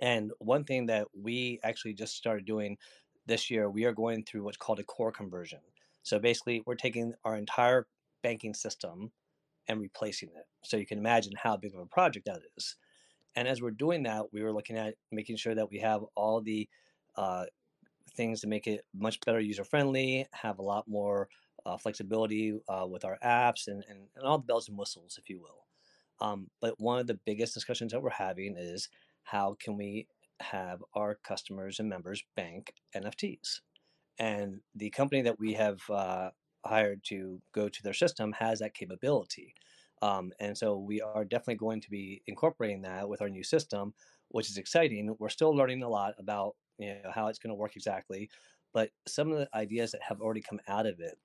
And 0.00 0.32
one 0.38 0.64
thing 0.64 0.86
that 0.86 1.08
we 1.14 1.60
actually 1.64 1.94
just 1.94 2.16
started 2.16 2.46
doing 2.46 2.78
this 3.28 3.50
year 3.50 3.70
we 3.70 3.84
are 3.84 3.92
going 3.92 4.24
through 4.24 4.42
what's 4.42 4.56
called 4.56 4.80
a 4.80 4.84
core 4.84 5.12
conversion. 5.12 5.60
So 6.02 6.18
basically, 6.18 6.62
we're 6.66 6.74
taking 6.74 7.12
our 7.24 7.36
entire 7.36 7.86
banking 8.22 8.54
system 8.54 9.12
and 9.68 9.80
replacing 9.80 10.30
it. 10.30 10.46
So 10.64 10.78
you 10.78 10.86
can 10.86 10.98
imagine 10.98 11.34
how 11.40 11.56
big 11.56 11.74
of 11.74 11.80
a 11.80 11.86
project 11.86 12.26
that 12.26 12.40
is. 12.56 12.76
And 13.36 13.46
as 13.46 13.60
we're 13.60 13.70
doing 13.70 14.02
that, 14.04 14.32
we 14.32 14.42
were 14.42 14.52
looking 14.52 14.76
at 14.76 14.94
making 15.12 15.36
sure 15.36 15.54
that 15.54 15.70
we 15.70 15.78
have 15.80 16.02
all 16.16 16.40
the 16.40 16.68
uh, 17.16 17.44
things 18.16 18.40
to 18.40 18.46
make 18.46 18.66
it 18.66 18.84
much 18.94 19.20
better 19.20 19.38
user 19.38 19.64
friendly, 19.64 20.26
have 20.32 20.58
a 20.58 20.62
lot 20.62 20.88
more 20.88 21.28
uh, 21.66 21.76
flexibility 21.76 22.58
uh, 22.68 22.86
with 22.88 23.04
our 23.04 23.18
apps, 23.22 23.68
and, 23.68 23.84
and, 23.88 24.00
and, 24.16 24.24
all 24.24 24.38
the 24.38 24.44
bells 24.44 24.68
and 24.68 24.78
whistles, 24.78 25.18
if 25.22 25.28
you 25.28 25.38
will. 25.40 25.66
Um, 26.26 26.48
but 26.60 26.80
one 26.80 26.98
of 26.98 27.06
the 27.06 27.18
biggest 27.26 27.54
discussions 27.54 27.92
that 27.92 28.02
we're 28.02 28.10
having 28.10 28.56
is 28.56 28.88
how 29.22 29.56
can 29.60 29.76
we 29.76 30.06
have 30.40 30.82
our 30.94 31.18
customers 31.24 31.80
and 31.80 31.88
members 31.88 32.22
bank 32.36 32.72
NFTs. 32.94 33.60
And 34.18 34.60
the 34.74 34.90
company 34.90 35.22
that 35.22 35.38
we 35.38 35.54
have 35.54 35.80
uh, 35.90 36.30
hired 36.64 37.02
to 37.04 37.40
go 37.54 37.68
to 37.68 37.82
their 37.82 37.94
system 37.94 38.32
has 38.32 38.58
that 38.58 38.74
capability. 38.74 39.54
Um, 40.02 40.32
and 40.40 40.56
so 40.56 40.76
we 40.76 41.00
are 41.00 41.24
definitely 41.24 41.56
going 41.56 41.80
to 41.80 41.90
be 41.90 42.22
incorporating 42.26 42.82
that 42.82 43.08
with 43.08 43.22
our 43.22 43.28
new 43.28 43.44
system, 43.44 43.94
which 44.28 44.50
is 44.50 44.58
exciting. 44.58 45.14
We're 45.18 45.28
still 45.28 45.54
learning 45.54 45.82
a 45.82 45.88
lot 45.88 46.14
about 46.18 46.54
you 46.78 46.88
know, 46.88 47.10
how 47.12 47.28
it's 47.28 47.38
going 47.38 47.50
to 47.50 47.56
work 47.56 47.74
exactly, 47.74 48.30
but 48.72 48.90
some 49.06 49.32
of 49.32 49.38
the 49.38 49.48
ideas 49.54 49.92
that 49.92 50.02
have 50.02 50.20
already 50.20 50.42
come 50.42 50.60
out 50.68 50.86
of 50.86 51.00
it 51.00 51.18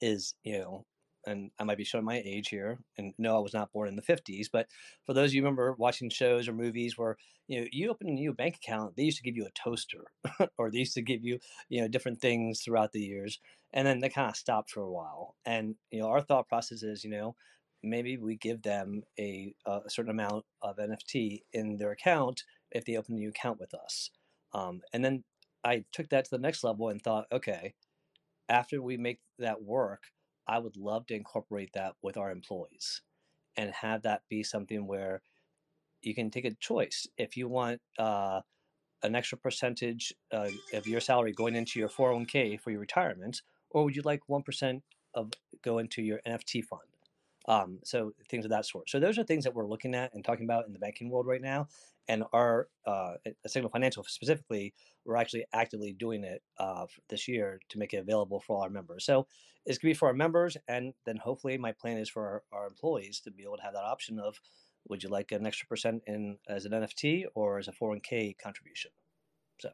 is 0.00 0.34
you 0.44 0.58
know 0.58 0.84
and 1.26 1.50
I 1.58 1.64
might 1.64 1.78
be 1.78 1.84
showing 1.84 2.04
my 2.04 2.22
age 2.24 2.48
here, 2.48 2.78
and 2.98 3.14
no, 3.18 3.36
I 3.36 3.40
was 3.40 3.54
not 3.54 3.72
born 3.72 3.88
in 3.88 3.96
the 3.96 4.02
50s, 4.02 4.46
but 4.52 4.66
for 5.04 5.14
those 5.14 5.30
of 5.30 5.34
you 5.34 5.42
remember 5.42 5.74
watching 5.78 6.10
shows 6.10 6.48
or 6.48 6.52
movies 6.52 6.96
where 6.96 7.16
you 7.48 7.60
know 7.60 7.66
you 7.72 7.90
open 7.90 8.08
a 8.08 8.12
new 8.12 8.32
bank 8.32 8.56
account, 8.56 8.96
they 8.96 9.04
used 9.04 9.18
to 9.18 9.22
give 9.22 9.36
you 9.36 9.46
a 9.46 9.50
toaster, 9.50 10.04
or 10.58 10.70
they 10.70 10.78
used 10.78 10.94
to 10.94 11.02
give 11.02 11.24
you 11.24 11.38
you 11.68 11.80
know 11.80 11.88
different 11.88 12.20
things 12.20 12.62
throughout 12.62 12.92
the 12.92 13.00
years, 13.00 13.40
and 13.72 13.86
then 13.86 14.00
they 14.00 14.08
kind 14.08 14.30
of 14.30 14.36
stopped 14.36 14.70
for 14.70 14.82
a 14.82 14.90
while. 14.90 15.36
And 15.44 15.76
you 15.90 16.00
know 16.00 16.08
our 16.08 16.20
thought 16.20 16.48
process 16.48 16.82
is 16.82 17.04
you 17.04 17.10
know 17.10 17.36
maybe 17.82 18.16
we 18.16 18.36
give 18.36 18.62
them 18.62 19.02
a, 19.18 19.54
a 19.66 19.80
certain 19.88 20.10
amount 20.10 20.44
of 20.62 20.78
NFT 20.78 21.42
in 21.52 21.76
their 21.76 21.90
account 21.90 22.44
if 22.70 22.86
they 22.86 22.96
open 22.96 23.14
a 23.14 23.18
new 23.18 23.28
account 23.28 23.60
with 23.60 23.74
us, 23.74 24.10
um, 24.52 24.80
and 24.92 25.04
then 25.04 25.24
I 25.64 25.84
took 25.92 26.10
that 26.10 26.24
to 26.26 26.30
the 26.30 26.38
next 26.38 26.62
level 26.62 26.90
and 26.90 27.00
thought, 27.00 27.26
okay, 27.32 27.74
after 28.48 28.82
we 28.82 28.96
make 28.96 29.20
that 29.38 29.62
work 29.62 30.02
I 30.46 30.58
would 30.58 30.76
love 30.76 31.06
to 31.06 31.14
incorporate 31.14 31.72
that 31.74 31.94
with 32.02 32.16
our 32.16 32.30
employees 32.30 33.02
and 33.56 33.70
have 33.70 34.02
that 34.02 34.22
be 34.28 34.42
something 34.42 34.86
where 34.86 35.22
you 36.02 36.14
can 36.14 36.30
take 36.30 36.44
a 36.44 36.54
choice. 36.54 37.06
If 37.16 37.36
you 37.36 37.48
want 37.48 37.80
uh, 37.98 38.40
an 39.02 39.14
extra 39.14 39.38
percentage 39.38 40.12
uh, 40.32 40.48
of 40.72 40.86
your 40.86 41.00
salary 41.00 41.32
going 41.32 41.54
into 41.54 41.78
your 41.78 41.88
401k 41.88 42.60
for 42.60 42.70
your 42.70 42.80
retirement, 42.80 43.42
or 43.70 43.84
would 43.84 43.96
you 43.96 44.02
like 44.02 44.20
1% 44.28 44.82
of 45.14 45.32
go 45.62 45.78
into 45.78 46.02
your 46.02 46.20
NFT 46.26 46.64
fund? 46.64 46.82
Um, 47.46 47.78
so 47.84 48.12
things 48.28 48.44
of 48.44 48.50
that 48.50 48.66
sort. 48.66 48.88
So 48.88 48.98
those 48.98 49.18
are 49.18 49.24
things 49.24 49.44
that 49.44 49.54
we're 49.54 49.66
looking 49.66 49.94
at 49.94 50.14
and 50.14 50.24
talking 50.24 50.44
about 50.44 50.66
in 50.66 50.72
the 50.72 50.78
banking 50.78 51.10
world 51.10 51.26
right 51.26 51.42
now. 51.42 51.68
And 52.08 52.24
our 52.32 52.68
uh, 52.86 53.14
Signal 53.46 53.70
Financial 53.70 54.04
specifically, 54.04 54.74
we're 55.04 55.16
actually 55.16 55.44
actively 55.52 55.92
doing 55.92 56.24
it 56.24 56.42
uh, 56.58 56.86
this 57.08 57.28
year 57.28 57.60
to 57.70 57.78
make 57.78 57.94
it 57.94 57.98
available 57.98 58.40
for 58.40 58.56
all 58.56 58.62
our 58.62 58.70
members. 58.70 59.04
So 59.04 59.26
it's 59.66 59.78
going 59.78 59.90
to 59.90 59.94
be 59.94 59.98
for 59.98 60.08
our 60.08 60.14
members, 60.14 60.56
and 60.68 60.92
then 61.06 61.16
hopefully 61.16 61.56
my 61.56 61.72
plan 61.72 61.98
is 61.98 62.10
for 62.10 62.42
our, 62.52 62.60
our, 62.60 62.66
employees 62.66 63.20
to 63.20 63.30
be 63.30 63.44
able 63.44 63.56
to 63.56 63.62
have 63.62 63.72
that 63.72 63.84
option 63.84 64.18
of, 64.18 64.38
would 64.88 65.02
you 65.02 65.08
like 65.08 65.32
an 65.32 65.46
extra 65.46 65.66
percent 65.66 66.02
in 66.06 66.36
as 66.48 66.66
an 66.66 66.72
NFT 66.72 67.24
or 67.34 67.58
as 67.58 67.68
a 67.68 67.72
401k 67.72 68.34
contribution? 68.42 68.90
So 69.58 69.70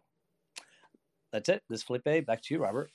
that's 1.32 1.48
it. 1.48 1.62
This 1.68 1.80
is 1.80 1.84
Felipe. 1.84 2.26
Back 2.26 2.42
to 2.42 2.54
you, 2.54 2.60
Robert. 2.60 2.90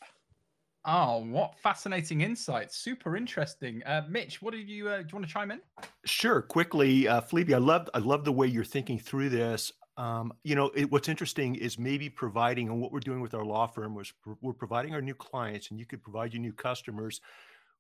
Oh, 0.88 1.25
what 1.25 1.57
fascinating 1.57 2.21
insights! 2.21 2.77
Super 2.77 3.15
interesting. 3.15 3.81
Uh, 3.86 4.03
Mitch, 4.07 4.41
what 4.41 4.53
did 4.53 4.69
you 4.69 4.88
uh, 4.88 4.97
do? 4.97 5.07
You 5.09 5.15
want 5.15 5.27
to 5.27 5.33
chime 5.33 5.49
in? 5.49 5.59
Sure, 6.05 6.41
quickly, 6.41 7.07
uh, 7.07 7.21
Felipe. 7.21 7.51
I 7.51 7.57
love 7.57 7.89
I 7.95 7.99
love 7.99 8.23
the 8.23 8.31
way 8.31 8.45
you're 8.45 8.63
thinking 8.63 8.99
through 8.99 9.29
this. 9.29 9.71
Um, 9.97 10.33
you 10.43 10.55
know, 10.55 10.71
it, 10.75 10.91
what's 10.91 11.09
interesting 11.09 11.55
is 11.55 11.79
maybe 11.79 12.09
providing, 12.09 12.69
and 12.69 12.79
what 12.79 12.91
we're 12.91 12.99
doing 12.99 13.21
with 13.21 13.33
our 13.33 13.45
law 13.45 13.65
firm 13.65 13.95
was 13.95 14.13
we're 14.41 14.53
providing 14.53 14.93
our 14.93 15.01
new 15.01 15.15
clients, 15.15 15.71
and 15.71 15.79
you 15.79 15.88
could 15.88 16.03
provide 16.03 16.33
your 16.33 16.41
new 16.41 16.53
customers 16.53 17.19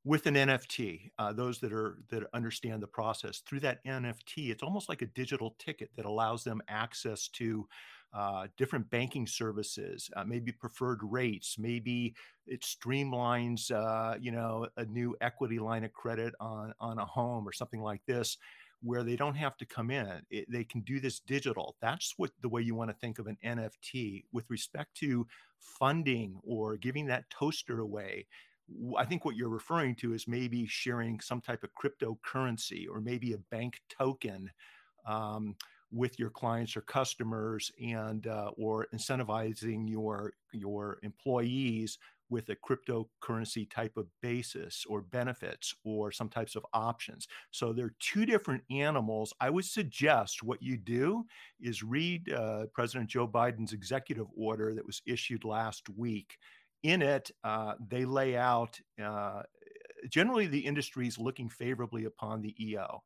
with 0.05 0.27
an 0.27 0.35
NFT, 0.35 1.09
uh, 1.17 1.33
those 1.33 1.59
that 1.59 1.73
are 1.73 1.97
that 2.09 2.23
understand 2.33 2.81
the 2.81 2.87
process 2.87 3.39
through 3.39 3.59
that 3.61 3.83
NFT, 3.85 4.51
it's 4.51 4.63
almost 4.63 4.87
like 4.87 5.01
a 5.01 5.07
digital 5.07 5.55
ticket 5.57 5.89
that 5.97 6.05
allows 6.05 6.43
them 6.43 6.61
access 6.67 7.27
to 7.29 7.67
uh, 8.13 8.47
different 8.57 8.89
banking 8.89 9.27
services, 9.27 10.09
uh, 10.15 10.23
maybe 10.23 10.51
preferred 10.51 10.99
rates, 11.03 11.57
maybe 11.59 12.15
it 12.47 12.61
streamlines, 12.61 13.71
uh, 13.71 14.17
you 14.19 14.31
know, 14.31 14.67
a 14.77 14.85
new 14.85 15.15
equity 15.21 15.59
line 15.59 15.83
of 15.83 15.91
credit 15.93 16.33
on 16.39 16.73
on 16.79 16.99
a 16.99 17.05
home 17.05 17.47
or 17.47 17.51
something 17.51 17.81
like 17.81 18.01
this, 18.05 18.37
where 18.81 19.03
they 19.03 19.15
don't 19.15 19.35
have 19.35 19.57
to 19.57 19.65
come 19.65 19.91
in. 19.91 20.21
It, 20.29 20.49
they 20.49 20.63
can 20.63 20.81
do 20.81 20.99
this 20.99 21.19
digital. 21.19 21.75
That's 21.81 22.13
what 22.17 22.31
the 22.41 22.49
way 22.49 22.61
you 22.61 22.75
want 22.75 22.89
to 22.89 22.95
think 22.95 23.19
of 23.19 23.27
an 23.27 23.37
NFT 23.43 24.23
with 24.31 24.49
respect 24.49 24.95
to 24.97 25.27
funding 25.59 26.39
or 26.43 26.77
giving 26.77 27.07
that 27.07 27.29
toaster 27.29 27.79
away. 27.79 28.27
I 28.97 29.05
think 29.05 29.25
what 29.25 29.35
you're 29.35 29.49
referring 29.49 29.95
to 29.97 30.13
is 30.13 30.27
maybe 30.27 30.65
sharing 30.67 31.19
some 31.19 31.41
type 31.41 31.63
of 31.63 31.69
cryptocurrency 31.73 32.85
or 32.89 32.99
maybe 32.99 33.33
a 33.33 33.37
bank 33.51 33.81
token 33.89 34.49
um, 35.05 35.55
with 35.91 36.19
your 36.19 36.29
clients 36.29 36.75
or 36.75 36.81
customers, 36.81 37.71
and 37.81 38.27
uh, 38.27 38.51
or 38.57 38.87
incentivizing 38.93 39.89
your 39.89 40.33
your 40.53 40.99
employees 41.03 41.97
with 42.27 42.49
a 42.49 42.55
cryptocurrency 42.55 43.69
type 43.69 43.97
of 43.97 44.07
basis 44.21 44.83
or 44.89 45.01
benefits 45.01 45.75
or 45.83 46.11
some 46.11 46.27
types 46.27 46.55
of 46.55 46.65
options. 46.73 47.27
So 47.51 47.71
there 47.71 47.85
are 47.85 47.95
two 47.99 48.25
different 48.25 48.63
animals. 48.71 49.31
I 49.39 49.51
would 49.51 49.65
suggest 49.65 50.41
what 50.41 50.59
you 50.59 50.75
do 50.75 51.25
is 51.61 51.83
read 51.83 52.33
uh, 52.33 52.65
President 52.73 53.11
Joe 53.11 53.27
Biden's 53.27 53.73
executive 53.73 54.25
order 54.35 54.73
that 54.73 54.87
was 54.87 55.03
issued 55.05 55.45
last 55.45 55.87
week 55.95 56.39
in 56.85 57.01
it, 57.01 57.31
uh, 57.43 57.73
they 57.89 58.05
lay 58.05 58.37
out 58.37 58.79
uh, 59.03 59.41
generally 60.07 60.45
the 60.45 60.59
industry 60.59 61.07
is 61.07 61.17
looking 61.17 61.49
favorably 61.49 62.05
upon 62.05 62.41
the 62.41 62.53
EO, 62.63 63.01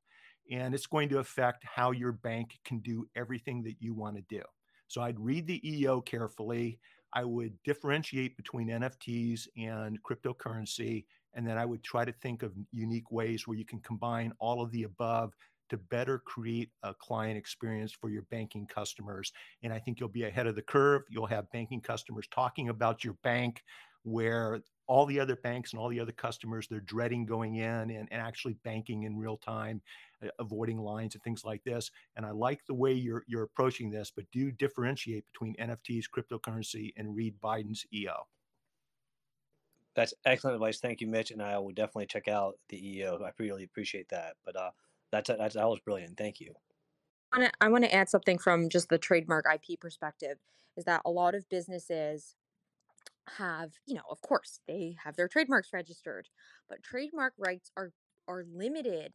and 0.50 0.74
it's 0.74 0.88
going 0.88 1.10
to 1.10 1.20
affect 1.20 1.64
how 1.64 1.92
your 1.92 2.12
bank 2.12 2.58
can 2.66 2.80
do 2.80 3.08
everything 3.16 3.64
that 3.64 3.76
you 3.80 3.94
want 3.94 4.16
to 4.16 4.24
do. 4.30 4.42
So 4.88 5.02
I'd 5.02 5.20
read 5.20 5.48
the 5.48 5.62
EO 5.68 6.02
carefully. 6.02 6.80
I 7.14 7.24
would 7.24 7.54
differentiate 7.64 8.38
between 8.38 8.70
NFTs 8.70 9.48
and 9.58 9.98
cryptocurrency, 10.04 11.06
and 11.34 11.48
then 11.48 11.58
I 11.58 11.66
would 11.66 11.84
try 11.84 12.06
to 12.06 12.12
think 12.12 12.44
of 12.44 12.54
unique 12.72 13.12
ways 13.12 13.48
where 13.48 13.58
you 13.58 13.66
can 13.66 13.80
combine 13.82 14.34
all 14.40 14.62
of 14.62 14.72
the 14.72 14.84
above 14.84 15.34
to 15.70 15.78
better 15.78 16.20
create 16.20 16.72
a 16.84 16.94
client 16.96 17.38
experience 17.38 17.92
for 17.92 18.10
your 18.10 18.24
banking 18.32 18.66
customers. 18.66 19.32
And 19.64 19.72
I 19.72 19.80
think 19.80 20.00
you'll 20.00 20.10
be 20.10 20.24
ahead 20.24 20.48
of 20.48 20.56
the 20.56 20.64
curve. 20.64 21.04
You'll 21.10 21.28
have 21.28 21.52
banking 21.52 21.82
customers 21.82 22.28
talking 22.32 22.70
about 22.70 23.04
your 23.04 23.16
bank 23.24 23.62
where 24.04 24.62
all 24.90 25.06
the 25.06 25.20
other 25.20 25.38
banks 25.38 25.72
and 25.72 25.80
all 25.80 25.88
the 25.88 26.00
other 26.00 26.12
customers 26.12 26.68
they're 26.68 26.82
dreading 26.82 27.26
going 27.26 27.56
in 27.56 27.92
and, 27.92 28.08
and 28.12 28.22
actually 28.22 28.56
banking 28.66 29.04
in 29.04 29.18
real 29.18 29.38
time 29.38 29.82
uh, 30.24 30.28
avoiding 30.40 30.80
lines 30.80 31.16
and 31.16 31.24
things 31.24 31.46
like 31.46 31.64
this 31.64 31.90
and 32.18 32.26
i 32.26 32.32
like 32.32 32.60
the 32.66 32.74
way 32.74 32.92
you're 32.92 33.24
you're 33.28 33.44
approaching 33.44 33.90
this 33.90 34.12
but 34.14 34.26
do 34.32 34.52
differentiate 34.52 35.26
between 35.32 35.56
nfts 35.56 36.06
cryptocurrency 36.14 36.92
and 36.98 37.16
read 37.16 37.34
biden's 37.40 37.86
eo 37.94 38.28
that's 39.96 40.14
excellent 40.26 40.56
advice 40.56 40.80
thank 40.80 41.00
you 41.00 41.08
mitch 41.08 41.32
and 41.32 41.42
i 41.42 41.58
will 41.58 41.72
definitely 41.72 42.08
check 42.08 42.28
out 42.28 42.56
the 42.68 42.98
eo 42.98 43.24
i 43.24 43.32
really 43.40 43.64
appreciate 43.64 44.10
that 44.10 44.34
but 44.46 44.56
uh 44.56 44.72
that's, 45.12 45.30
that's 45.30 45.56
that 45.56 45.68
was 45.68 45.80
brilliant. 45.80 46.18
Thank 46.18 46.40
you. 46.40 46.54
I 47.62 47.70
want 47.70 47.84
to 47.84 47.94
add 47.94 48.10
something 48.10 48.40
from 48.40 48.70
just 48.70 48.90
the 48.90 48.98
trademark 48.98 49.46
IP 49.54 49.80
perspective 49.80 50.38
is 50.76 50.86
that 50.86 51.02
a 51.06 51.12
lot 51.12 51.36
of 51.36 51.48
businesses 51.50 52.36
have, 53.38 53.74
you 53.86 53.96
know, 53.96 54.04
of 54.10 54.22
course, 54.22 54.60
they 54.68 54.96
have 55.04 55.16
their 55.16 55.28
trademarks 55.28 55.70
registered, 55.74 56.30
but 56.68 56.84
trademark 56.84 57.34
rights 57.38 57.72
are 57.78 57.92
are 58.28 58.44
limited 58.52 59.14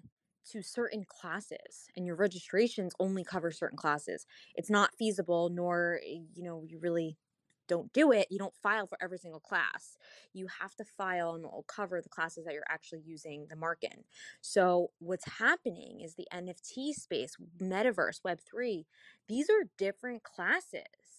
to 0.51 0.61
certain 0.63 1.05
classes 1.09 1.89
and 1.97 2.05
your 2.07 2.17
registrations 2.17 2.93
only 2.99 3.25
cover 3.25 3.51
certain 3.51 3.79
classes. 3.79 4.27
It's 4.55 4.71
not 4.71 4.95
feasible 4.99 5.49
nor 5.51 6.01
eh, 6.05 6.19
you 6.35 6.43
know, 6.43 6.65
you 6.67 6.79
really 6.81 7.17
don't 7.67 7.91
do 7.95 8.13
it, 8.13 8.27
you 8.31 8.39
don't 8.39 8.55
file 8.63 8.87
for 8.87 8.99
every 9.01 9.17
single 9.19 9.41
class. 9.41 9.97
You 10.35 10.47
have 10.61 10.75
to 10.77 10.85
file 10.85 11.35
and 11.35 11.45
it'll 11.45 11.65
cover 11.67 12.03
the 12.03 12.11
classes 12.11 12.45
that 12.45 12.53
you're 12.53 12.63
actually 12.69 13.01
using 13.07 13.47
the 13.49 13.57
mark 13.57 13.79
in. 13.83 14.05
So 14.43 14.91
what's 14.99 15.39
happening 15.39 16.01
is 16.03 16.15
the 16.15 16.27
NFT 16.31 16.93
space, 16.93 17.37
metaverse, 17.61 18.21
web3, 18.23 18.87
these 19.29 19.49
are 19.49 19.65
different 19.79 20.23
classes. 20.25 21.14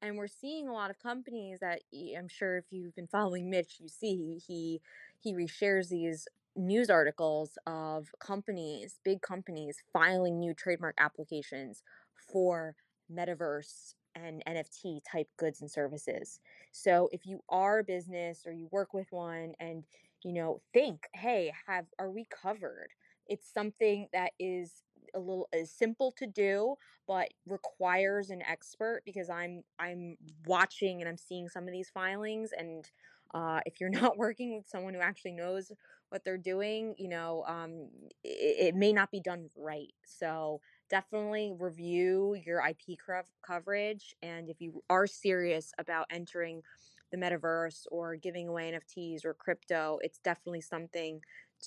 And 0.00 0.16
we're 0.16 0.28
seeing 0.28 0.68
a 0.68 0.72
lot 0.72 0.90
of 0.90 0.98
companies 0.98 1.58
that 1.60 1.80
I'm 2.16 2.28
sure 2.28 2.56
if 2.56 2.66
you've 2.70 2.94
been 2.94 3.08
following 3.08 3.50
Mitch, 3.50 3.76
you 3.80 3.88
see 3.88 4.40
he 4.46 4.80
he 5.18 5.34
reshares 5.34 5.88
these 5.88 6.28
news 6.54 6.88
articles 6.90 7.58
of 7.66 8.08
companies, 8.20 9.00
big 9.04 9.22
companies 9.22 9.82
filing 9.92 10.38
new 10.38 10.54
trademark 10.54 10.94
applications 10.98 11.82
for 12.30 12.76
metaverse 13.12 13.94
and 14.14 14.42
NFT 14.46 15.00
type 15.10 15.28
goods 15.36 15.60
and 15.60 15.70
services. 15.70 16.40
So 16.72 17.08
if 17.12 17.26
you 17.26 17.40
are 17.48 17.80
a 17.80 17.84
business 17.84 18.44
or 18.46 18.52
you 18.52 18.68
work 18.70 18.94
with 18.94 19.08
one 19.10 19.54
and 19.58 19.84
you 20.22 20.32
know 20.32 20.60
think, 20.72 21.08
hey, 21.14 21.52
have 21.66 21.86
are 21.98 22.10
we 22.10 22.26
covered? 22.30 22.90
It's 23.26 23.52
something 23.52 24.08
that 24.12 24.32
is 24.38 24.82
a 25.14 25.18
little 25.18 25.48
is 25.52 25.70
simple 25.70 26.12
to 26.12 26.26
do 26.26 26.74
but 27.06 27.28
requires 27.46 28.30
an 28.30 28.42
expert 28.42 29.02
because 29.04 29.30
I'm 29.30 29.62
I'm 29.78 30.16
watching 30.46 31.00
and 31.00 31.08
I'm 31.08 31.16
seeing 31.16 31.48
some 31.48 31.64
of 31.64 31.72
these 31.72 31.90
filings 31.90 32.50
and 32.56 32.88
uh, 33.34 33.60
if 33.66 33.80
you're 33.80 33.90
not 33.90 34.16
working 34.16 34.56
with 34.56 34.68
someone 34.68 34.94
who 34.94 35.00
actually 35.00 35.32
knows 35.32 35.72
what 36.10 36.24
they're 36.24 36.38
doing, 36.38 36.94
you 36.98 37.08
know, 37.08 37.44
um, 37.46 37.88
it, 38.24 38.68
it 38.68 38.74
may 38.74 38.92
not 38.92 39.10
be 39.10 39.20
done 39.20 39.48
right. 39.56 39.92
So 40.04 40.60
definitely 40.88 41.52
review 41.58 42.36
your 42.46 42.66
IP 42.66 42.98
coverage. 43.46 44.14
And 44.22 44.48
if 44.48 44.60
you 44.60 44.82
are 44.88 45.06
serious 45.06 45.72
about 45.78 46.06
entering 46.10 46.62
the 47.10 47.18
metaverse 47.18 47.86
or 47.90 48.16
giving 48.16 48.48
away 48.48 48.72
NFTs 48.72 49.24
or 49.24 49.34
crypto, 49.34 49.98
it's 50.02 50.18
definitely 50.18 50.60
something 50.60 51.20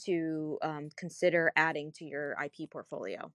to 0.06 0.58
um, 0.62 0.89
consider 0.96 1.52
adding 1.56 1.92
to 1.94 2.06
your 2.06 2.36
IP 2.44 2.70
portfolio. 2.70 3.32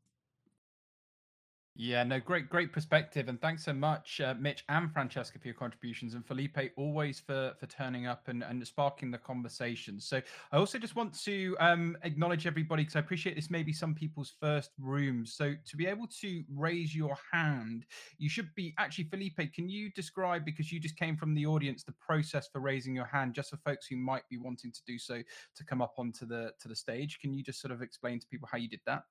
Yeah, 1.79 2.05
no, 2.05 2.19
great, 2.19 2.49
great 2.49 2.73
perspective, 2.73 3.29
and 3.29 3.39
thanks 3.39 3.63
so 3.63 3.75
much, 3.75 4.23
uh, 4.23 4.33
Mitch 4.41 4.65
and 4.71 4.91
Francesca, 4.91 5.39
for 5.39 5.47
your 5.47 5.55
contributions, 5.55 6.15
and 6.15 6.25
Felipe 6.27 6.57
always 6.75 7.21
for 7.21 7.53
for 7.61 7.67
turning 7.67 8.07
up 8.07 8.29
and, 8.29 8.43
and 8.43 8.67
sparking 8.67 9.11
the 9.11 9.19
conversation. 9.19 10.01
So, 10.01 10.23
I 10.53 10.57
also 10.57 10.79
just 10.79 10.97
want 10.97 11.13
to 11.25 11.55
um, 11.61 11.99
acknowledge 12.03 12.47
everybody 12.47 12.85
because 12.85 12.97
I 12.97 13.01
appreciate 13.01 13.37
this 13.37 13.51
may 13.51 13.63
be 13.63 13.75
some 13.75 13.95
people's 13.95 14.33
first 14.41 14.71
room. 14.79 15.27
So, 15.27 15.55
to 15.67 15.77
be 15.77 15.87
able 15.87 16.07
to 16.23 16.45
raise 16.51 16.97
your 16.97 17.15
hand, 17.31 17.85
you 18.17 18.31
should 18.31 18.55
be 18.55 18.75
actually 18.79 19.05
Felipe. 19.11 19.53
Can 19.53 19.69
you 19.69 19.91
describe 19.91 20.47
because 20.47 20.73
you 20.73 20.81
just 20.81 20.97
came 20.97 21.15
from 21.15 21.35
the 21.35 21.45
audience 21.45 21.85
the 21.85 21.93
process 22.01 22.49
for 22.51 22.61
raising 22.63 22.95
your 22.97 23.05
hand, 23.05 23.35
just 23.35 23.51
for 23.51 23.59
folks 23.59 23.87
who 23.87 23.97
might 23.97 24.27
be 24.31 24.39
wanting 24.39 24.73
to 24.73 24.81
do 24.87 24.99
so 24.99 25.23
to 25.55 25.65
come 25.65 25.83
up 25.83 25.93
onto 25.99 26.25
the 26.25 26.53
to 26.59 26.69
the 26.69 26.77
stage? 26.77 27.19
Can 27.21 27.35
you 27.35 27.43
just 27.43 27.61
sort 27.61 27.73
of 27.73 27.83
explain 27.83 28.19
to 28.19 28.27
people 28.29 28.49
how 28.51 28.57
you 28.57 28.69
did 28.69 28.81
that? 28.87 29.03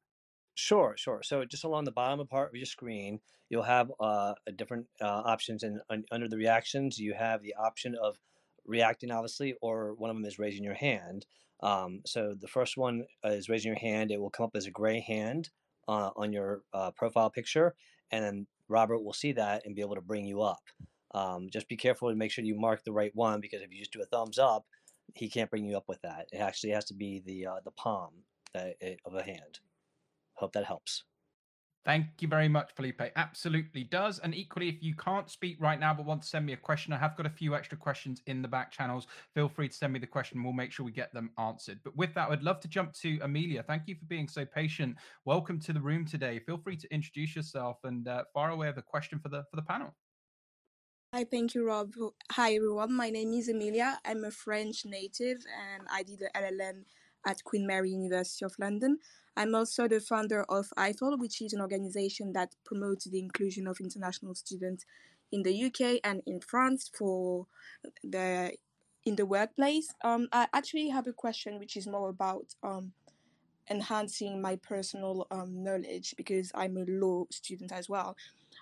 Sure, 0.55 0.95
sure. 0.97 1.21
So 1.21 1.43
just 1.43 1.65
along 1.65 1.83
the 1.83 1.91
bottom 1.91 2.25
part 2.27 2.49
of 2.49 2.55
your 2.55 2.65
screen, 2.65 3.19
you'll 3.49 3.63
have 3.63 3.91
uh, 3.99 4.33
a 4.47 4.51
different 4.53 4.87
uh, 5.01 5.21
options, 5.25 5.63
and 5.63 5.81
un- 5.89 6.05
under 6.11 6.29
the 6.29 6.37
reactions, 6.37 6.97
you 6.97 7.13
have 7.13 7.41
the 7.43 7.55
option 7.55 7.93
of 8.01 8.17
reacting, 8.65 9.11
obviously, 9.11 9.53
or 9.61 9.93
one 9.95 10.09
of 10.09 10.15
them 10.15 10.25
is 10.25 10.39
raising 10.39 10.63
your 10.63 10.73
hand. 10.73 11.25
Um, 11.61 12.01
so 12.05 12.35
the 12.39 12.47
first 12.47 12.77
one 12.77 13.05
is 13.25 13.49
raising 13.49 13.69
your 13.69 13.79
hand. 13.79 14.11
It 14.11 14.19
will 14.19 14.29
come 14.29 14.45
up 14.45 14.55
as 14.55 14.65
a 14.65 14.71
gray 14.71 15.01
hand 15.01 15.49
uh, 15.89 16.11
on 16.15 16.31
your 16.31 16.61
uh, 16.73 16.91
profile 16.91 17.29
picture, 17.29 17.75
and 18.11 18.23
then 18.23 18.47
Robert 18.69 19.03
will 19.03 19.13
see 19.13 19.33
that 19.33 19.63
and 19.65 19.75
be 19.75 19.81
able 19.81 19.95
to 19.95 20.01
bring 20.01 20.25
you 20.25 20.41
up. 20.41 20.63
Um, 21.13 21.49
just 21.51 21.67
be 21.67 21.77
careful 21.77 22.09
to 22.09 22.15
make 22.15 22.31
sure 22.31 22.45
you 22.45 22.55
mark 22.55 22.83
the 22.83 22.91
right 22.93 23.11
one 23.13 23.41
because 23.41 23.61
if 23.61 23.71
you 23.71 23.79
just 23.79 23.93
do 23.93 24.01
a 24.01 24.05
thumbs 24.05 24.39
up, 24.39 24.65
he 25.15 25.29
can't 25.29 25.49
bring 25.49 25.65
you 25.65 25.75
up 25.75 25.87
with 25.87 26.01
that. 26.01 26.27
It 26.31 26.37
actually 26.37 26.71
has 26.71 26.85
to 26.85 26.93
be 26.93 27.21
the 27.25 27.45
uh, 27.47 27.59
the 27.63 27.71
palm 27.71 28.11
that, 28.53 28.75
uh, 28.81 28.95
of 29.05 29.15
a 29.15 29.23
hand. 29.23 29.59
Hope 30.35 30.53
that 30.53 30.65
helps. 30.65 31.03
Thank 31.85 32.07
you 32.19 32.27
very 32.27 32.47
much, 32.47 32.71
Felipe. 32.75 32.99
Absolutely 33.15 33.83
does. 33.83 34.17
And 34.17 34.33
equally, 34.33 34.69
if 34.69 34.81
you 34.81 34.95
can't 34.95 35.29
speak 35.29 35.61
right 35.61 35.79
now 35.79 35.93
but 35.93 36.07
want 36.07 36.23
to 36.23 36.27
send 36.27 36.43
me 36.43 36.53
a 36.53 36.57
question, 36.57 36.91
I 36.91 36.97
have 36.97 37.15
got 37.15 37.27
a 37.27 37.29
few 37.29 37.53
extra 37.53 37.77
questions 37.77 38.23
in 38.25 38.41
the 38.41 38.47
back 38.47 38.71
channels. 38.71 39.05
Feel 39.35 39.47
free 39.47 39.69
to 39.69 39.73
send 39.73 39.93
me 39.93 39.99
the 39.99 40.07
question. 40.07 40.43
We'll 40.43 40.53
make 40.53 40.71
sure 40.71 40.83
we 40.83 40.91
get 40.91 41.13
them 41.13 41.29
answered. 41.37 41.79
But 41.83 41.95
with 41.95 42.15
that, 42.15 42.31
I'd 42.31 42.41
love 42.41 42.59
to 42.61 42.67
jump 42.67 42.93
to 42.93 43.19
Amelia. 43.21 43.61
Thank 43.61 43.83
you 43.85 43.93
for 43.93 44.05
being 44.05 44.27
so 44.27 44.45
patient. 44.45 44.97
Welcome 45.25 45.59
to 45.59 45.73
the 45.73 45.79
room 45.79 46.05
today. 46.05 46.39
Feel 46.39 46.57
free 46.57 46.75
to 46.75 46.91
introduce 46.91 47.35
yourself 47.35 47.77
and 47.83 48.07
uh, 48.07 48.23
fire 48.33 48.49
away 48.49 48.65
with 48.65 48.77
the 48.77 48.81
question 48.81 49.19
for 49.19 49.29
the 49.29 49.43
for 49.51 49.55
the 49.55 49.61
panel. 49.61 49.93
Hi, 51.13 51.23
thank 51.23 51.53
you, 51.53 51.67
Rob. 51.67 51.93
Hi, 52.31 52.55
everyone. 52.55 52.93
My 52.93 53.11
name 53.11 53.31
is 53.33 53.47
Amelia. 53.47 53.99
I'm 54.03 54.23
a 54.23 54.31
French 54.31 54.85
native 54.85 55.37
and 55.77 55.87
I 55.91 56.01
did 56.01 56.17
the 56.17 56.31
LLM 56.35 56.85
at 57.27 57.43
Queen 57.43 57.67
Mary 57.67 57.91
University 57.91 58.43
of 58.43 58.55
London. 58.59 58.97
I'm 59.37 59.53
also 59.53 59.87
the 59.87 59.99
founder 59.99 60.43
of 60.43 60.71
IFL, 60.77 61.19
which 61.19 61.41
is 61.41 61.53
an 61.53 61.61
organization 61.61 62.33
that 62.33 62.55
promotes 62.63 63.05
the 63.05 63.19
inclusion 63.19 63.67
of 63.67 63.79
international 63.79 64.35
students 64.35 64.85
in 65.31 65.43
the 65.43 65.65
UK 65.65 65.99
and 66.03 66.21
in 66.25 66.39
France 66.39 66.89
for 66.97 67.47
the 68.03 68.53
in 69.05 69.15
the 69.15 69.25
workplace. 69.25 69.93
Um, 70.03 70.27
I 70.31 70.47
actually 70.53 70.89
have 70.89 71.07
a 71.07 71.13
question 71.13 71.59
which 71.59 71.77
is 71.77 71.85
more 71.85 72.09
about 72.09 72.55
um, 72.63 72.93
enhancing 73.69 74.41
my 74.41 74.55
personal 74.57 75.27
um, 75.31 75.63
knowledge 75.63 76.15
because 76.17 76.51
I'm 76.55 76.77
a 76.77 76.85
law 76.87 77.25
student 77.31 77.71
as 77.71 77.89
well. 77.89 78.15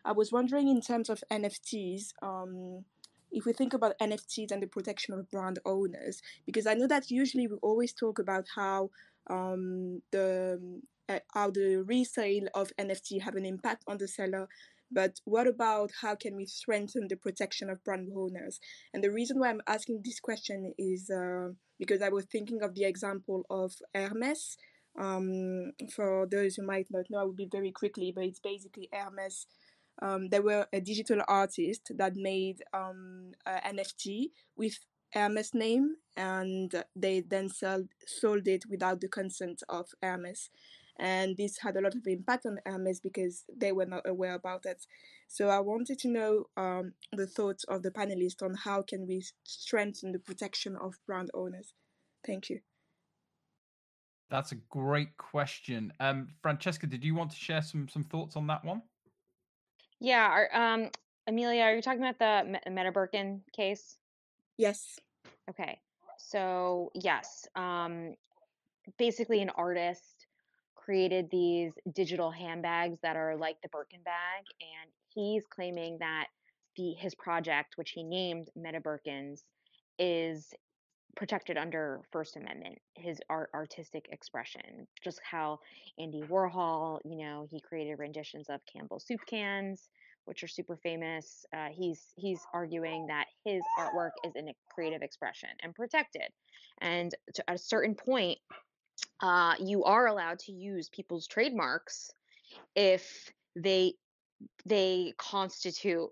I 0.06 0.12
was 0.12 0.32
wondering 0.32 0.68
in 0.68 0.82
terms 0.82 1.10
of 1.10 1.24
NFTs, 1.32 2.14
um, 2.22 2.84
if 3.32 3.46
we 3.46 3.54
think 3.54 3.74
about 3.74 3.98
NFTs 4.00 4.52
and 4.52 4.62
the 4.62 4.68
protection 4.68 5.14
of 5.14 5.30
brand 5.32 5.60
owners, 5.66 6.22
because 6.46 6.68
I 6.68 6.74
know 6.74 6.88
that 6.88 7.10
usually 7.10 7.48
we 7.48 7.58
always 7.62 7.94
talk 7.94 8.20
about 8.20 8.46
how 8.54 8.90
um, 9.30 10.02
the 10.12 10.82
uh, 11.10 11.20
how 11.34 11.50
the 11.52 11.84
resale 11.86 12.48
of 12.54 12.72
NFT 12.80 13.22
have 13.22 13.36
an 13.36 13.46
impact 13.46 13.84
on 13.88 13.98
the 13.98 14.08
seller. 14.08 14.48
But 14.92 15.20
what 15.26 15.48
about 15.48 15.92
how 16.02 16.16
can 16.16 16.36
we 16.36 16.46
strengthen 16.46 17.08
the 17.08 17.18
protection 17.18 17.70
of 17.70 17.84
brand 17.84 18.10
owners? 18.16 18.60
And 18.94 19.04
the 19.04 19.12
reason 19.12 19.40
why 19.40 19.50
I'm 19.50 19.62
asking 19.68 20.02
this 20.04 20.20
question 20.20 20.74
is 20.78 21.10
uh, 21.10 21.50
because 21.80 22.02
I 22.02 22.10
was 22.10 22.26
thinking 22.26 22.62
of 22.62 22.76
the 22.76 22.86
example 22.86 23.44
of 23.50 23.74
Hermes. 23.96 24.58
Um, 25.00 25.72
for 25.96 26.28
those 26.30 26.56
who 26.56 26.66
might 26.68 26.86
not 26.92 27.06
know, 27.10 27.18
I 27.18 27.24
will 27.24 27.34
be 27.34 27.50
very 27.52 27.72
quickly, 27.72 28.14
but 28.16 28.26
it's 28.26 28.40
basically 28.40 28.90
Hermes 28.94 29.48
um, 30.02 30.30
there 30.30 30.42
were 30.42 30.68
a 30.74 30.82
digital 30.82 31.22
artist 31.28 31.92
that 31.96 32.16
made 32.16 32.64
um, 32.74 33.32
NFT 33.48 34.32
with 34.56 34.78
Hermes 35.14 35.54
name, 35.54 35.98
and 36.18 36.84
they 36.96 37.22
then 37.22 37.50
sold 37.50 37.90
sold 38.06 38.48
it 38.48 38.66
without 38.70 39.02
the 39.02 39.08
consent 39.08 39.64
of 39.70 39.88
Hermes. 40.02 40.50
And 40.98 41.38
this 41.38 41.58
had 41.60 41.76
a 41.76 41.82
lot 41.82 41.96
of 41.96 42.06
impact 42.06 42.46
on 42.46 42.60
Hermes 42.66 43.00
because 43.00 43.46
they 43.56 43.72
were 43.72 43.86
not 43.86 44.08
aware 44.08 44.36
about 44.36 44.66
it. 44.66 44.86
So 45.28 45.50
I 45.50 45.60
wanted 45.60 45.98
to 46.00 46.08
know 46.08 46.46
um, 46.56 46.94
the 47.12 47.26
thoughts 47.26 47.64
of 47.64 47.82
the 47.82 47.90
panelists 47.90 48.44
on 48.44 48.54
how 48.54 48.84
can 48.84 49.08
we 49.08 49.24
strengthen 49.44 50.12
the 50.12 50.20
protection 50.20 50.76
of 50.76 51.00
brand 51.08 51.32
owners. 51.34 51.74
Thank 52.26 52.50
you. 52.50 52.60
That's 54.30 54.52
a 54.52 54.56
great 54.70 55.18
question. 55.18 55.94
Um, 56.00 56.28
Francesca, 56.42 56.88
did 56.88 57.04
you 57.04 57.16
want 57.16 57.32
to 57.32 57.38
share 57.38 57.62
some 57.62 57.88
some 57.88 58.04
thoughts 58.04 58.36
on 58.36 58.48
that 58.48 58.64
one? 58.64 58.82
Yeah, 60.00 60.28
are, 60.28 60.50
um, 60.54 60.90
Amelia, 61.28 61.62
are 61.64 61.76
you 61.76 61.82
talking 61.82 62.04
about 62.04 62.20
the 62.20 62.50
Me- 62.50 62.74
Meta 62.74 62.92
Birkin 62.92 63.42
case? 63.56 63.98
Yes. 64.58 65.00
Okay. 65.50 65.80
So, 66.18 66.92
yes, 66.94 67.46
um, 67.56 68.14
basically, 68.98 69.42
an 69.42 69.50
artist 69.52 70.28
created 70.76 71.28
these 71.32 71.72
digital 71.96 72.32
handbags 72.32 73.00
that 73.02 73.16
are 73.16 73.36
like 73.36 73.58
the 73.62 73.70
Birkin 73.70 74.02
bag, 74.04 74.44
and 74.62 74.92
he's 75.14 75.44
claiming 75.54 75.98
that 76.00 76.28
the 76.76 76.94
his 76.94 77.16
project, 77.16 77.74
which 77.76 77.92
he 77.92 78.04
named 78.04 78.50
Meta 78.56 78.80
Birkins, 78.80 79.42
is 80.00 80.54
protected 81.16 81.58
under 81.58 82.02
First 82.12 82.36
Amendment, 82.38 82.80
his 82.96 83.20
art 83.30 83.50
artistic 83.54 84.08
expression. 84.12 84.88
Just 85.04 85.20
how 85.30 85.60
Andy 86.00 86.22
Warhol, 86.24 87.00
you 87.06 87.18
know, 87.18 87.48
he 87.52 87.62
created 87.62 88.00
renditions 88.00 88.50
of 88.50 88.62
Campbell 88.66 89.00
soup 89.00 89.20
cans, 89.28 89.90
which 90.26 90.44
are 90.44 90.48
super 90.48 90.78
famous. 90.78 91.46
Uh, 91.56 91.68
he's 91.72 92.02
he's 92.16 92.40
arguing 92.54 93.08
that 93.08 93.26
his 93.46 93.62
artwork 93.80 94.12
is 94.24 94.34
a 94.36 94.56
creative 94.74 95.02
expression 95.02 95.50
and 95.62 95.76
protected. 95.76 96.30
And 96.82 97.14
to, 97.36 97.50
at 97.50 97.56
a 97.56 97.60
certain 97.60 97.96
point, 97.96 98.40
uh, 99.22 99.56
you 99.60 99.84
are 99.84 100.08
allowed 100.08 100.40
to 100.40 100.52
use 100.52 100.90
people's 100.90 101.28
trademarks 101.28 102.12
if 102.76 103.32
they 103.56 103.94
they 104.66 105.14
constitute 105.18 106.10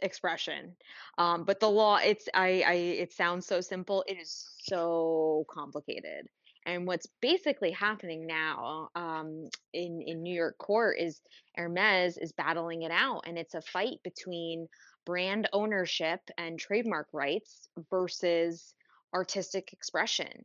expression 0.00 0.76
um, 1.16 1.44
but 1.44 1.58
the 1.60 1.68
law 1.68 1.96
it's 1.96 2.28
I, 2.34 2.62
I 2.66 2.72
it 2.74 3.12
sounds 3.12 3.46
so 3.46 3.60
simple 3.60 4.04
it 4.06 4.18
is 4.20 4.46
so 4.62 5.46
complicated 5.48 6.28
and 6.66 6.86
what's 6.86 7.06
basically 7.22 7.70
happening 7.70 8.26
now 8.26 8.90
um, 8.94 9.48
in 9.72 10.02
in 10.02 10.22
new 10.22 10.34
york 10.34 10.58
court 10.58 10.98
is 10.98 11.20
hermes 11.56 12.18
is 12.18 12.32
battling 12.32 12.82
it 12.82 12.90
out 12.90 13.22
and 13.26 13.38
it's 13.38 13.54
a 13.54 13.62
fight 13.62 13.98
between 14.04 14.68
brand 15.06 15.48
ownership 15.52 16.20
and 16.36 16.58
trademark 16.58 17.06
rights 17.12 17.68
versus 17.90 18.74
artistic 19.14 19.72
expression. 19.72 20.44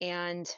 And 0.00 0.52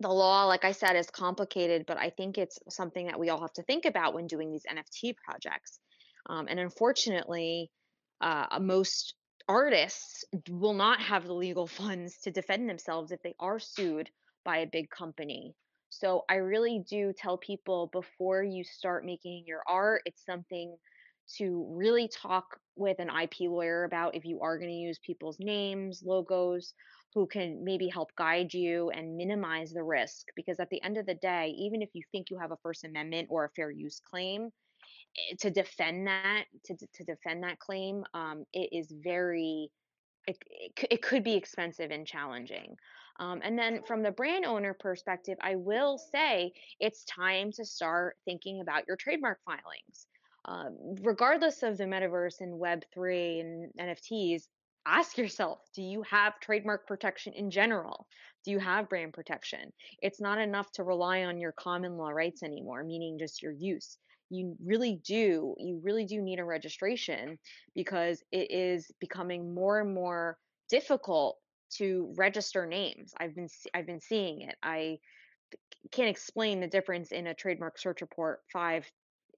the 0.00 0.08
law 0.08 0.44
like 0.44 0.64
i 0.64 0.70
said 0.70 0.94
is 0.94 1.10
complicated 1.10 1.84
but 1.84 1.96
i 1.96 2.08
think 2.10 2.38
it's 2.38 2.56
something 2.68 3.06
that 3.08 3.18
we 3.18 3.30
all 3.30 3.40
have 3.40 3.52
to 3.52 3.64
think 3.64 3.84
about 3.84 4.14
when 4.14 4.28
doing 4.28 4.52
these 4.52 4.62
nft 4.70 5.16
projects. 5.16 5.80
Um, 6.30 6.46
and 6.48 6.60
unfortunately, 6.60 7.70
uh, 8.20 8.58
most 8.60 9.14
artists 9.48 10.24
will 10.50 10.74
not 10.74 11.00
have 11.00 11.24
the 11.24 11.34
legal 11.34 11.66
funds 11.80 12.18
to 12.22 12.30
defend 12.30 12.68
themselves 12.68 13.12
if 13.12 13.22
they 13.22 13.34
are 13.40 13.58
sued 13.58 14.10
by 14.44 14.58
a 14.58 14.66
big 14.66 14.90
company. 14.90 15.54
So 15.90 16.24
I 16.28 16.36
really 16.36 16.84
do 16.88 17.12
tell 17.16 17.38
people 17.38 17.88
before 17.92 18.42
you 18.42 18.62
start 18.62 19.04
making 19.04 19.44
your 19.46 19.62
art, 19.66 20.02
it's 20.04 20.24
something 20.24 20.76
to 21.36 21.66
really 21.70 22.08
talk 22.08 22.58
with 22.76 22.98
an 22.98 23.10
IP 23.10 23.40
lawyer 23.40 23.84
about 23.84 24.14
if 24.14 24.24
you 24.24 24.40
are 24.40 24.58
going 24.58 24.70
to 24.70 24.76
use 24.76 24.98
people's 25.04 25.38
names, 25.40 26.02
logos, 26.04 26.72
who 27.14 27.26
can 27.26 27.64
maybe 27.64 27.88
help 27.88 28.14
guide 28.16 28.52
you 28.52 28.90
and 28.90 29.16
minimize 29.16 29.72
the 29.72 29.82
risk. 29.82 30.26
Because 30.36 30.60
at 30.60 30.70
the 30.70 30.82
end 30.82 30.96
of 30.98 31.06
the 31.06 31.14
day, 31.14 31.54
even 31.58 31.82
if 31.82 31.90
you 31.94 32.02
think 32.12 32.30
you 32.30 32.38
have 32.38 32.52
a 32.52 32.58
First 32.62 32.84
Amendment 32.84 33.28
or 33.30 33.44
a 33.44 33.50
fair 33.50 33.70
use 33.70 34.00
claim, 34.00 34.50
to 35.40 35.50
defend 35.50 36.06
that 36.06 36.44
to 36.64 36.76
to 36.94 37.04
defend 37.04 37.42
that 37.42 37.58
claim 37.58 38.04
um, 38.14 38.44
it 38.52 38.68
is 38.72 38.92
very 39.02 39.70
it, 40.26 40.36
it, 40.50 40.88
it, 40.90 41.02
could 41.02 41.24
be 41.24 41.34
expensive 41.34 41.90
and 41.90 42.06
challenging. 42.06 42.76
Um, 43.18 43.40
and 43.42 43.58
then 43.58 43.80
from 43.86 44.02
the 44.02 44.10
brand 44.10 44.44
owner 44.44 44.74
perspective 44.74 45.38
i 45.40 45.56
will 45.56 45.98
say 45.98 46.52
it's 46.80 47.04
time 47.04 47.50
to 47.52 47.64
start 47.64 48.16
thinking 48.24 48.60
about 48.60 48.86
your 48.86 48.96
trademark 48.96 49.38
filings. 49.44 50.06
Um, 50.44 50.76
regardless 51.02 51.62
of 51.62 51.76
the 51.76 51.84
metaverse 51.84 52.40
and 52.40 52.60
web3 52.60 53.40
and 53.40 53.72
nfts 53.80 54.44
ask 54.86 55.18
yourself 55.18 55.60
do 55.74 55.82
you 55.82 56.02
have 56.02 56.40
trademark 56.40 56.86
protection 56.86 57.32
in 57.32 57.50
general? 57.50 58.06
Do 58.44 58.52
you 58.52 58.58
have 58.60 58.88
brand 58.88 59.12
protection? 59.12 59.72
It's 60.00 60.20
not 60.20 60.38
enough 60.38 60.70
to 60.72 60.84
rely 60.84 61.24
on 61.24 61.38
your 61.38 61.52
common 61.52 61.96
law 61.96 62.10
rights 62.10 62.42
anymore 62.42 62.84
meaning 62.84 63.18
just 63.18 63.42
your 63.42 63.52
use 63.52 63.98
you 64.30 64.56
really 64.64 65.00
do 65.04 65.54
you 65.58 65.80
really 65.82 66.04
do 66.04 66.20
need 66.20 66.38
a 66.38 66.44
registration 66.44 67.38
because 67.74 68.22
it 68.30 68.50
is 68.50 68.90
becoming 69.00 69.54
more 69.54 69.80
and 69.80 69.94
more 69.94 70.38
difficult 70.68 71.38
to 71.70 72.12
register 72.16 72.66
names. 72.66 73.12
I've 73.18 73.34
been 73.34 73.48
i've 73.74 73.86
been 73.86 74.00
seeing 74.00 74.42
it. 74.42 74.56
I 74.62 74.98
can't 75.90 76.08
explain 76.08 76.60
the 76.60 76.66
difference 76.66 77.12
in 77.12 77.26
a 77.26 77.34
trademark 77.34 77.78
search 77.78 78.00
report 78.00 78.40
5 78.52 78.90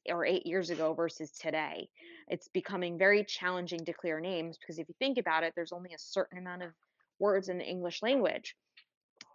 or 0.09 0.25
8 0.25 0.47
years 0.47 0.71
ago 0.71 0.95
versus 0.95 1.31
today. 1.31 1.89
It's 2.29 2.49
becoming 2.49 2.99
very 2.99 3.25
challenging 3.25 3.85
to 3.85 3.93
clear 3.93 4.21
names 4.21 4.59
because 4.59 4.79
if 4.79 4.89
you 4.89 4.95
think 4.99 5.19
about 5.19 5.45
it 5.45 5.53
there's 5.55 5.73
only 5.73 5.93
a 5.95 5.99
certain 5.99 6.39
amount 6.39 6.63
of 6.63 6.71
words 7.19 7.49
in 7.49 7.59
the 7.59 7.65
english 7.65 8.03
language. 8.03 8.57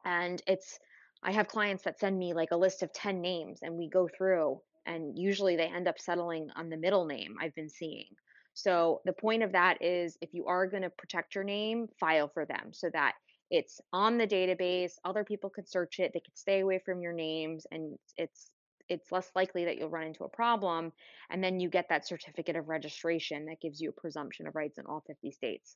And 0.06 0.42
it's 0.48 0.80
i 1.24 1.32
have 1.32 1.48
clients 1.48 1.84
that 1.84 2.00
send 2.00 2.18
me 2.18 2.34
like 2.34 2.52
a 2.52 2.58
list 2.58 2.84
of 2.84 2.94
10 2.94 3.22
names 3.22 3.60
and 3.62 3.76
we 3.76 3.90
go 3.90 4.08
through 4.08 4.60
and 4.86 5.18
usually 5.18 5.56
they 5.56 5.68
end 5.68 5.88
up 5.88 6.00
settling 6.00 6.50
on 6.56 6.70
the 6.70 6.78
middle 6.78 7.06
name 7.06 7.36
I've 7.42 7.56
been 7.56 7.70
seeing. 7.70 8.08
So 8.54 9.02
the 9.06 9.14
point 9.14 9.44
of 9.44 9.52
that 9.52 9.82
is 9.82 10.18
if 10.22 10.34
you 10.34 10.46
are 10.46 10.66
going 10.66 10.84
to 10.84 10.90
protect 10.90 11.36
your 11.36 11.44
name, 11.44 11.88
file 12.00 12.30
for 12.34 12.46
them 12.46 12.72
so 12.72 12.90
that 12.94 13.14
it's 13.52 13.82
on 13.92 14.18
the 14.18 14.28
database, 14.28 14.94
other 15.04 15.24
people 15.24 15.50
could 15.50 15.70
search 15.70 16.00
it, 16.00 16.12
they 16.14 16.22
could 16.22 16.38
stay 16.38 16.62
away 16.62 16.80
from 16.84 17.02
your 17.02 17.14
names 17.14 17.68
and 17.72 17.98
it's 18.18 18.50
it's 18.88 19.12
less 19.12 19.30
likely 19.36 19.66
that 19.66 19.78
you'll 19.78 19.90
run 19.90 20.06
into 20.06 20.26
a 20.26 20.30
problem 20.30 20.94
and 21.32 21.44
then 21.44 21.60
you 21.60 21.70
get 21.70 21.90
that 21.90 22.08
certificate 22.08 22.56
of 22.56 22.70
registration 22.70 23.48
that 23.48 23.60
gives 23.60 23.82
you 23.82 23.90
a 23.90 24.00
presumption 24.00 24.46
of 24.46 24.56
rights 24.56 24.78
in 24.78 24.86
all 24.86 25.04
50 25.08 25.32
states. 25.32 25.76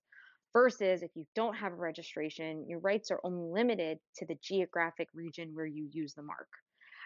Versus 0.53 1.01
if 1.01 1.09
you 1.15 1.25
don't 1.35 1.55
have 1.55 1.73
a 1.73 1.75
registration, 1.75 2.65
your 2.67 2.79
rights 2.79 3.09
are 3.11 3.19
only 3.23 3.51
limited 3.51 3.99
to 4.17 4.25
the 4.25 4.37
geographic 4.41 5.07
region 5.13 5.49
where 5.53 5.65
you 5.65 5.87
use 5.91 6.13
the 6.13 6.21
mark 6.21 6.47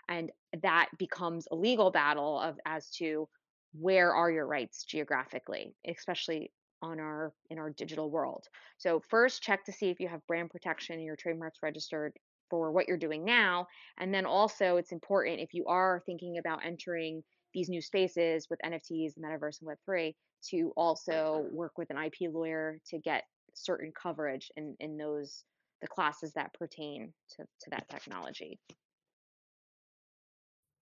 and 0.10 0.32
that 0.62 0.90
becomes 0.98 1.48
a 1.52 1.56
legal 1.56 1.92
battle 1.92 2.40
of 2.40 2.60
as 2.66 2.90
to 2.90 3.28
where 3.74 4.14
are 4.14 4.30
your 4.30 4.46
rights 4.46 4.84
geographically 4.84 5.74
especially 5.88 6.52
on 6.84 7.00
our 7.00 7.34
in 7.50 7.58
our 7.58 7.72
digital 7.72 8.12
world. 8.12 8.46
So 8.78 9.02
first 9.10 9.42
check 9.42 9.64
to 9.66 9.72
see 9.72 9.90
if 9.90 10.00
you 10.00 10.10
have 10.10 10.26
brand 10.28 10.52
protection 10.52 10.96
and 10.96 11.06
your 11.06 11.16
trademarks 11.16 11.60
registered 11.64 12.14
for 12.50 12.72
what 12.72 12.88
you're 12.88 12.98
doing 12.98 13.24
now 13.24 13.66
and 13.98 14.14
then 14.14 14.26
also 14.26 14.78
it's 14.78 14.92
important 14.92 15.40
if 15.40 15.54
you 15.54 15.66
are 15.66 16.04
thinking 16.06 16.38
about 16.38 16.64
entering 16.64 17.24
these 17.54 17.70
new 17.70 17.82
spaces 17.82 18.48
with 18.50 18.60
nfts 18.64 19.14
metaverse 19.18 19.62
and 19.62 19.70
web3 19.70 20.14
to 20.50 20.72
also 20.76 21.46
mm-hmm. 21.46 21.56
work 21.56 21.72
with 21.78 21.90
an 21.90 21.98
ip 21.98 22.32
lawyer 22.32 22.78
to 22.86 23.00
get 23.00 23.24
certain 23.56 23.92
coverage 24.00 24.52
in 24.56 24.76
in 24.82 24.98
those 24.98 25.46
the 25.82 25.88
classes 25.88 26.34
that 26.34 26.54
pertain 26.54 27.12
to, 27.30 27.44
to 27.62 27.70
that 27.72 27.90
technology 27.90 28.60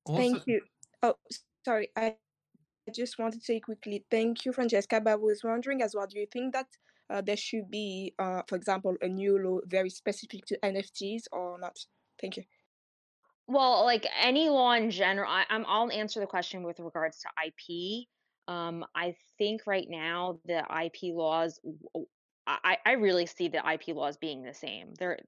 also, 0.06 0.22
Thank 0.22 0.48
you. 0.48 0.62
Oh, 1.04 1.16
sorry. 1.66 1.90
I, 1.96 2.16
I 2.88 2.92
just 2.94 3.20
wanted 3.20 3.40
to 3.40 3.46
say 3.46 3.60
quickly, 3.60 4.06
thank 4.10 4.46
you, 4.46 4.54
Francesca. 4.54 5.02
But 5.02 5.12
I 5.12 5.16
was 5.16 5.44
wondering 5.44 5.82
as 5.82 5.96
well, 5.96 6.08
do 6.08 6.20
you 6.20 6.28
think 6.32 6.54
that 6.54 6.68
uh, 7.10 7.22
there 7.22 7.38
should 7.38 7.70
be, 7.70 8.14
uh, 8.20 8.42
for 8.48 8.56
example, 8.56 8.96
a 9.02 9.08
new 9.08 9.38
law 9.38 9.60
very 9.66 9.90
specific 9.90 10.46
to 10.48 10.60
NFTs 10.60 11.24
or 11.32 11.60
not? 11.60 11.78
Thank 12.20 12.38
you. 12.38 12.44
Well, 13.48 13.84
like 13.84 14.08
any 14.22 14.50
law 14.50 14.74
in 14.74 14.92
general, 14.92 15.30
I, 15.30 15.44
I'm 15.50 15.66
I'll 15.68 15.92
answer 15.92 16.20
the 16.20 16.26
question 16.26 16.64
with 16.64 16.80
regards 16.80 17.20
to 17.20 17.30
IP. 17.46 18.08
Um, 18.48 18.86
I 18.96 19.16
think 19.38 19.62
right 19.68 19.88
now 19.90 20.40
the 20.46 20.60
IP 20.60 21.14
laws, 21.14 21.60
I, 22.48 22.78
I 22.86 22.94
really 22.94 23.26
see 23.26 23.50
the 23.50 23.62
IP 23.70 23.96
laws 23.96 24.18
being 24.18 24.44
the 24.44 24.54
same. 24.54 24.94
They're 24.98 25.20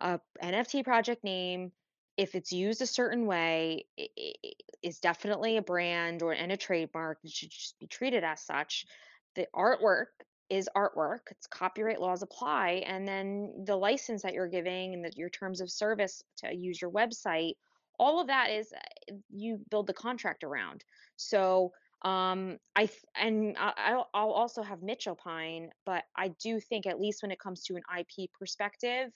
a 0.00 0.20
NFT 0.42 0.84
project 0.84 1.24
name, 1.24 1.72
if 2.16 2.34
it's 2.34 2.52
used 2.52 2.82
a 2.82 2.86
certain 2.86 3.26
way, 3.26 3.86
i- 3.98 4.08
i- 4.18 4.34
i- 4.44 4.52
is 4.82 5.00
definitely 5.00 5.56
a 5.56 5.62
brand 5.62 6.22
or 6.22 6.32
and 6.32 6.52
a 6.52 6.56
trademark. 6.56 7.18
It 7.24 7.30
should 7.30 7.50
just 7.50 7.78
be 7.78 7.86
treated 7.86 8.24
as 8.24 8.42
such. 8.42 8.86
The 9.34 9.46
artwork 9.54 10.06
is 10.48 10.68
artwork. 10.76 11.30
It's 11.30 11.46
copyright 11.46 12.00
laws 12.00 12.22
apply, 12.22 12.82
and 12.86 13.06
then 13.06 13.64
the 13.64 13.76
license 13.76 14.22
that 14.22 14.32
you're 14.34 14.48
giving 14.48 14.94
and 14.94 15.04
the, 15.04 15.12
your 15.16 15.28
terms 15.30 15.60
of 15.60 15.70
service 15.70 16.22
to 16.38 16.54
use 16.54 16.80
your 16.80 16.90
website, 16.90 17.54
all 17.98 18.20
of 18.20 18.28
that 18.28 18.50
is 18.50 18.72
uh, 18.72 19.14
you 19.30 19.58
build 19.70 19.86
the 19.86 19.94
contract 19.94 20.44
around. 20.44 20.84
So 21.16 21.72
um, 22.02 22.58
I 22.76 22.88
and 23.14 23.56
I'll, 23.58 24.08
I'll 24.14 24.30
also 24.30 24.62
have 24.62 24.82
Mitch 24.82 25.08
opine, 25.08 25.70
but 25.84 26.04
I 26.16 26.28
do 26.28 26.60
think 26.60 26.86
at 26.86 27.00
least 27.00 27.22
when 27.22 27.32
it 27.32 27.40
comes 27.40 27.64
to 27.64 27.74
an 27.76 27.82
IP 27.98 28.30
perspective, 28.38 29.10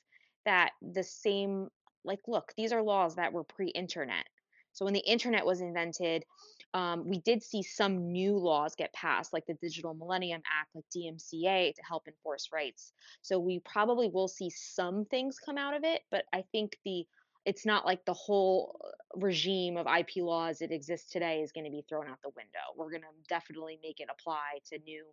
that 0.44 0.72
the 0.80 1.04
same 1.04 1.68
like 2.04 2.20
look 2.26 2.52
these 2.56 2.72
are 2.72 2.82
laws 2.82 3.16
that 3.16 3.32
were 3.32 3.44
pre-internet. 3.44 4.24
So 4.72 4.84
when 4.84 4.94
the 4.94 5.00
internet 5.00 5.44
was 5.44 5.60
invented 5.60 6.24
um, 6.72 7.08
we 7.08 7.18
did 7.18 7.42
see 7.42 7.62
some 7.62 8.12
new 8.12 8.36
laws 8.36 8.76
get 8.76 8.92
passed 8.92 9.32
like 9.32 9.44
the 9.46 9.54
digital 9.54 9.94
millennium 9.94 10.42
act 10.60 10.70
like 10.74 10.84
dmca 10.96 11.74
to 11.74 11.82
help 11.82 12.06
enforce 12.06 12.48
rights. 12.52 12.92
So 13.22 13.38
we 13.38 13.60
probably 13.60 14.08
will 14.08 14.28
see 14.28 14.50
some 14.50 15.04
things 15.06 15.38
come 15.44 15.58
out 15.58 15.74
of 15.74 15.84
it 15.84 16.02
but 16.10 16.24
i 16.32 16.44
think 16.52 16.76
the 16.84 17.06
it's 17.46 17.64
not 17.64 17.86
like 17.86 18.04
the 18.04 18.14
whole 18.14 18.78
uh, 18.84 18.88
regime 19.16 19.76
of 19.76 19.86
ip 19.98 20.10
laws 20.16 20.58
that 20.58 20.70
exists 20.70 21.10
today 21.10 21.40
is 21.40 21.52
going 21.52 21.64
to 21.64 21.70
be 21.70 21.84
thrown 21.88 22.08
out 22.08 22.18
the 22.22 22.30
window. 22.36 22.60
We're 22.76 22.90
going 22.90 23.02
to 23.02 23.08
definitely 23.28 23.78
make 23.82 24.00
it 24.00 24.08
apply 24.10 24.60
to 24.70 24.78
new 24.78 25.04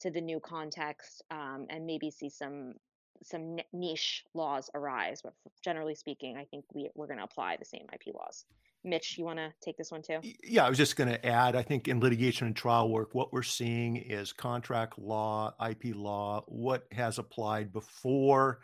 to 0.00 0.10
the 0.10 0.20
new 0.20 0.40
context 0.40 1.22
um, 1.30 1.66
and 1.68 1.86
maybe 1.86 2.10
see 2.10 2.30
some 2.30 2.74
some 3.22 3.58
niche 3.72 4.24
laws 4.34 4.70
arise, 4.74 5.20
but 5.22 5.34
generally 5.62 5.94
speaking, 5.94 6.36
I 6.36 6.44
think 6.44 6.64
we, 6.72 6.90
we're 6.94 7.06
going 7.06 7.18
to 7.18 7.24
apply 7.24 7.56
the 7.56 7.64
same 7.64 7.86
IP 7.92 8.14
laws. 8.14 8.44
Mitch, 8.82 9.18
you 9.18 9.24
want 9.24 9.38
to 9.38 9.52
take 9.60 9.76
this 9.76 9.90
one 9.90 10.00
too? 10.00 10.20
Yeah, 10.42 10.64
I 10.64 10.68
was 10.68 10.78
just 10.78 10.96
going 10.96 11.10
to 11.10 11.26
add, 11.26 11.54
I 11.54 11.62
think 11.62 11.86
in 11.86 12.00
litigation 12.00 12.46
and 12.46 12.56
trial 12.56 12.88
work, 12.88 13.14
what 13.14 13.32
we're 13.32 13.42
seeing 13.42 13.96
is 13.96 14.32
contract 14.32 14.98
law, 14.98 15.54
IP 15.68 15.94
law, 15.94 16.44
what 16.46 16.86
has 16.92 17.18
applied 17.18 17.72
before 17.72 18.60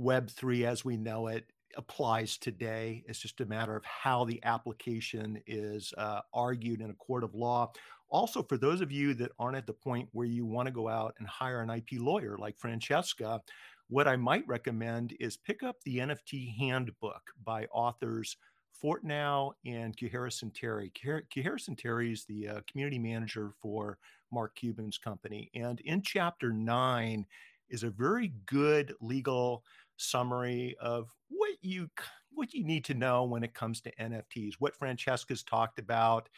Web3 0.00 0.66
as 0.66 0.84
we 0.84 0.96
know 0.96 1.26
it 1.26 1.50
applies 1.76 2.38
today. 2.38 3.04
It's 3.06 3.18
just 3.18 3.40
a 3.40 3.46
matter 3.46 3.76
of 3.76 3.84
how 3.84 4.24
the 4.24 4.40
application 4.44 5.42
is 5.46 5.92
uh, 5.98 6.20
argued 6.32 6.80
in 6.80 6.90
a 6.90 6.94
court 6.94 7.24
of 7.24 7.34
law. 7.34 7.72
Also, 8.08 8.42
for 8.42 8.56
those 8.56 8.80
of 8.80 8.92
you 8.92 9.14
that 9.14 9.32
aren't 9.38 9.56
at 9.56 9.66
the 9.66 9.72
point 9.72 10.08
where 10.12 10.26
you 10.26 10.46
want 10.46 10.66
to 10.66 10.72
go 10.72 10.88
out 10.88 11.14
and 11.18 11.26
hire 11.26 11.60
an 11.60 11.70
IP 11.70 11.98
lawyer 11.98 12.38
like 12.38 12.56
Francesca, 12.56 13.42
what 13.88 14.08
I 14.08 14.16
might 14.16 14.46
recommend 14.46 15.14
is 15.20 15.36
pick 15.36 15.62
up 15.62 15.76
the 15.84 15.98
NFT 15.98 16.56
handbook 16.56 17.22
by 17.44 17.66
authors 17.66 18.36
Fortnow 18.82 19.52
and 19.64 19.94
Harrison 20.10 20.50
Terry. 20.50 20.92
Harrison 21.34 21.76
Terry 21.76 22.12
is 22.12 22.24
the 22.24 22.48
uh, 22.48 22.60
community 22.70 22.98
manager 22.98 23.52
for 23.62 23.98
Mark 24.32 24.54
Cuban's 24.54 24.98
company. 24.98 25.50
And 25.54 25.80
in 25.80 26.02
chapter 26.02 26.52
nine 26.52 27.24
is 27.70 27.84
a 27.84 27.90
very 27.90 28.32
good 28.46 28.92
legal 29.00 29.64
summary 29.96 30.76
of 30.80 31.10
what 31.28 31.52
you 31.62 31.88
what 32.32 32.52
you 32.52 32.64
need 32.64 32.84
to 32.84 32.94
know 32.94 33.24
when 33.24 33.42
it 33.42 33.54
comes 33.54 33.80
to 33.80 33.94
NFTs, 33.96 34.54
what 34.58 34.76
Francesca's 34.76 35.42
talked 35.42 35.78
about, 35.78 36.28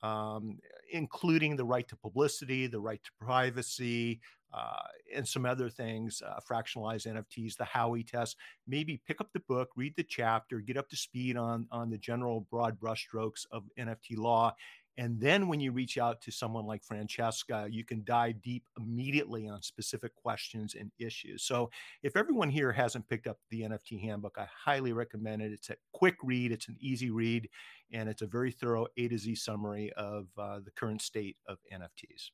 um, 0.00 0.58
including 0.92 1.56
the 1.56 1.64
right 1.64 1.88
to 1.88 1.96
publicity, 1.96 2.68
the 2.68 2.78
right 2.78 3.02
to 3.02 3.10
privacy, 3.20 4.20
uh, 4.52 4.82
and 5.14 5.26
some 5.26 5.46
other 5.46 5.68
things, 5.68 6.22
uh, 6.26 6.38
fractionalized 6.48 7.06
NFTs, 7.06 7.56
the 7.56 7.64
Howey 7.64 8.06
test. 8.06 8.36
Maybe 8.66 9.00
pick 9.06 9.20
up 9.20 9.28
the 9.32 9.40
book, 9.40 9.70
read 9.76 9.94
the 9.96 10.04
chapter, 10.04 10.60
get 10.60 10.76
up 10.76 10.88
to 10.90 10.96
speed 10.96 11.36
on 11.36 11.66
on 11.70 11.90
the 11.90 11.98
general 11.98 12.46
broad 12.50 12.78
brushstrokes 12.78 13.46
of 13.50 13.64
NFT 13.78 14.16
law, 14.16 14.54
and 15.00 15.18
then 15.18 15.48
when 15.48 15.60
you 15.60 15.72
reach 15.72 15.96
out 15.96 16.20
to 16.20 16.30
someone 16.30 16.66
like 16.66 16.84
Francesca, 16.84 17.66
you 17.70 17.84
can 17.84 18.04
dive 18.04 18.42
deep 18.42 18.64
immediately 18.78 19.48
on 19.48 19.62
specific 19.62 20.14
questions 20.14 20.74
and 20.78 20.90
issues. 20.98 21.42
So 21.42 21.70
if 22.02 22.18
everyone 22.18 22.50
here 22.50 22.70
hasn't 22.70 23.08
picked 23.08 23.26
up 23.26 23.38
the 23.48 23.62
NFT 23.62 23.98
handbook, 24.02 24.36
I 24.36 24.46
highly 24.52 24.92
recommend 24.92 25.40
it. 25.40 25.52
It's 25.52 25.70
a 25.70 25.76
quick 25.94 26.16
read, 26.22 26.52
it's 26.52 26.68
an 26.68 26.76
easy 26.80 27.10
read, 27.10 27.48
and 27.92 28.10
it's 28.10 28.20
a 28.20 28.26
very 28.26 28.50
thorough 28.50 28.88
A 28.98 29.08
to 29.08 29.16
Z 29.16 29.36
summary 29.36 29.90
of 29.94 30.26
uh, 30.36 30.60
the 30.60 30.70
current 30.72 31.00
state 31.00 31.36
of 31.46 31.56
NFTs. 31.72 32.30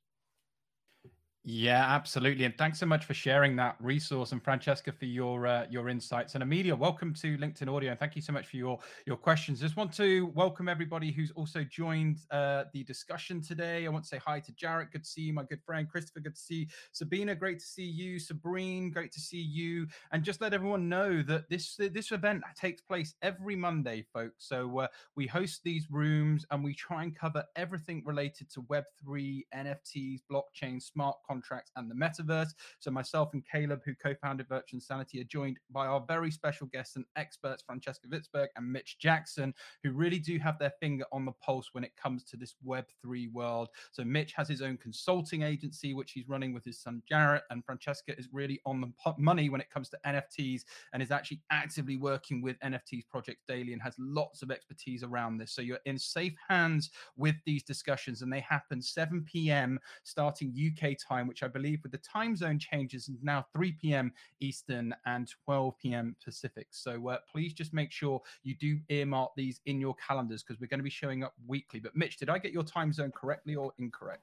Yeah, 1.48 1.84
absolutely. 1.94 2.44
And 2.44 2.58
thanks 2.58 2.80
so 2.80 2.86
much 2.86 3.04
for 3.04 3.14
sharing 3.14 3.54
that 3.54 3.76
resource 3.78 4.32
and 4.32 4.42
Francesca 4.42 4.90
for 4.90 5.04
your 5.04 5.46
uh, 5.46 5.66
your 5.70 5.88
insights. 5.88 6.34
And 6.34 6.42
Amelia, 6.42 6.74
welcome 6.74 7.14
to 7.14 7.38
LinkedIn 7.38 7.72
Audio. 7.72 7.92
And 7.92 8.00
thank 8.00 8.16
you 8.16 8.20
so 8.22 8.32
much 8.32 8.48
for 8.48 8.56
your 8.56 8.80
your 9.06 9.16
questions. 9.16 9.60
Just 9.60 9.76
want 9.76 9.92
to 9.92 10.26
welcome 10.34 10.68
everybody 10.68 11.12
who's 11.12 11.30
also 11.36 11.62
joined 11.62 12.18
uh, 12.32 12.64
the 12.72 12.82
discussion 12.82 13.40
today. 13.40 13.86
I 13.86 13.90
want 13.90 14.02
to 14.02 14.08
say 14.08 14.18
hi 14.18 14.40
to 14.40 14.50
Jarrett. 14.56 14.90
Good 14.90 15.04
to 15.04 15.08
see 15.08 15.20
you, 15.20 15.34
my 15.34 15.44
good 15.44 15.62
friend 15.62 15.88
Christopher. 15.88 16.18
Good 16.18 16.34
to 16.34 16.40
see 16.40 16.68
Sabina. 16.90 17.32
Great 17.36 17.60
to 17.60 17.64
see 17.64 17.86
you, 17.86 18.16
Sabrine. 18.18 18.92
Great 18.92 19.12
to 19.12 19.20
see 19.20 19.40
you. 19.40 19.86
And 20.10 20.24
just 20.24 20.40
let 20.40 20.52
everyone 20.52 20.88
know 20.88 21.22
that 21.22 21.48
this 21.48 21.76
this 21.76 22.10
event 22.10 22.42
takes 22.56 22.82
place 22.82 23.14
every 23.22 23.54
Monday, 23.54 24.04
folks. 24.12 24.48
So 24.48 24.80
uh, 24.80 24.88
we 25.14 25.28
host 25.28 25.60
these 25.62 25.92
rooms 25.92 26.44
and 26.50 26.64
we 26.64 26.74
try 26.74 27.04
and 27.04 27.14
cover 27.16 27.44
everything 27.54 28.02
related 28.04 28.50
to 28.50 28.62
Web 28.62 28.82
three, 29.00 29.46
NFTs, 29.54 30.22
blockchain, 30.28 30.82
smart 30.82 31.14
contracts 31.24 31.35
contracts 31.36 31.70
and 31.76 31.90
the 31.90 31.94
metaverse. 31.94 32.54
So 32.78 32.90
myself 32.90 33.30
and 33.34 33.42
Caleb, 33.50 33.80
who 33.84 33.94
co-founded 33.94 34.48
Virtual 34.48 34.78
Insanity, 34.78 35.20
are 35.20 35.24
joined 35.24 35.58
by 35.70 35.86
our 35.86 36.02
very 36.06 36.30
special 36.30 36.66
guests 36.68 36.96
and 36.96 37.04
experts, 37.16 37.62
Francesca 37.66 38.08
Witzburg 38.08 38.46
and 38.56 38.72
Mitch 38.72 38.96
Jackson, 38.98 39.52
who 39.82 39.92
really 39.92 40.18
do 40.18 40.38
have 40.38 40.58
their 40.58 40.72
finger 40.80 41.04
on 41.12 41.26
the 41.26 41.32
pulse 41.32 41.68
when 41.72 41.84
it 41.84 41.92
comes 42.02 42.24
to 42.24 42.36
this 42.36 42.54
Web3 42.66 43.32
world. 43.32 43.68
So 43.92 44.02
Mitch 44.02 44.32
has 44.32 44.48
his 44.48 44.62
own 44.62 44.78
consulting 44.78 45.42
agency, 45.42 45.92
which 45.92 46.12
he's 46.12 46.28
running 46.28 46.54
with 46.54 46.64
his 46.64 46.80
son 46.80 47.02
Jarrett, 47.08 47.42
and 47.50 47.64
Francesca 47.64 48.18
is 48.18 48.28
really 48.32 48.60
on 48.64 48.80
the 48.80 48.92
money 49.18 49.50
when 49.50 49.60
it 49.60 49.70
comes 49.70 49.90
to 49.90 49.98
NFTs 50.06 50.62
and 50.92 51.02
is 51.02 51.10
actually 51.10 51.42
actively 51.50 51.96
working 51.96 52.40
with 52.40 52.58
NFTs 52.60 53.08
projects 53.10 53.42
daily 53.46 53.74
and 53.74 53.82
has 53.82 53.94
lots 53.98 54.42
of 54.42 54.50
expertise 54.50 55.02
around 55.02 55.36
this. 55.36 55.52
So 55.52 55.60
you're 55.60 55.78
in 55.84 55.98
safe 55.98 56.34
hands 56.48 56.90
with 57.16 57.36
these 57.44 57.62
discussions, 57.62 58.22
and 58.22 58.32
they 58.32 58.40
happen 58.40 58.80
7 58.80 59.22
p.m. 59.24 59.78
starting 60.02 60.54
UK 60.56 60.92
time 60.96 61.25
time, 61.26 61.28
which 61.28 61.42
I 61.42 61.48
believe 61.48 61.80
with 61.82 61.92
the 61.92 61.98
time 61.98 62.36
zone 62.36 62.58
changes 62.58 63.08
is 63.08 63.22
now 63.22 63.44
3 63.52 63.72
p.m. 63.72 64.12
Eastern 64.40 64.94
and 65.04 65.28
12 65.44 65.78
p.m. 65.78 66.16
Pacific. 66.24 66.68
So 66.70 67.08
uh, 67.08 67.18
please 67.30 67.52
just 67.52 67.72
make 67.72 67.92
sure 67.92 68.20
you 68.42 68.54
do 68.54 68.78
earmark 68.88 69.32
these 69.36 69.60
in 69.66 69.80
your 69.80 69.94
calendars 69.94 70.42
because 70.42 70.60
we're 70.60 70.68
going 70.68 70.80
to 70.80 70.84
be 70.84 70.90
showing 70.90 71.24
up 71.24 71.34
weekly. 71.46 71.80
But 71.80 71.96
Mitch, 71.96 72.16
did 72.16 72.30
I 72.30 72.38
get 72.38 72.52
your 72.52 72.64
time 72.64 72.92
zone 72.92 73.12
correctly 73.14 73.56
or 73.56 73.72
incorrect? 73.78 74.22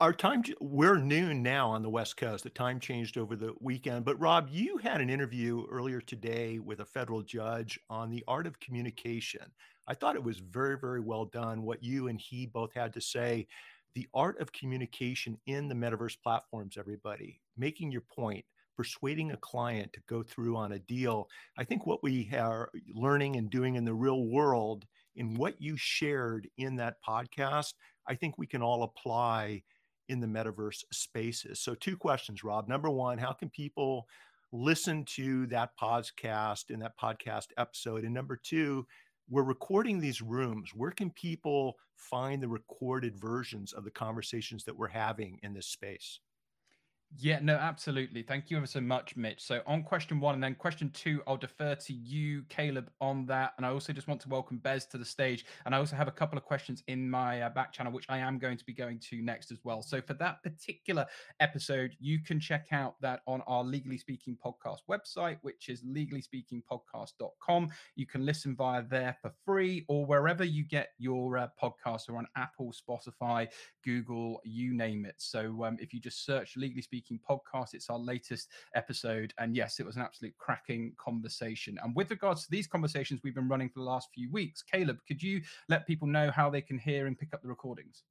our 0.00 0.14
time 0.14 0.42
we're 0.62 0.96
noon 0.96 1.42
now 1.42 1.68
on 1.68 1.82
the 1.82 1.90
west 1.90 2.16
coast 2.16 2.42
the 2.42 2.48
time 2.48 2.80
changed 2.80 3.18
over 3.18 3.36
the 3.36 3.52
weekend 3.60 4.02
but 4.02 4.18
rob 4.18 4.48
you 4.50 4.78
had 4.78 4.98
an 4.98 5.10
interview 5.10 5.66
earlier 5.70 6.00
today 6.00 6.58
with 6.58 6.80
a 6.80 6.84
federal 6.86 7.20
judge 7.20 7.78
on 7.90 8.08
the 8.08 8.24
art 8.26 8.46
of 8.46 8.58
communication 8.60 9.42
i 9.88 9.92
thought 9.92 10.16
it 10.16 10.24
was 10.24 10.38
very 10.38 10.78
very 10.78 11.00
well 11.00 11.26
done 11.26 11.60
what 11.60 11.84
you 11.84 12.08
and 12.08 12.18
he 12.18 12.46
both 12.46 12.72
had 12.72 12.94
to 12.94 13.00
say 13.00 13.46
the 13.94 14.08
art 14.14 14.40
of 14.40 14.52
communication 14.52 15.38
in 15.46 15.68
the 15.68 15.74
metaverse 15.74 16.16
platforms, 16.22 16.76
everybody, 16.78 17.40
making 17.56 17.90
your 17.90 18.02
point, 18.02 18.44
persuading 18.76 19.32
a 19.32 19.36
client 19.38 19.92
to 19.92 20.00
go 20.08 20.22
through 20.22 20.56
on 20.56 20.72
a 20.72 20.78
deal. 20.78 21.28
I 21.58 21.64
think 21.64 21.86
what 21.86 22.02
we 22.02 22.30
are 22.34 22.70
learning 22.94 23.36
and 23.36 23.50
doing 23.50 23.74
in 23.74 23.84
the 23.84 23.94
real 23.94 24.26
world, 24.26 24.86
in 25.16 25.34
what 25.34 25.60
you 25.60 25.76
shared 25.76 26.48
in 26.56 26.76
that 26.76 26.96
podcast, 27.06 27.74
I 28.08 28.14
think 28.14 28.38
we 28.38 28.46
can 28.46 28.62
all 28.62 28.84
apply 28.84 29.62
in 30.08 30.20
the 30.20 30.26
metaverse 30.26 30.82
spaces. 30.92 31.60
So, 31.60 31.74
two 31.74 31.96
questions, 31.96 32.42
Rob. 32.42 32.68
Number 32.68 32.90
one, 32.90 33.18
how 33.18 33.32
can 33.32 33.50
people 33.50 34.06
listen 34.52 35.04
to 35.04 35.46
that 35.46 35.70
podcast 35.80 36.70
in 36.70 36.80
that 36.80 36.98
podcast 37.00 37.46
episode? 37.56 38.04
And 38.04 38.14
number 38.14 38.40
two, 38.42 38.86
we're 39.30 39.44
recording 39.44 40.00
these 40.00 40.20
rooms. 40.20 40.72
Where 40.74 40.90
can 40.90 41.10
people 41.10 41.76
find 41.94 42.42
the 42.42 42.48
recorded 42.48 43.16
versions 43.16 43.72
of 43.72 43.84
the 43.84 43.90
conversations 43.90 44.64
that 44.64 44.76
we're 44.76 44.88
having 44.88 45.38
in 45.42 45.54
this 45.54 45.68
space? 45.68 46.20
Yeah, 47.18 47.40
no, 47.42 47.56
absolutely. 47.56 48.22
Thank 48.22 48.50
you 48.50 48.56
ever 48.56 48.66
so 48.66 48.80
much, 48.80 49.16
Mitch. 49.16 49.42
So, 49.42 49.62
on 49.66 49.82
question 49.82 50.20
one 50.20 50.34
and 50.34 50.42
then 50.42 50.54
question 50.54 50.90
two, 50.90 51.22
I'll 51.26 51.36
defer 51.36 51.74
to 51.74 51.92
you, 51.92 52.44
Caleb, 52.48 52.88
on 53.00 53.26
that. 53.26 53.52
And 53.56 53.66
I 53.66 53.70
also 53.70 53.92
just 53.92 54.06
want 54.06 54.20
to 54.20 54.28
welcome 54.28 54.58
Bez 54.58 54.86
to 54.86 54.98
the 54.98 55.04
stage. 55.04 55.44
And 55.66 55.74
I 55.74 55.78
also 55.78 55.96
have 55.96 56.06
a 56.06 56.12
couple 56.12 56.38
of 56.38 56.44
questions 56.44 56.84
in 56.86 57.10
my 57.10 57.42
uh, 57.42 57.50
back 57.50 57.72
channel, 57.72 57.92
which 57.92 58.06
I 58.08 58.18
am 58.18 58.38
going 58.38 58.56
to 58.58 58.64
be 58.64 58.72
going 58.72 59.00
to 59.10 59.20
next 59.22 59.50
as 59.50 59.58
well. 59.64 59.82
So, 59.82 60.00
for 60.00 60.14
that 60.14 60.40
particular 60.44 61.04
episode, 61.40 61.96
you 61.98 62.20
can 62.20 62.38
check 62.38 62.68
out 62.70 62.94
that 63.00 63.22
on 63.26 63.42
our 63.48 63.64
Legally 63.64 63.98
Speaking 63.98 64.38
podcast 64.42 64.78
website, 64.88 65.38
which 65.42 65.68
is 65.68 65.82
legallyspeakingpodcast.com. 65.82 67.70
You 67.96 68.06
can 68.06 68.24
listen 68.24 68.54
via 68.54 68.84
there 68.88 69.16
for 69.20 69.32
free 69.44 69.84
or 69.88 70.06
wherever 70.06 70.44
you 70.44 70.62
get 70.64 70.90
your 70.98 71.38
uh, 71.38 71.48
podcasts 71.60 72.08
or 72.08 72.18
on 72.18 72.28
Apple, 72.36 72.72
Spotify, 72.72 73.48
Google, 73.84 74.40
you 74.44 74.72
name 74.72 75.04
it. 75.04 75.16
So, 75.18 75.64
um, 75.64 75.76
if 75.80 75.92
you 75.92 75.98
just 75.98 76.24
search 76.24 76.56
Legally 76.56 76.82
Speaking, 76.82 76.99
Speaking 77.00 77.20
podcast. 77.26 77.72
It's 77.72 77.88
our 77.88 77.98
latest 77.98 78.50
episode. 78.74 79.32
And 79.38 79.56
yes, 79.56 79.80
it 79.80 79.86
was 79.86 79.96
an 79.96 80.02
absolute 80.02 80.36
cracking 80.36 80.92
conversation. 80.98 81.78
And 81.82 81.96
with 81.96 82.10
regards 82.10 82.44
to 82.44 82.50
these 82.50 82.66
conversations 82.66 83.20
we've 83.24 83.34
been 83.34 83.48
running 83.48 83.70
for 83.70 83.78
the 83.78 83.86
last 83.86 84.10
few 84.14 84.30
weeks, 84.30 84.62
Caleb, 84.62 84.98
could 85.08 85.22
you 85.22 85.40
let 85.70 85.86
people 85.86 86.06
know 86.06 86.30
how 86.30 86.50
they 86.50 86.60
can 86.60 86.78
hear 86.78 87.06
and 87.06 87.18
pick 87.18 87.32
up 87.32 87.40
the 87.40 87.48
recordings? 87.48 88.02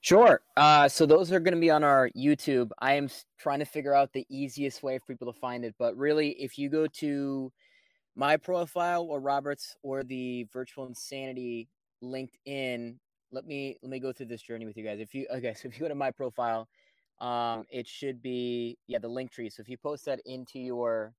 Sure. 0.00 0.40
Uh, 0.56 0.88
so 0.88 1.06
those 1.06 1.30
are 1.30 1.38
going 1.38 1.54
to 1.54 1.60
be 1.60 1.70
on 1.70 1.84
our 1.84 2.10
YouTube. 2.16 2.70
I 2.80 2.94
am 2.94 3.08
trying 3.38 3.60
to 3.60 3.64
figure 3.64 3.94
out 3.94 4.12
the 4.12 4.26
easiest 4.28 4.82
way 4.82 4.98
for 4.98 5.06
people 5.06 5.32
to 5.32 5.38
find 5.38 5.64
it. 5.64 5.76
But 5.78 5.96
really, 5.96 6.30
if 6.30 6.58
you 6.58 6.68
go 6.68 6.88
to 6.88 7.52
my 8.16 8.36
profile 8.36 9.04
or 9.04 9.20
Robert's 9.20 9.76
or 9.84 10.02
the 10.02 10.48
Virtual 10.52 10.88
Insanity 10.88 11.68
LinkedIn, 12.02 12.96
let 13.30 13.46
me 13.46 13.78
let 13.82 13.90
me 13.90 14.00
go 14.00 14.12
through 14.12 14.26
this 14.26 14.42
journey 14.42 14.66
with 14.66 14.76
you 14.76 14.82
guys. 14.82 14.98
If 14.98 15.14
you 15.14 15.28
okay, 15.32 15.54
so 15.54 15.68
if 15.68 15.74
you 15.74 15.82
go 15.82 15.88
to 15.88 15.94
my 15.94 16.10
profile, 16.10 16.68
um, 17.20 17.64
it 17.70 17.86
should 17.86 18.22
be 18.22 18.78
yeah 18.86 18.98
the 18.98 19.08
Linktree. 19.08 19.52
So 19.52 19.60
if 19.60 19.68
you 19.68 19.76
post 19.76 20.04
that 20.06 20.20
into 20.24 20.58
your 20.58 21.14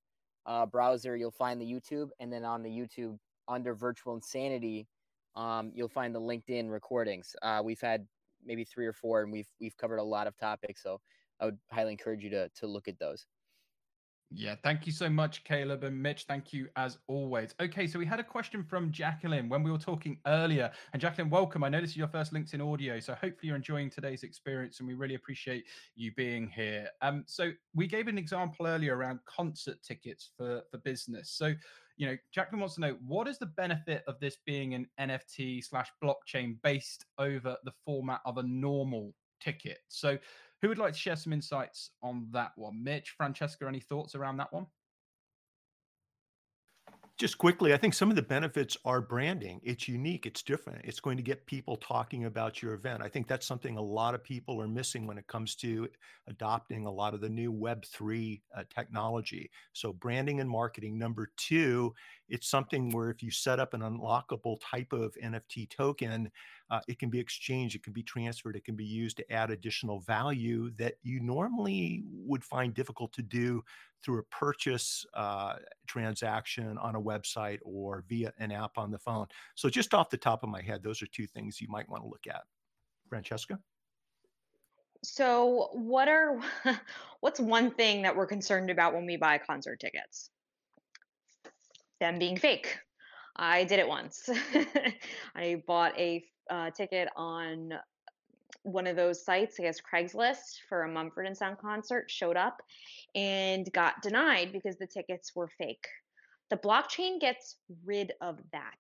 uh, 0.45 0.66
browser, 0.66 1.16
you'll 1.16 1.32
find 1.32 1.62
the 1.62 1.66
YouTube, 1.66 2.10
and 2.20 2.32
then 2.32 2.45
on 2.45 2.64
the 2.64 2.70
YouTube 2.70 3.18
under 3.47 3.74
Virtual 3.74 4.16
Insanity, 4.16 4.88
um, 5.36 5.72
you'll 5.74 5.89
find 5.89 6.14
the 6.14 6.22
LinkedIn 6.22 6.70
recordings. 6.70 7.36
Uh, 7.41 7.62
we've 7.64 7.82
had 7.82 8.08
maybe 8.45 8.64
three 8.64 8.86
or 8.86 8.93
four, 8.93 9.22
and 9.22 9.32
we've 9.32 9.50
we've 9.60 9.78
covered 9.78 9.97
a 9.97 10.04
lot 10.04 10.28
of 10.28 10.38
topics. 10.38 10.82
So 10.84 11.00
I 11.39 11.45
would 11.45 11.58
highly 11.72 11.91
encourage 11.91 12.24
you 12.24 12.30
to 12.32 12.50
to 12.50 12.68
look 12.68 12.88
at 12.88 13.00
those. 13.00 13.28
Yeah, 14.32 14.55
thank 14.63 14.86
you 14.86 14.91
so 14.91 15.09
much, 15.09 15.43
Caleb 15.43 15.84
and 15.84 15.99
Mitch. 15.99 16.25
Thank 16.25 16.53
you 16.53 16.67
as 16.75 16.99
always. 17.07 17.55
Okay, 17.59 17.88
so 17.88 17.97
we 17.97 18.05
had 18.05 18.19
a 18.19 18.23
question 18.23 18.63
from 18.63 18.91
Jacqueline 18.91 19.49
when 19.49 19.63
we 19.63 19.71
were 19.71 19.80
talking 19.80 20.19
earlier. 20.27 20.69
And 20.93 21.01
Jacqueline, 21.01 21.32
welcome. 21.32 21.63
I 21.63 21.69
know 21.69 21.82
this 21.82 21.91
is 21.91 21.97
your 21.97 22.07
first 22.07 22.32
LinkedIn 22.32 22.61
audio, 22.61 22.99
so 22.99 23.13
hopefully 23.13 23.47
you're 23.47 23.55
enjoying 23.55 23.89
today's 23.89 24.21
experience, 24.21 24.80
and 24.80 24.88
we 24.88 24.93
really 24.93 25.15
appreciate 25.15 25.65
you 25.95 26.11
being 26.15 26.47
here. 26.47 26.89
Um, 27.01 27.23
so 27.25 27.51
we 27.73 27.88
gave 27.88 28.07
an 28.07 28.19
example 28.19 28.67
earlier 28.67 28.95
around 28.95 29.19
concert 29.25 29.82
tickets 29.82 30.30
for 30.38 30.61
for 30.69 30.77
business. 30.77 31.32
So 31.32 31.55
you 31.97 32.07
know, 32.07 32.17
Jacqueline 32.32 32.61
wants 32.61 32.75
to 32.75 32.82
know 32.82 32.97
what 33.05 33.27
is 33.27 33.39
the 33.39 33.47
benefit 33.47 34.03
of 34.07 34.19
this 34.19 34.38
being 34.45 34.75
an 34.75 34.88
NFT 34.99 35.65
slash 35.65 35.91
blockchain 36.01 36.55
based 36.63 37.03
over 37.17 37.57
the 37.63 37.73
format 37.84 38.21
of 38.25 38.38
a 38.38 38.43
normal 38.43 39.13
ticket. 39.39 39.80
So 39.89 40.17
who 40.62 40.70
would 40.70 40.78
like 40.78 40.93
to 40.93 40.99
share 40.99 41.16
some 41.16 41.34
insights 41.34 41.91
on 42.01 42.28
that 42.32 42.51
one? 42.55 42.84
Mitch, 42.84 43.14
Francesca, 43.18 43.66
any 43.68 43.80
thoughts 43.80 44.16
around 44.16 44.38
that 44.38 44.51
one? 44.51 44.66
Just 47.20 47.38
quickly, 47.38 47.74
I 47.74 47.78
think 47.78 47.93
some 47.93 48.09
of 48.09 48.15
the 48.15 48.22
benefits 48.22 48.78
are 48.86 49.01
branding. 49.01 49.59
It's 49.61 49.89
unique, 49.89 50.26
it's 50.26 50.41
different. 50.41 50.86
It's 50.86 51.01
going 51.01 51.17
to 51.17 51.24
get 51.24 51.45
people 51.45 51.76
talking 51.76 52.24
about 52.24 52.61
your 52.61 52.74
event. 52.74 53.03
I 53.03 53.09
think 53.09 53.28
that's 53.28 53.45
something 53.45 53.76
a 53.76 53.82
lot 53.82 54.15
of 54.15 54.24
people 54.24 54.61
are 54.61 54.70
missing 54.70 55.05
when 55.05 55.17
it 55.17 55.28
comes 55.28 55.53
to 55.55 55.89
adopting 56.30 56.86
a 56.86 56.91
lot 56.91 57.13
of 57.13 57.20
the 57.20 57.28
new 57.28 57.51
Web3 57.51 58.39
uh, 58.55 58.63
technology. 58.74 59.51
So, 59.74 59.91
branding 59.91 60.39
and 60.39 60.49
marketing. 60.49 60.97
Number 60.97 61.30
two, 61.36 61.93
it's 62.30 62.47
something 62.47 62.89
where 62.91 63.09
if 63.09 63.22
you 63.22 63.32
set 63.32 63.59
up 63.59 63.74
an 63.74 63.82
unlockable 63.82 64.55
type 64.61 64.93
of 64.93 65.13
NFT 65.22 65.70
token, 65.70 66.32
uh, 66.70 66.80
it 66.88 66.99
can 66.99 67.09
be 67.09 67.20
exchanged, 67.20 67.76
it 67.76 67.84
can 67.84 67.91
be 67.91 68.03
transferred, 68.03 68.55
it 68.55 68.63
can 68.63 68.76
be 68.76 68.86
used 68.86 69.17
to 69.17 69.30
add 69.30 69.51
additional 69.51 69.99
value 69.99 70.72
that 70.78 70.93
you 71.03 71.20
normally 71.20 72.03
would 72.13 72.45
find 72.45 72.74
difficult 72.74 73.11
to 73.13 73.22
do 73.22 73.61
through 74.04 74.20
a 74.20 74.24
purchase 74.24 75.06
uh, 75.14 75.56
transaction 75.88 76.78
on 76.78 76.95
a 76.95 77.02
website 77.02 77.60
or 77.64 78.04
via 78.08 78.32
an 78.39 78.52
app 78.52 78.78
on 78.78 78.91
the 78.91 79.00
phone. 79.00 79.28
So, 79.56 79.70
just 79.70 79.93
off 79.93 80.10
the 80.10 80.18
top 80.18 80.43
of 80.43 80.50
my 80.50 80.62
head, 80.62 80.84
those 80.84 81.02
are 81.02 81.08
two 81.08 81.28
things 81.28 81.60
you 81.60 81.68
might 81.70 81.89
want 81.89 82.04
to 82.04 82.10
look 82.10 82.28
at. 82.28 82.41
Francesca? 83.10 83.60
So, 85.04 85.70
what 85.74 86.08
are 86.08 86.39
what's 87.22 87.39
one 87.39 87.72
thing 87.72 88.02
that 88.04 88.16
we're 88.16 88.28
concerned 88.28 88.70
about 88.70 88.93
when 88.93 89.06
we 89.06 89.18
buy 89.18 89.38
concert 89.38 89.80
tickets? 89.80 90.30
Them 92.00 92.20
being 92.20 92.38
fake. 92.38 92.78
I 93.36 93.64
did 93.64 93.80
it 93.80 93.88
once. 93.88 94.30
I 95.36 95.64
bought 95.66 95.97
a 95.97 96.24
uh, 96.50 96.72
ticket 96.72 97.10
on 97.16 97.72
one 98.72 98.88
of 98.88 98.95
those 98.95 99.24
sites, 99.24 99.59
I 99.59 99.63
guess 99.63 99.80
Craigslist, 99.82 100.59
for 100.67 100.84
a 100.84 100.91
Mumford 100.91 101.26
and 101.26 101.38
Son 101.38 101.57
concert, 101.59 102.09
showed 102.09 102.38
up 102.38 102.61
and 103.15 103.72
got 103.74 104.01
denied 104.01 104.51
because 104.51 104.78
the 104.78 104.88
tickets 104.88 105.36
were 105.36 105.49
fake. 105.57 105.88
The 106.49 106.57
blockchain 106.57 107.20
gets 107.20 107.57
rid 107.86 108.13
of 108.22 108.39
that. 108.51 108.78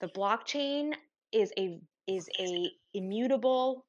The 0.00 0.08
blockchain 0.08 0.94
is 1.32 1.52
a 1.58 1.80
is 2.06 2.28
a 2.40 2.70
immutable, 2.94 3.84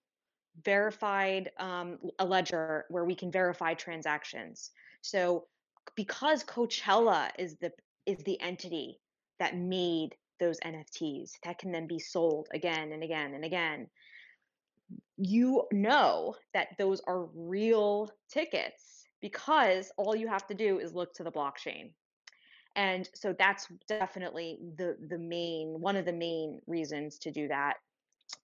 verified 0.63 1.51
um, 1.59 1.97
a 2.19 2.25
ledger 2.25 2.85
where 2.89 3.05
we 3.05 3.15
can 3.15 3.31
verify 3.31 3.73
transactions. 3.73 4.71
So 5.01 5.45
because 5.95 6.43
Coachella 6.43 7.29
is 7.37 7.55
the 7.57 7.71
is 8.05 8.17
the 8.25 8.39
entity 8.41 8.99
that 9.39 9.55
made 9.55 10.15
those 10.39 10.59
NFTs 10.61 11.31
that 11.43 11.59
can 11.59 11.71
then 11.71 11.87
be 11.87 11.99
sold 11.99 12.47
again 12.53 12.91
and 12.91 13.03
again 13.03 13.33
and 13.33 13.45
again. 13.45 13.87
You 15.21 15.63
know 15.73 16.35
that 16.53 16.69
those 16.77 17.01
are 17.05 17.25
real 17.35 18.09
tickets 18.29 19.05
because 19.21 19.91
all 19.97 20.15
you 20.15 20.29
have 20.29 20.47
to 20.47 20.53
do 20.53 20.79
is 20.79 20.93
look 20.93 21.13
to 21.15 21.25
the 21.25 21.31
blockchain. 21.31 21.91
And 22.77 23.09
so 23.13 23.35
that's 23.37 23.67
definitely 23.87 24.59
the 24.77 24.95
the 25.09 25.17
main 25.17 25.81
one 25.81 25.97
of 25.97 26.05
the 26.05 26.13
main 26.13 26.61
reasons 26.67 27.19
to 27.19 27.31
do 27.31 27.49
that. 27.49 27.75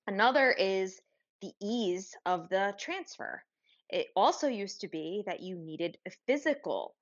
Another 0.07 0.51
is 0.51 0.99
the 1.41 1.53
ease 1.61 2.13
of 2.26 2.49
the 2.49 2.76
transfer. 2.78 3.41
It 3.89 4.07
also 4.15 4.47
used 4.47 4.82
to 4.82 4.89
be 4.89 5.23
that 5.28 5.41
you 5.41 5.55
needed 5.55 5.97
a 6.05 6.11
physical 6.28 6.95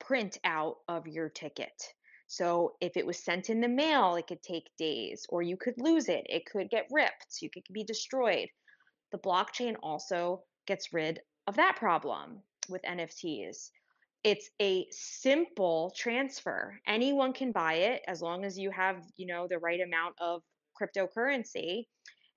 print 0.00 0.38
out 0.42 0.78
of 0.88 1.06
your 1.06 1.28
ticket. 1.28 1.94
So 2.26 2.74
if 2.80 2.96
it 2.96 3.06
was 3.06 3.18
sent 3.22 3.50
in 3.50 3.60
the 3.60 3.68
mail, 3.68 4.16
it 4.16 4.26
could 4.26 4.42
take 4.42 4.70
days, 4.78 5.26
or 5.28 5.42
you 5.42 5.56
could 5.56 5.74
lose 5.78 6.08
it. 6.08 6.26
It 6.28 6.46
could 6.46 6.70
get 6.70 6.88
ripped. 6.90 7.42
You 7.42 7.50
could 7.50 7.64
be 7.72 7.84
destroyed. 7.84 8.48
The 9.12 9.18
blockchain 9.18 9.76
also 9.82 10.42
gets 10.66 10.92
rid 10.92 11.20
of 11.46 11.56
that 11.56 11.76
problem 11.76 12.42
with 12.68 12.82
NFTs. 12.82 13.70
It's 14.22 14.50
a 14.60 14.86
simple 14.90 15.92
transfer. 15.96 16.78
Anyone 16.86 17.32
can 17.32 17.52
buy 17.52 17.74
it 17.74 18.02
as 18.06 18.20
long 18.20 18.44
as 18.44 18.58
you 18.58 18.70
have, 18.70 19.02
you 19.16 19.26
know, 19.26 19.46
the 19.48 19.58
right 19.58 19.80
amount 19.80 20.14
of 20.20 20.42
cryptocurrency 20.80 21.86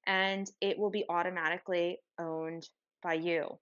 and 0.05 0.49
it 0.61 0.77
will 0.77 0.89
be 0.89 1.05
automatically 1.09 1.99
owned 2.19 2.67
by 3.01 3.13
you. 3.13 3.59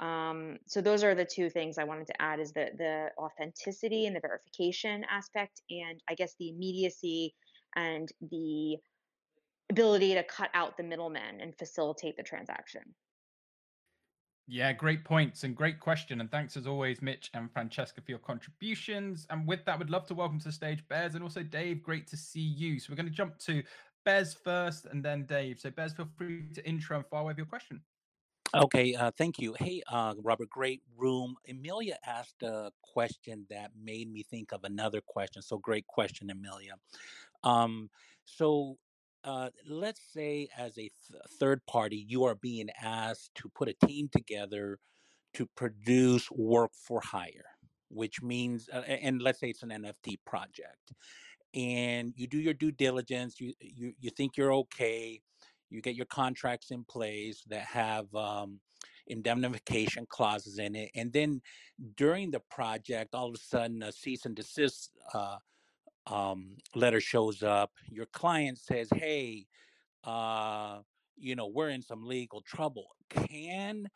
Um, 0.00 0.58
so 0.66 0.80
those 0.80 1.04
are 1.04 1.14
the 1.14 1.24
two 1.24 1.48
things 1.48 1.78
I 1.78 1.84
wanted 1.84 2.08
to 2.08 2.22
add 2.22 2.40
is 2.40 2.52
the 2.52 2.70
the 2.76 3.10
authenticity 3.18 4.06
and 4.06 4.16
the 4.16 4.20
verification 4.20 5.04
aspect, 5.08 5.60
and 5.70 6.00
I 6.08 6.14
guess 6.14 6.34
the 6.38 6.50
immediacy 6.50 7.34
and 7.76 8.08
the 8.20 8.78
ability 9.72 10.14
to 10.14 10.22
cut 10.22 10.50
out 10.54 10.76
the 10.76 10.82
middleman 10.82 11.40
and 11.40 11.56
facilitate 11.56 12.16
the 12.16 12.22
transaction. 12.22 12.82
Yeah, 14.48 14.72
great 14.72 15.04
points 15.04 15.44
and 15.44 15.56
great 15.56 15.80
question. 15.80 16.20
And 16.20 16.30
thanks 16.30 16.56
as 16.56 16.66
always, 16.66 17.00
Mitch 17.00 17.30
and 17.32 17.50
Francesca, 17.50 18.00
for 18.02 18.10
your 18.10 18.18
contributions. 18.18 19.26
And 19.30 19.46
with 19.46 19.64
that, 19.64 19.78
we'd 19.78 19.88
love 19.88 20.06
to 20.08 20.14
welcome 20.14 20.38
to 20.40 20.46
the 20.46 20.52
stage 20.52 20.86
Bez 20.88 21.14
and 21.14 21.22
also 21.22 21.42
Dave. 21.42 21.82
Great 21.82 22.06
to 22.08 22.16
see 22.16 22.40
you. 22.40 22.78
So 22.78 22.90
we're 22.90 22.96
going 22.96 23.06
to 23.06 23.12
jump 23.12 23.38
to 23.38 23.62
Bez 24.04 24.34
first 24.34 24.86
and 24.86 25.02
then 25.02 25.24
Dave. 25.24 25.60
So, 25.60 25.70
Bez, 25.70 25.92
feel 25.92 26.08
free 26.16 26.44
to 26.54 26.68
intro 26.68 26.96
and 26.96 27.06
fire 27.06 27.24
with 27.24 27.38
your 27.38 27.46
question. 27.46 27.80
Okay, 28.54 28.94
uh, 28.94 29.10
thank 29.16 29.38
you. 29.38 29.54
Hey, 29.58 29.80
uh, 29.90 30.14
Robert, 30.22 30.50
great 30.50 30.82
room. 30.98 31.36
Amelia 31.48 31.96
asked 32.04 32.42
a 32.42 32.70
question 32.82 33.46
that 33.48 33.70
made 33.82 34.12
me 34.12 34.22
think 34.22 34.52
of 34.52 34.64
another 34.64 35.00
question. 35.00 35.40
So, 35.40 35.56
great 35.56 35.86
question, 35.86 36.30
Amelia. 36.30 36.74
Um, 37.44 37.88
so, 38.26 38.76
uh, 39.24 39.50
let's 39.68 40.00
say, 40.12 40.48
as 40.56 40.72
a 40.78 40.90
th- 40.90 40.92
third 41.38 41.64
party, 41.66 42.04
you 42.08 42.24
are 42.24 42.34
being 42.34 42.68
asked 42.82 43.34
to 43.36 43.48
put 43.54 43.68
a 43.68 43.86
team 43.86 44.08
together 44.10 44.78
to 45.34 45.46
produce 45.56 46.30
work 46.30 46.72
for 46.74 47.00
hire, 47.00 47.56
which 47.88 48.22
means, 48.22 48.68
uh, 48.72 48.80
and 48.80 49.22
let's 49.22 49.40
say 49.40 49.48
it's 49.48 49.62
an 49.62 49.70
NFT 49.70 50.18
project, 50.26 50.92
and 51.54 52.12
you 52.16 52.26
do 52.26 52.38
your 52.38 52.54
due 52.54 52.72
diligence. 52.72 53.40
You 53.40 53.54
you 53.60 53.92
you 54.00 54.10
think 54.10 54.36
you're 54.36 54.52
okay 54.54 55.20
you 55.72 55.80
get 55.80 55.96
your 55.96 56.06
contracts 56.06 56.70
in 56.70 56.84
place 56.84 57.42
that 57.48 57.62
have 57.62 58.14
um, 58.14 58.60
indemnification 59.06 60.06
clauses 60.08 60.58
in 60.58 60.76
it. 60.76 60.90
And 60.94 61.12
then 61.12 61.40
during 61.96 62.30
the 62.30 62.40
project, 62.50 63.14
all 63.14 63.28
of 63.28 63.34
a 63.34 63.38
sudden, 63.38 63.82
a 63.82 63.90
cease 63.90 64.26
and 64.26 64.36
desist 64.36 64.90
uh, 65.14 65.36
um, 66.06 66.56
letter 66.74 67.00
shows 67.00 67.42
up. 67.42 67.70
Your 67.88 68.06
client 68.06 68.58
says, 68.58 68.88
"Hey, 68.94 69.46
uh, 70.04 70.80
you 71.16 71.36
know, 71.36 71.46
we're 71.46 71.70
in 71.70 71.82
some 71.82 72.04
legal 72.04 72.42
trouble." 72.42 72.88
Can 73.10 73.88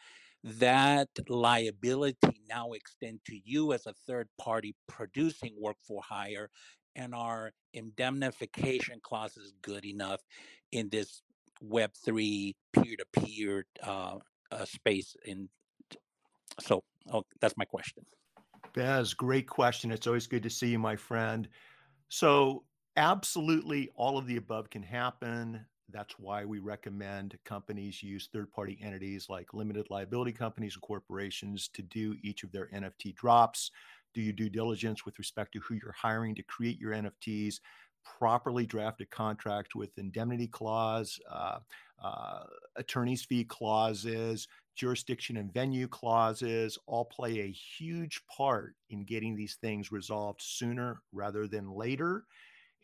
that 0.44 1.08
liability 1.28 2.40
now 2.48 2.72
extend 2.72 3.20
to 3.26 3.40
you 3.44 3.72
as 3.72 3.86
a 3.86 3.94
third 4.06 4.28
party 4.38 4.74
producing 4.88 5.54
work 5.60 5.76
for 5.82 6.02
hire? 6.02 6.50
And 6.94 7.14
are 7.14 7.52
indemnification 7.74 9.00
clauses 9.02 9.52
good 9.60 9.84
enough 9.84 10.22
in 10.72 10.88
this 10.88 11.22
Web3 11.62 12.54
peer 12.72 12.96
to 12.96 13.20
peer 13.20 13.66
uh 13.82 14.18
space? 14.64 15.14
In 15.24 15.48
so, 16.60 16.84
oh, 17.12 17.24
that's 17.40 17.56
my 17.56 17.64
question. 17.64 18.04
Bez, 18.74 19.14
great 19.14 19.48
question. 19.48 19.90
It's 19.90 20.06
always 20.06 20.26
good 20.26 20.42
to 20.42 20.50
see 20.50 20.68
you, 20.68 20.78
my 20.78 20.96
friend. 20.96 21.48
So, 22.08 22.64
absolutely, 22.96 23.90
all 23.94 24.18
of 24.18 24.26
the 24.26 24.36
above 24.36 24.70
can 24.70 24.82
happen. 24.82 25.66
That's 25.90 26.18
why 26.18 26.44
we 26.44 26.58
recommend 26.58 27.38
companies 27.44 28.02
use 28.02 28.28
third 28.32 28.50
party 28.50 28.78
entities 28.82 29.26
like 29.28 29.54
limited 29.54 29.86
liability 29.90 30.32
companies 30.32 30.74
and 30.74 30.82
corporations 30.82 31.68
to 31.74 31.82
do 31.82 32.16
each 32.22 32.42
of 32.42 32.52
their 32.52 32.68
NFT 32.68 33.14
drops. 33.14 33.70
Do 34.14 34.20
your 34.20 34.32
due 34.32 34.48
diligence 34.48 35.04
with 35.04 35.18
respect 35.18 35.52
to 35.52 35.60
who 35.60 35.74
you're 35.74 35.92
hiring 35.92 36.34
to 36.36 36.42
create 36.42 36.78
your 36.80 36.92
NFTs. 36.92 37.60
Properly 38.18 38.66
draft 38.66 39.00
a 39.00 39.06
contract 39.06 39.74
with 39.74 39.98
indemnity 39.98 40.46
clause, 40.46 41.20
uh, 41.30 41.58
uh, 42.02 42.44
attorney's 42.76 43.24
fee 43.24 43.44
clauses, 43.44 44.48
jurisdiction 44.74 45.38
and 45.38 45.52
venue 45.52 45.88
clauses 45.88 46.78
all 46.86 47.04
play 47.04 47.40
a 47.40 47.50
huge 47.50 48.20
part 48.26 48.74
in 48.90 49.04
getting 49.04 49.34
these 49.34 49.56
things 49.60 49.90
resolved 49.90 50.40
sooner 50.42 51.02
rather 51.12 51.46
than 51.46 51.70
later. 51.70 52.24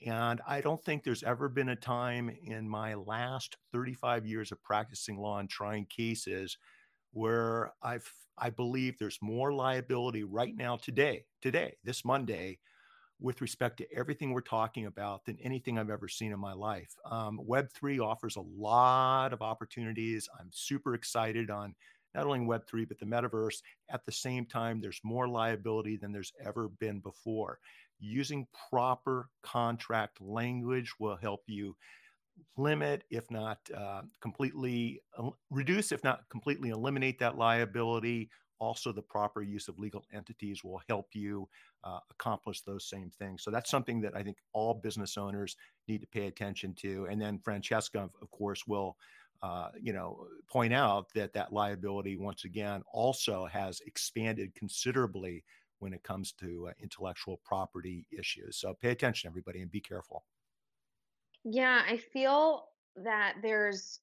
And 0.04 0.40
I 0.46 0.60
don't 0.60 0.82
think 0.82 1.04
there's 1.04 1.22
ever 1.22 1.48
been 1.48 1.68
a 1.68 1.76
time 1.76 2.36
in 2.44 2.68
my 2.68 2.94
last 2.94 3.56
35 3.72 4.26
years 4.26 4.50
of 4.50 4.62
practicing 4.62 5.16
law 5.16 5.38
and 5.38 5.48
trying 5.48 5.86
cases 5.86 6.56
where 7.12 7.72
I've 7.82 8.10
I 8.38 8.50
believe 8.50 8.98
there's 8.98 9.18
more 9.20 9.52
liability 9.52 10.24
right 10.24 10.56
now 10.56 10.76
today, 10.76 11.26
today, 11.42 11.76
this 11.84 12.04
Monday, 12.04 12.58
with 13.22 13.40
respect 13.40 13.76
to 13.78 13.86
everything 13.94 14.32
we're 14.32 14.40
talking 14.40 14.86
about 14.86 15.24
than 15.24 15.38
anything 15.42 15.78
I've 15.78 15.90
ever 15.90 16.08
seen 16.08 16.32
in 16.32 16.38
my 16.38 16.52
life. 16.52 16.94
Um, 17.04 17.40
Web3 17.48 18.00
offers 18.00 18.36
a 18.36 18.44
lot 18.58 19.32
of 19.32 19.42
opportunities. 19.42 20.28
I'm 20.38 20.50
super 20.50 20.94
excited 20.94 21.50
on 21.50 21.74
not 22.14 22.26
only 22.26 22.40
Web3, 22.40 22.86
but 22.86 22.98
the 22.98 23.06
metaverse. 23.06 23.62
At 23.88 24.04
the 24.04 24.12
same 24.12 24.44
time, 24.44 24.80
there's 24.80 25.00
more 25.02 25.28
liability 25.28 25.96
than 25.96 26.12
there's 26.12 26.32
ever 26.44 26.68
been 26.68 27.00
before 27.00 27.58
using 28.02 28.46
proper 28.68 29.28
contract 29.42 30.20
language 30.20 30.92
will 30.98 31.16
help 31.16 31.42
you 31.46 31.76
limit, 32.56 33.04
if 33.10 33.30
not 33.30 33.58
uh, 33.74 34.02
completely 34.20 35.00
reduce, 35.50 35.92
if 35.92 36.02
not 36.02 36.28
completely 36.28 36.70
eliminate 36.70 37.18
that 37.20 37.38
liability. 37.38 38.28
Also, 38.68 38.92
the 38.92 39.02
proper 39.16 39.42
use 39.42 39.66
of 39.66 39.78
legal 39.78 40.04
entities 40.12 40.62
will 40.62 40.80
help 40.88 41.08
you 41.14 41.48
uh, 41.82 41.98
accomplish 42.10 42.60
those 42.60 42.88
same 42.88 43.10
things. 43.18 43.42
So 43.42 43.50
that's 43.50 43.70
something 43.70 44.00
that 44.02 44.14
I 44.14 44.22
think 44.22 44.36
all 44.52 44.74
business 44.74 45.18
owners 45.18 45.56
need 45.88 46.00
to 46.00 46.06
pay 46.06 46.26
attention 46.28 46.72
to. 46.74 47.08
And 47.10 47.20
then 47.20 47.40
Francesca, 47.44 48.08
of 48.22 48.30
course, 48.30 48.62
will. 48.66 48.96
Uh, 49.42 49.70
you 49.86 49.92
know, 49.92 50.28
point 50.48 50.72
out 50.72 51.12
that 51.14 51.32
that 51.32 51.52
liability 51.52 52.16
once 52.16 52.44
again 52.44 52.80
also 52.92 53.44
has 53.46 53.80
expanded 53.86 54.54
considerably 54.54 55.42
when 55.80 55.92
it 55.92 56.04
comes 56.04 56.30
to 56.30 56.68
uh, 56.68 56.72
intellectual 56.80 57.40
property 57.44 58.06
issues. 58.16 58.56
So 58.56 58.72
pay 58.80 58.90
attention, 58.90 59.26
everybody, 59.26 59.60
and 59.60 59.70
be 59.70 59.80
careful. 59.80 60.22
Yeah, 61.42 61.82
I 61.84 61.96
feel 61.96 62.68
that 63.02 63.34
there's 63.42 63.98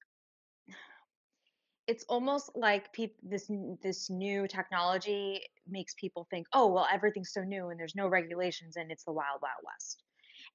it's 1.89 2.05
almost 2.07 2.51
like 2.53 2.93
pe- 2.93 3.17
this 3.23 3.49
this 3.81 4.11
new 4.11 4.47
technology 4.47 5.41
makes 5.67 5.95
people 5.95 6.27
think, 6.29 6.45
oh 6.53 6.67
well, 6.67 6.87
everything's 6.93 7.33
so 7.33 7.41
new 7.43 7.69
and 7.69 7.79
there's 7.79 7.95
no 7.95 8.07
regulations 8.07 8.77
and 8.77 8.91
it's 8.91 9.03
the 9.05 9.11
wild 9.11 9.41
wild 9.41 9.63
west, 9.65 10.03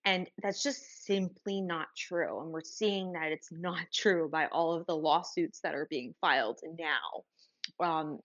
and 0.05 0.30
that's 0.41 0.62
just 0.62 1.05
simply 1.05 1.61
not 1.61 1.89
true. 1.97 2.41
And 2.41 2.53
we're 2.53 2.62
seeing 2.62 3.12
that 3.14 3.32
it's 3.32 3.49
not 3.53 3.80
true 3.93 4.28
by 4.30 4.47
all 4.47 4.74
of 4.74 4.87
the 4.87 4.97
lawsuits 4.97 5.59
that 5.64 5.74
are 5.74 5.89
being 5.91 6.14
filed 6.20 6.61
now. 6.78 7.85
Um, 7.85 8.20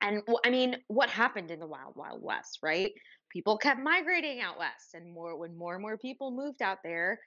and 0.00 0.22
I 0.44 0.50
mean, 0.50 0.76
what 0.86 1.10
happened 1.10 1.50
in 1.50 1.58
the 1.58 1.66
wild, 1.66 1.96
wild 1.96 2.22
west, 2.22 2.60
right? 2.62 2.92
People 3.32 3.58
kept 3.58 3.80
migrating 3.80 4.40
out 4.40 4.56
west, 4.56 4.94
and 4.94 5.12
more 5.12 5.36
when 5.36 5.56
more 5.56 5.74
and 5.74 5.82
more 5.82 5.98
people 5.98 6.30
moved 6.30 6.62
out 6.62 6.78
there, 6.84 7.18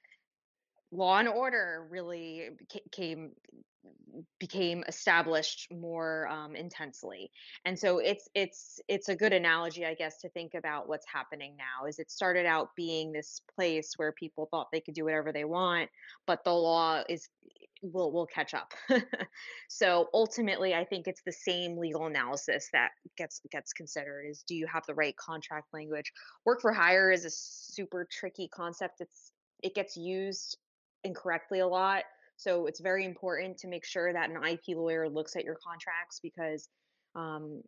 law 0.93 1.17
and 1.17 1.27
order 1.27 1.87
really 1.91 2.51
came 2.93 3.31
became 4.39 4.83
established 4.87 5.67
more 5.71 6.27
um, 6.27 6.55
intensely 6.55 7.31
and 7.63 7.77
so 7.77 7.99
it's 7.99 8.27
it's 8.35 8.79
it's 8.89 9.07
a 9.07 9.15
good 9.15 9.31
analogy 9.31 9.85
i 9.85 9.93
guess 9.93 10.19
to 10.19 10.29
think 10.29 10.53
about 10.53 10.89
what's 10.89 11.05
happening 11.11 11.55
now 11.57 11.87
is 11.87 11.99
it 11.99 12.11
started 12.11 12.45
out 12.45 12.69
being 12.75 13.11
this 13.11 13.41
place 13.55 13.93
where 13.95 14.11
people 14.11 14.47
thought 14.51 14.67
they 14.71 14.81
could 14.81 14.93
do 14.93 15.05
whatever 15.05 15.31
they 15.31 15.45
want 15.45 15.89
but 16.27 16.43
the 16.43 16.51
law 16.51 17.01
is 17.07 17.29
will 17.81 18.11
will 18.11 18.25
catch 18.25 18.53
up. 18.53 18.73
so 19.69 20.07
ultimately, 20.13 20.73
I 20.73 20.83
think 20.83 21.07
it's 21.07 21.21
the 21.25 21.31
same 21.31 21.77
legal 21.77 22.07
analysis 22.07 22.69
that 22.73 22.91
gets 23.17 23.41
gets 23.51 23.73
considered: 23.73 24.25
is 24.29 24.43
do 24.47 24.55
you 24.55 24.67
have 24.67 24.83
the 24.87 24.95
right 24.95 25.15
contract 25.17 25.67
language? 25.73 26.11
Work 26.45 26.61
for 26.61 26.73
hire 26.73 27.11
is 27.11 27.25
a 27.25 27.29
super 27.29 28.07
tricky 28.11 28.47
concept. 28.47 29.01
It's 29.01 29.31
it 29.63 29.75
gets 29.75 29.95
used 29.97 30.57
incorrectly 31.03 31.59
a 31.59 31.67
lot. 31.67 32.03
So 32.39 32.67
it's 32.67 32.79
very 32.79 33.03
important 33.03 33.57
to 33.57 33.67
make 33.67 33.83
sure 33.83 34.13
that 34.13 34.29
an 34.29 34.37
IP 34.41 34.77
lawyer 34.77 35.09
looks 35.09 35.35
at 35.35 35.43
your 35.43 35.57
contracts 35.61 36.21
because 36.23 36.69
um, 37.13 37.61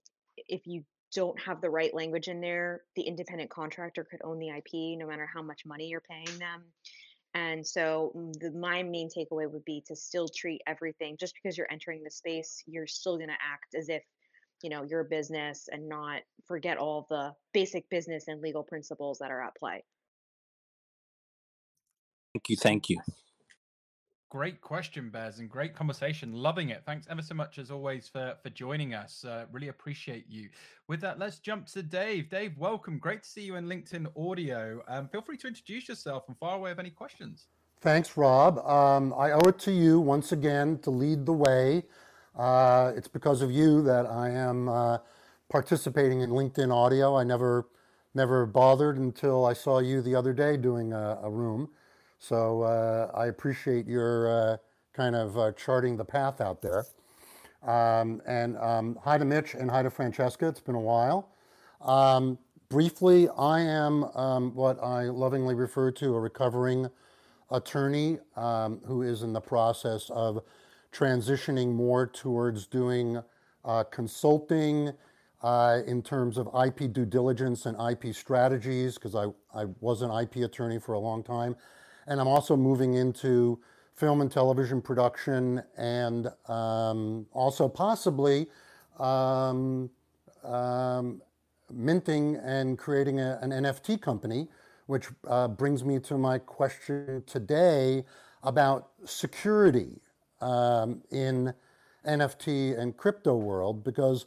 if 0.47 0.65
you 0.65 0.86
don't 1.13 1.38
have 1.41 1.59
the 1.59 1.69
right 1.69 1.93
language 1.93 2.30
in 2.30 2.39
there, 2.39 2.84
the 2.95 3.01
independent 3.01 3.49
contractor 3.49 4.07
could 4.09 4.22
own 4.24 4.39
the 4.39 4.47
IP 4.47 4.97
no 4.97 5.05
matter 5.05 5.28
how 5.32 5.41
much 5.41 5.65
money 5.65 5.88
you're 5.88 6.01
paying 6.09 6.39
them. 6.39 6.63
And 7.34 7.67
so 7.67 8.13
mm, 8.15 8.32
the, 8.39 8.51
my 8.51 8.82
main 8.82 9.09
takeaway 9.09 9.51
would 9.51 9.65
be 9.65 9.84
to 9.88 9.95
still 9.95 10.30
treat 10.34 10.61
everything 10.65 11.17
just 11.19 11.34
because 11.36 11.57
you're 11.57 11.67
entering 11.69 12.01
the 12.01 12.09
space, 12.09 12.63
you're 12.65 12.88
still 12.88 13.17
going 13.17 13.28
to 13.28 13.34
act 13.34 13.76
as 13.78 13.89
if 13.89 14.03
you 14.63 14.69
know 14.69 14.84
you're 14.84 15.03
business 15.03 15.67
and 15.69 15.89
not 15.89 16.22
forget 16.45 16.78
all 16.78 17.07
the 17.09 17.34
basic 17.53 17.89
business 17.89 18.30
and 18.30 18.41
legal 18.41 18.63
principles 18.63 19.17
that 19.19 19.32
are 19.32 19.43
at 19.43 19.55
play. 19.55 19.84
Thank 22.34 22.47
you. 22.47 22.55
Thank 22.55 22.89
you. 22.89 23.01
Great 24.32 24.61
question, 24.61 25.09
Bez, 25.09 25.39
and 25.39 25.49
great 25.49 25.75
conversation. 25.75 26.32
Loving 26.32 26.69
it. 26.69 26.84
Thanks 26.86 27.05
ever 27.09 27.21
so 27.21 27.36
much, 27.36 27.57
as 27.57 27.69
always, 27.69 28.07
for 28.07 28.34
for 28.41 28.49
joining 28.49 28.93
us. 28.93 29.25
Uh, 29.25 29.43
really 29.51 29.67
appreciate 29.67 30.23
you. 30.29 30.47
With 30.88 31.01
that, 31.01 31.19
let's 31.19 31.39
jump 31.39 31.67
to 31.67 31.84
Dave. 31.84 32.29
Dave, 32.29 32.57
welcome. 32.57 32.97
Great 32.97 33.23
to 33.23 33.29
see 33.29 33.41
you 33.41 33.57
in 33.57 33.65
LinkedIn 33.65 34.07
Audio. 34.15 34.84
Um, 34.88 35.09
feel 35.09 35.21
free 35.21 35.36
to 35.36 35.47
introduce 35.49 35.89
yourself 35.89 36.23
and 36.29 36.38
fire 36.38 36.55
away 36.55 36.71
with 36.71 36.79
any 36.79 36.91
questions. 36.91 37.47
Thanks, 37.82 38.15
Rob. 38.15 38.59
Um, 38.59 39.13
I 39.17 39.32
owe 39.32 39.49
it 39.49 39.59
to 39.59 39.71
you 39.73 39.99
once 39.99 40.32
again 40.32 40.79
to 40.84 40.91
lead 40.91 41.25
the 41.25 41.34
way. 41.34 41.84
Uh, 42.34 42.93
it's 42.95 43.09
because 43.09 43.41
of 43.41 43.51
you 43.51 43.82
that 43.82 44.05
I 44.05 44.29
am 44.29 44.69
uh, 44.69 44.99
participating 45.49 46.21
in 46.21 46.29
LinkedIn 46.29 46.73
Audio. 46.73 47.17
I 47.17 47.25
never 47.25 47.67
never 48.13 48.45
bothered 48.45 48.97
until 48.97 49.45
I 49.45 49.51
saw 49.51 49.79
you 49.79 50.01
the 50.01 50.15
other 50.15 50.32
day 50.32 50.55
doing 50.55 50.93
a, 50.93 51.19
a 51.21 51.29
room. 51.29 51.67
So 52.22 52.61
uh, 52.61 53.09
I 53.15 53.26
appreciate 53.26 53.88
your 53.88 54.30
uh, 54.30 54.57
kind 54.93 55.15
of 55.15 55.36
uh, 55.39 55.53
charting 55.53 55.97
the 55.97 56.05
path 56.05 56.39
out 56.39 56.61
there. 56.61 56.86
Um, 57.63 58.22
and 58.28 58.57
um, 58.59 58.99
hi 59.03 59.17
to 59.17 59.26
Mitch 59.26 59.55
and 59.55 59.72
hi 59.72 59.82
to 59.82 59.89
Francesca. 59.89 60.47
It's 60.47 60.59
been 60.59 60.76
a 60.76 60.80
while. 60.80 61.30
Um, 61.82 62.38
briefly, 62.69 63.28
I 63.39 63.61
am 63.61 64.03
um, 64.15 64.53
what 64.53 64.78
I 64.84 65.05
lovingly 65.05 65.55
refer 65.55 65.89
to 65.93 66.13
a 66.13 66.19
recovering 66.19 66.91
attorney 67.49 68.19
um, 68.36 68.82
who 68.86 69.01
is 69.01 69.24
in 69.24 69.34
the 69.34 69.41
process 69.41 70.11
of 70.11 70.43
transitioning 70.93 71.74
more 71.74 72.05
towards 72.05 72.67
doing 72.67 73.19
uh, 73.65 73.84
consulting 73.86 74.91
uh, 75.41 75.80
in 75.88 76.03
terms 76.03 76.38
of 76.38 76.47
IP 76.53 76.93
due 76.93 77.05
diligence 77.05 77.65
and 77.65 77.76
IP 77.82 78.13
strategies, 78.13 78.93
because 78.93 79.15
I, 79.15 79.26
I 79.59 79.65
was 79.80 80.03
an 80.03 80.11
IP 80.11 80.45
attorney 80.45 80.78
for 80.78 80.93
a 80.93 80.99
long 80.99 81.24
time 81.24 81.55
and 82.07 82.19
I'm 82.19 82.27
also 82.27 82.55
moving 82.55 82.95
into 82.95 83.59
film 83.93 84.21
and 84.21 84.31
television 84.31 84.81
production 84.81 85.61
and 85.77 86.31
um, 86.47 87.25
also 87.33 87.67
possibly 87.67 88.47
um, 88.99 89.89
um, 90.43 91.21
minting 91.71 92.35
and 92.37 92.77
creating 92.77 93.19
a, 93.19 93.39
an 93.41 93.51
NFT 93.51 94.01
company, 94.01 94.47
which 94.87 95.07
uh, 95.27 95.47
brings 95.47 95.83
me 95.83 95.99
to 95.99 96.17
my 96.17 96.37
question 96.37 97.23
today 97.27 98.03
about 98.43 98.89
security 99.05 100.01
um, 100.41 101.01
in 101.11 101.53
NFT 102.05 102.77
and 102.79 102.97
crypto 102.97 103.35
world 103.35 103.83
because 103.83 104.25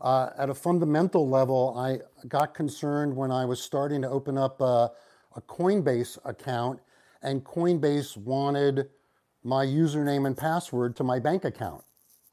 uh, 0.00 0.30
at 0.36 0.50
a 0.50 0.54
fundamental 0.54 1.28
level, 1.28 1.74
I 1.78 2.00
got 2.28 2.52
concerned 2.52 3.14
when 3.14 3.30
I 3.30 3.44
was 3.44 3.62
starting 3.62 4.02
to 4.02 4.08
open 4.10 4.36
up 4.36 4.60
a, 4.60 4.90
a 5.36 5.40
Coinbase 5.42 6.18
account 6.24 6.80
and 7.24 7.42
Coinbase 7.42 8.16
wanted 8.16 8.88
my 9.42 9.64
username 9.64 10.26
and 10.26 10.36
password 10.36 10.94
to 10.96 11.04
my 11.04 11.18
bank 11.18 11.44
account 11.44 11.82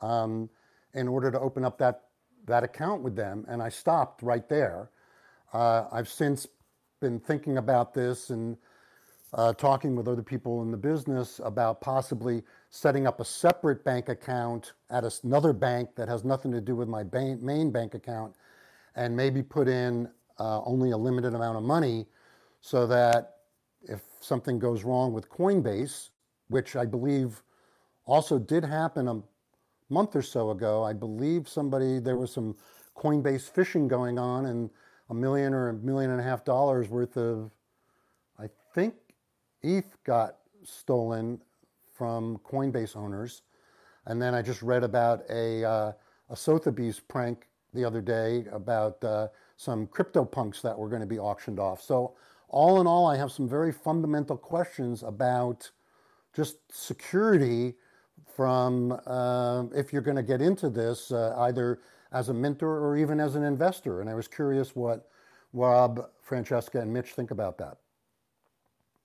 um, 0.02 0.50
in 0.94 1.08
order 1.08 1.32
to 1.32 1.40
open 1.40 1.66
up 1.66 1.78
that, 1.80 2.04
that 2.46 2.64
account 2.64 3.02
with 3.02 3.16
them. 3.16 3.46
And 3.48 3.62
I 3.62 3.70
stopped 3.70 4.22
right 4.22 4.48
there. 4.48 4.92
Uh, 5.54 5.86
I've 5.92 6.10
since 6.10 6.48
been 7.00 7.20
thinking 7.20 7.58
about 7.58 7.94
this 7.94 8.30
and 8.30 8.58
uh, 9.34 9.54
talking 9.54 9.96
with 9.96 10.08
other 10.08 10.22
people 10.22 10.62
in 10.62 10.72
the 10.72 10.78
business 10.78 11.40
about 11.44 11.80
possibly 11.80 12.44
setting 12.70 13.08
up 13.08 13.20
a 13.22 13.26
separate 13.26 13.84
bank 13.84 14.10
account 14.10 14.74
at 14.90 15.04
another 15.24 15.54
bank 15.54 15.96
that 15.96 16.10
has 16.10 16.26
nothing 16.26 16.52
to 16.52 16.62
do 16.62 16.76
with 16.76 16.90
my 16.90 17.04
main 17.42 17.72
bank 17.72 17.94
account 17.94 18.34
and 18.96 19.16
maybe 19.16 19.42
put 19.42 19.70
in 19.70 20.10
uh, 20.40 20.62
only 20.64 20.92
a 20.92 20.98
limited 20.98 21.34
amount 21.34 21.58
of 21.58 21.64
money 21.64 22.06
so 22.60 22.86
that 22.86 23.38
something 24.24 24.60
goes 24.60 24.84
wrong 24.84 25.14
with 25.14 25.30
Coinbase, 25.30 26.10
which 26.48 26.76
I 26.76 26.86
believe 26.86 27.44
also 28.06 28.40
did 28.40 28.64
happen 28.64 29.08
a 29.08 29.22
month 29.90 30.16
or 30.16 30.22
so 30.22 30.52
ago, 30.52 30.84
I 30.84 30.94
believe 30.94 31.48
somebody, 31.48 32.00
there 32.00 32.18
was 32.18 32.32
some 32.32 32.56
Coinbase 32.96 33.52
phishing 33.52 33.88
going 33.88 34.18
on 34.18 34.46
and 34.46 34.70
a 35.10 35.14
million 35.14 35.54
or 35.54 35.70
a 35.70 35.74
million 35.74 36.12
and 36.12 36.20
a 36.20 36.24
half 36.24 36.46
dollars 36.46 36.90
worth 36.90 37.18
of, 37.18 37.52
I 38.40 38.48
think 38.74 38.96
ETH 39.62 39.98
got 40.04 40.38
stolen 40.64 41.42
from 41.94 42.40
Coinbase 42.40 42.96
owners. 42.96 43.44
And 44.06 44.22
then 44.22 44.34
I 44.34 44.42
just 44.42 44.62
read 44.62 44.84
about 44.84 45.24
a, 45.30 45.64
uh, 45.64 45.92
a 46.30 46.36
Sotheby's 46.36 47.00
prank 47.00 47.48
the 47.74 47.86
other 47.86 48.02
day 48.02 48.46
about 48.52 49.04
uh, 49.04 49.28
some 49.58 49.86
crypto 49.88 50.26
punks 50.26 50.62
that 50.62 50.78
were 50.78 50.90
going 50.90 51.02
to 51.02 51.08
be 51.08 51.20
auctioned 51.20 51.60
off. 51.60 51.82
So, 51.82 52.16
all 52.52 52.82
in 52.82 52.88
all, 52.88 53.08
I 53.08 53.18
have 53.18 53.32
some 53.32 53.48
very 53.48 53.72
fundamental 53.72 54.38
questions 54.38 55.04
about 55.04 55.70
just 56.34 56.58
security 56.72 57.76
from 58.36 59.00
uh, 59.06 59.64
if 59.74 59.92
you're 59.92 60.02
going 60.02 60.18
to 60.18 60.24
get 60.24 60.42
into 60.42 60.70
this, 60.70 61.12
uh, 61.12 61.34
either 61.40 61.80
as 62.12 62.30
a 62.30 62.34
mentor 62.34 62.80
or 62.86 62.98
even 62.98 63.20
as 63.20 63.36
an 63.36 63.44
investor. 63.44 64.02
And 64.02 64.10
I 64.10 64.14
was 64.14 64.28
curious 64.28 64.76
what 64.76 65.08
Rob, 65.54 66.10
Francesca, 66.22 66.80
and 66.80 66.92
Mitch 66.92 67.12
think 67.12 67.32
about 67.32 67.58
that. 67.58 67.78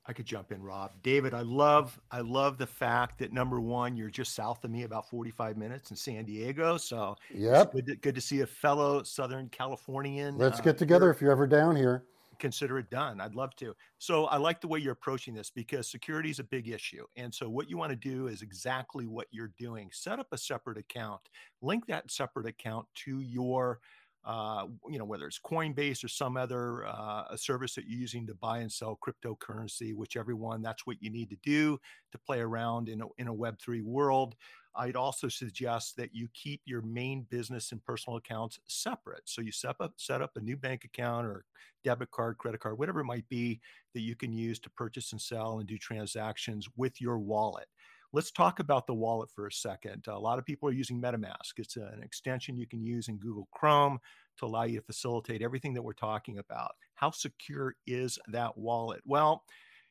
I 0.08 0.12
could 0.12 0.26
jump 0.26 0.52
in, 0.52 0.62
Rob. 0.62 0.92
David, 1.02 1.34
I 1.34 1.40
love 1.40 2.00
I 2.12 2.20
love 2.20 2.58
the 2.58 2.66
fact 2.66 3.18
that 3.18 3.32
number 3.32 3.60
one, 3.60 3.96
you're 3.96 4.10
just 4.10 4.34
south 4.34 4.64
of 4.64 4.70
me, 4.70 4.84
about 4.84 5.08
45 5.10 5.56
minutes 5.56 5.90
in 5.90 5.96
San 5.96 6.24
Diego. 6.24 6.76
So 6.76 7.16
yep, 7.34 7.72
good 7.72 7.86
to, 7.86 7.96
good 7.96 8.14
to 8.14 8.20
see 8.20 8.42
a 8.42 8.46
fellow 8.46 9.02
Southern 9.02 9.48
Californian. 9.48 10.38
Let's 10.38 10.60
uh, 10.60 10.62
get 10.62 10.78
together 10.78 11.10
if 11.10 11.20
you're 11.20 11.32
ever 11.32 11.46
down 11.48 11.74
here. 11.74 12.04
Consider 12.38 12.78
it 12.78 12.90
done. 12.90 13.20
I'd 13.20 13.34
love 13.34 13.54
to. 13.56 13.74
So 13.98 14.26
I 14.26 14.36
like 14.36 14.60
the 14.60 14.68
way 14.68 14.78
you're 14.78 14.92
approaching 14.92 15.34
this 15.34 15.50
because 15.50 15.90
security 15.90 16.30
is 16.30 16.38
a 16.38 16.44
big 16.44 16.68
issue. 16.68 17.04
And 17.16 17.34
so 17.34 17.48
what 17.48 17.68
you 17.70 17.76
want 17.76 17.90
to 17.90 17.96
do 17.96 18.28
is 18.28 18.42
exactly 18.42 19.06
what 19.06 19.26
you're 19.30 19.52
doing. 19.58 19.90
Set 19.92 20.18
up 20.18 20.28
a 20.32 20.38
separate 20.38 20.78
account, 20.78 21.20
link 21.62 21.86
that 21.86 22.10
separate 22.10 22.46
account 22.46 22.86
to 23.04 23.20
your 23.20 23.80
uh, 24.26 24.66
you 24.88 24.98
know, 24.98 25.04
whether 25.04 25.24
it's 25.24 25.38
Coinbase 25.38 26.02
or 26.02 26.08
some 26.08 26.36
other 26.36 26.84
uh, 26.84 27.36
service 27.36 27.76
that 27.76 27.86
you're 27.86 28.00
using 28.00 28.26
to 28.26 28.34
buy 28.34 28.58
and 28.58 28.70
sell 28.70 28.98
cryptocurrency, 29.00 29.94
whichever 29.94 30.34
one, 30.34 30.62
that's 30.62 30.84
what 30.84 31.00
you 31.00 31.10
need 31.10 31.30
to 31.30 31.36
do 31.44 31.78
to 32.10 32.18
play 32.18 32.40
around 32.40 32.88
in 32.88 33.02
a, 33.02 33.06
in 33.18 33.28
a 33.28 33.34
Web3 33.34 33.84
world. 33.84 34.34
I'd 34.76 34.96
also 34.96 35.28
suggest 35.28 35.96
that 35.96 36.14
you 36.14 36.28
keep 36.34 36.60
your 36.64 36.82
main 36.82 37.26
business 37.30 37.72
and 37.72 37.84
personal 37.84 38.18
accounts 38.18 38.58
separate. 38.66 39.22
So 39.24 39.40
you 39.40 39.52
set 39.52 39.76
up, 39.80 39.94
set 39.96 40.22
up 40.22 40.32
a 40.36 40.40
new 40.40 40.56
bank 40.56 40.84
account 40.84 41.26
or 41.26 41.44
debit 41.84 42.10
card, 42.10 42.38
credit 42.38 42.60
card, 42.60 42.78
whatever 42.78 43.00
it 43.00 43.04
might 43.04 43.28
be 43.28 43.60
that 43.94 44.00
you 44.00 44.14
can 44.14 44.32
use 44.32 44.58
to 44.60 44.70
purchase 44.70 45.12
and 45.12 45.20
sell 45.20 45.58
and 45.58 45.68
do 45.68 45.78
transactions 45.78 46.68
with 46.76 47.00
your 47.00 47.18
wallet. 47.18 47.66
Let's 48.12 48.30
talk 48.30 48.60
about 48.60 48.86
the 48.86 48.94
wallet 48.94 49.30
for 49.34 49.46
a 49.46 49.52
second. 49.52 50.04
A 50.08 50.18
lot 50.18 50.38
of 50.38 50.44
people 50.44 50.68
are 50.68 50.72
using 50.72 51.00
MetaMask. 51.00 51.58
It's 51.58 51.76
an 51.76 52.00
extension 52.02 52.56
you 52.56 52.66
can 52.66 52.82
use 52.82 53.08
in 53.08 53.18
Google 53.18 53.48
Chrome 53.52 53.98
to 54.38 54.46
allow 54.46 54.62
you 54.62 54.78
to 54.78 54.84
facilitate 54.84 55.42
everything 55.42 55.74
that 55.74 55.82
we're 55.82 55.92
talking 55.92 56.38
about. 56.38 56.72
How 56.94 57.10
secure 57.10 57.74
is 57.86 58.18
that 58.28 58.56
wallet? 58.56 59.00
Well, 59.04 59.44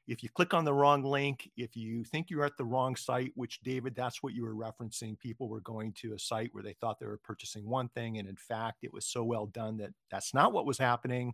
if 0.08 0.22
you 0.22 0.30
click 0.30 0.54
on 0.54 0.66
the 0.66 0.74
wrong 0.74 1.04
link, 1.04 1.50
if 1.58 1.76
you 1.76 2.04
think 2.04 2.30
you're 2.30 2.46
at 2.46 2.58
the 2.58 2.66
wrong 2.66 2.96
site, 2.96 3.32
which 3.36 3.62
David, 3.62 3.96
that's 3.96 4.22
what 4.22 4.34
you 4.34 4.44
were 4.44 4.56
referencing, 4.56 5.18
people 5.18 5.50
were 5.50 5.62
going 5.62 5.94
to 5.94 6.14
a 6.14 6.20
site 6.20 6.50
where 6.54 6.64
they 6.64 6.74
thought 6.74 7.00
they 7.00 7.06
were 7.08 7.20
purchasing 7.24 7.68
one 7.68 7.90
thing, 7.90 8.18
and 8.18 8.28
in 8.28 8.36
fact, 8.36 8.84
it 8.84 8.94
was 8.94 9.06
so 9.06 9.24
well 9.24 9.48
done 9.48 9.78
that 9.78 9.94
that's 10.12 10.34
not 10.34 10.54
what 10.54 10.66
was 10.66 10.78
happening 10.78 11.34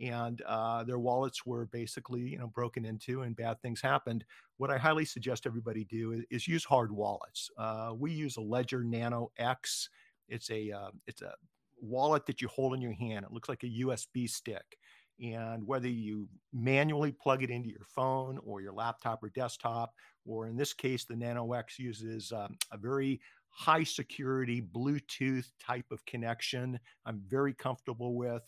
and 0.00 0.42
uh, 0.46 0.84
their 0.84 0.98
wallets 0.98 1.46
were 1.46 1.66
basically 1.66 2.20
you 2.20 2.38
know 2.38 2.48
broken 2.48 2.84
into 2.84 3.22
and 3.22 3.36
bad 3.36 3.60
things 3.60 3.80
happened. 3.80 4.24
What 4.58 4.70
i 4.70 4.78
highly 4.78 5.04
suggest 5.04 5.46
everybody 5.46 5.84
do 5.84 6.12
is, 6.12 6.24
is 6.30 6.48
use 6.48 6.64
hard 6.64 6.92
wallets. 6.92 7.50
Uh, 7.58 7.92
we 7.96 8.12
use 8.12 8.36
a 8.36 8.42
ledger 8.42 8.84
nano 8.84 9.30
x. 9.38 9.88
It's 10.28 10.50
a 10.50 10.70
uh, 10.70 10.90
it's 11.06 11.22
a 11.22 11.34
wallet 11.80 12.26
that 12.26 12.40
you 12.40 12.48
hold 12.48 12.74
in 12.74 12.80
your 12.80 12.94
hand. 12.94 13.24
It 13.24 13.32
looks 13.32 13.48
like 13.48 13.62
a 13.62 13.84
usb 13.84 14.28
stick 14.28 14.78
and 15.22 15.66
whether 15.66 15.88
you 15.88 16.28
manually 16.52 17.12
plug 17.12 17.42
it 17.42 17.50
into 17.50 17.68
your 17.68 17.86
phone 17.88 18.38
or 18.44 18.60
your 18.60 18.72
laptop 18.72 19.22
or 19.22 19.30
desktop 19.30 19.94
or 20.26 20.46
in 20.46 20.56
this 20.56 20.72
case 20.72 21.04
the 21.04 21.16
nano 21.16 21.52
x 21.52 21.78
uses 21.78 22.32
um, 22.32 22.56
a 22.72 22.76
very 22.76 23.20
high 23.48 23.84
security 23.84 24.60
bluetooth 24.60 25.46
type 25.58 25.86
of 25.90 26.04
connection 26.04 26.78
i'm 27.06 27.22
very 27.28 27.54
comfortable 27.54 28.14
with 28.14 28.42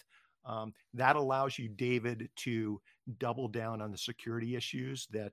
um, 0.49 0.73
that 0.95 1.17
allows 1.17 1.59
you, 1.59 1.69
David, 1.69 2.31
to 2.37 2.81
double 3.19 3.49
down 3.49 3.83
on 3.83 3.93
the 3.93 3.99
security 3.99 4.57
issues 4.57 5.07
that 5.11 5.33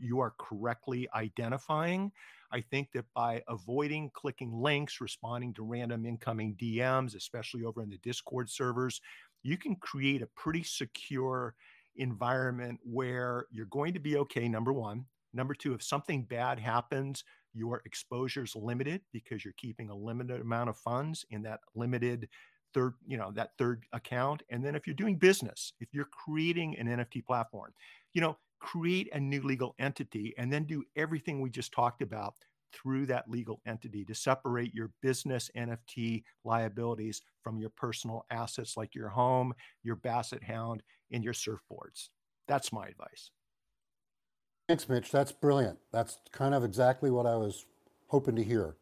you 0.00 0.20
are 0.20 0.34
correctly 0.38 1.08
identifying. 1.14 2.10
I 2.52 2.60
think 2.60 2.92
that 2.92 3.04
by 3.14 3.42
avoiding 3.48 4.10
clicking 4.14 4.52
links, 4.52 5.00
responding 5.00 5.52
to 5.54 5.64
random 5.64 6.06
incoming 6.06 6.54
DMs, 6.54 7.16
especially 7.16 7.64
over 7.64 7.82
in 7.82 7.90
the 7.90 7.98
Discord 7.98 8.48
servers, 8.48 9.00
you 9.44 9.56
can 9.56 9.76
create 9.76 10.22
a 10.22 10.26
pretty 10.26 10.64
secure 10.64 11.54
environment 11.96 12.80
where 12.82 13.46
you're 13.52 13.66
going 13.66 13.92
to 13.94 14.00
be 14.00 14.16
okay, 14.16 14.48
number 14.48 14.72
one. 14.72 15.04
Number 15.32 15.54
two, 15.54 15.74
if 15.74 15.82
something 15.82 16.24
bad 16.24 16.58
happens, 16.58 17.22
your 17.52 17.82
exposure 17.84 18.42
is 18.42 18.56
limited 18.56 19.02
because 19.12 19.44
you're 19.44 19.54
keeping 19.56 19.90
a 19.90 19.94
limited 19.94 20.40
amount 20.40 20.70
of 20.70 20.76
funds 20.76 21.24
in 21.30 21.42
that 21.42 21.60
limited 21.74 22.28
third, 22.72 22.94
you 23.06 23.16
know, 23.16 23.30
that 23.32 23.50
third 23.58 23.84
account. 23.92 24.42
And 24.50 24.64
then 24.64 24.74
if 24.74 24.86
you're 24.86 24.94
doing 24.94 25.16
business, 25.16 25.72
if 25.78 25.88
you're 25.92 26.08
creating 26.24 26.76
an 26.78 26.86
NFT 26.86 27.24
platform, 27.24 27.72
you 28.12 28.20
know, 28.20 28.38
create 28.60 29.08
a 29.12 29.20
new 29.20 29.42
legal 29.42 29.74
entity 29.78 30.34
and 30.38 30.52
then 30.52 30.64
do 30.64 30.82
everything 30.96 31.40
we 31.40 31.50
just 31.50 31.72
talked 31.72 32.02
about 32.02 32.34
through 32.74 33.06
that 33.06 33.30
legal 33.30 33.60
entity 33.66 34.04
to 34.04 34.14
separate 34.14 34.74
your 34.74 34.90
business 35.02 35.50
NFT 35.56 36.24
liabilities 36.44 37.22
from 37.42 37.58
your 37.58 37.70
personal 37.70 38.26
assets 38.30 38.76
like 38.76 38.94
your 38.94 39.08
home, 39.08 39.54
your 39.82 39.96
basset 39.96 40.42
hound, 40.42 40.82
and 41.12 41.22
your 41.22 41.34
surfboards. 41.34 42.08
That's 42.48 42.72
my 42.72 42.86
advice. 42.86 43.30
Thanks, 44.68 44.88
Mitch. 44.88 45.10
That's 45.10 45.32
brilliant. 45.32 45.78
That's 45.92 46.18
kind 46.32 46.54
of 46.54 46.64
exactly 46.64 47.10
what 47.10 47.26
I 47.26 47.36
was 47.36 47.66
hoping 48.08 48.36
to 48.36 48.42
hear. 48.42 48.76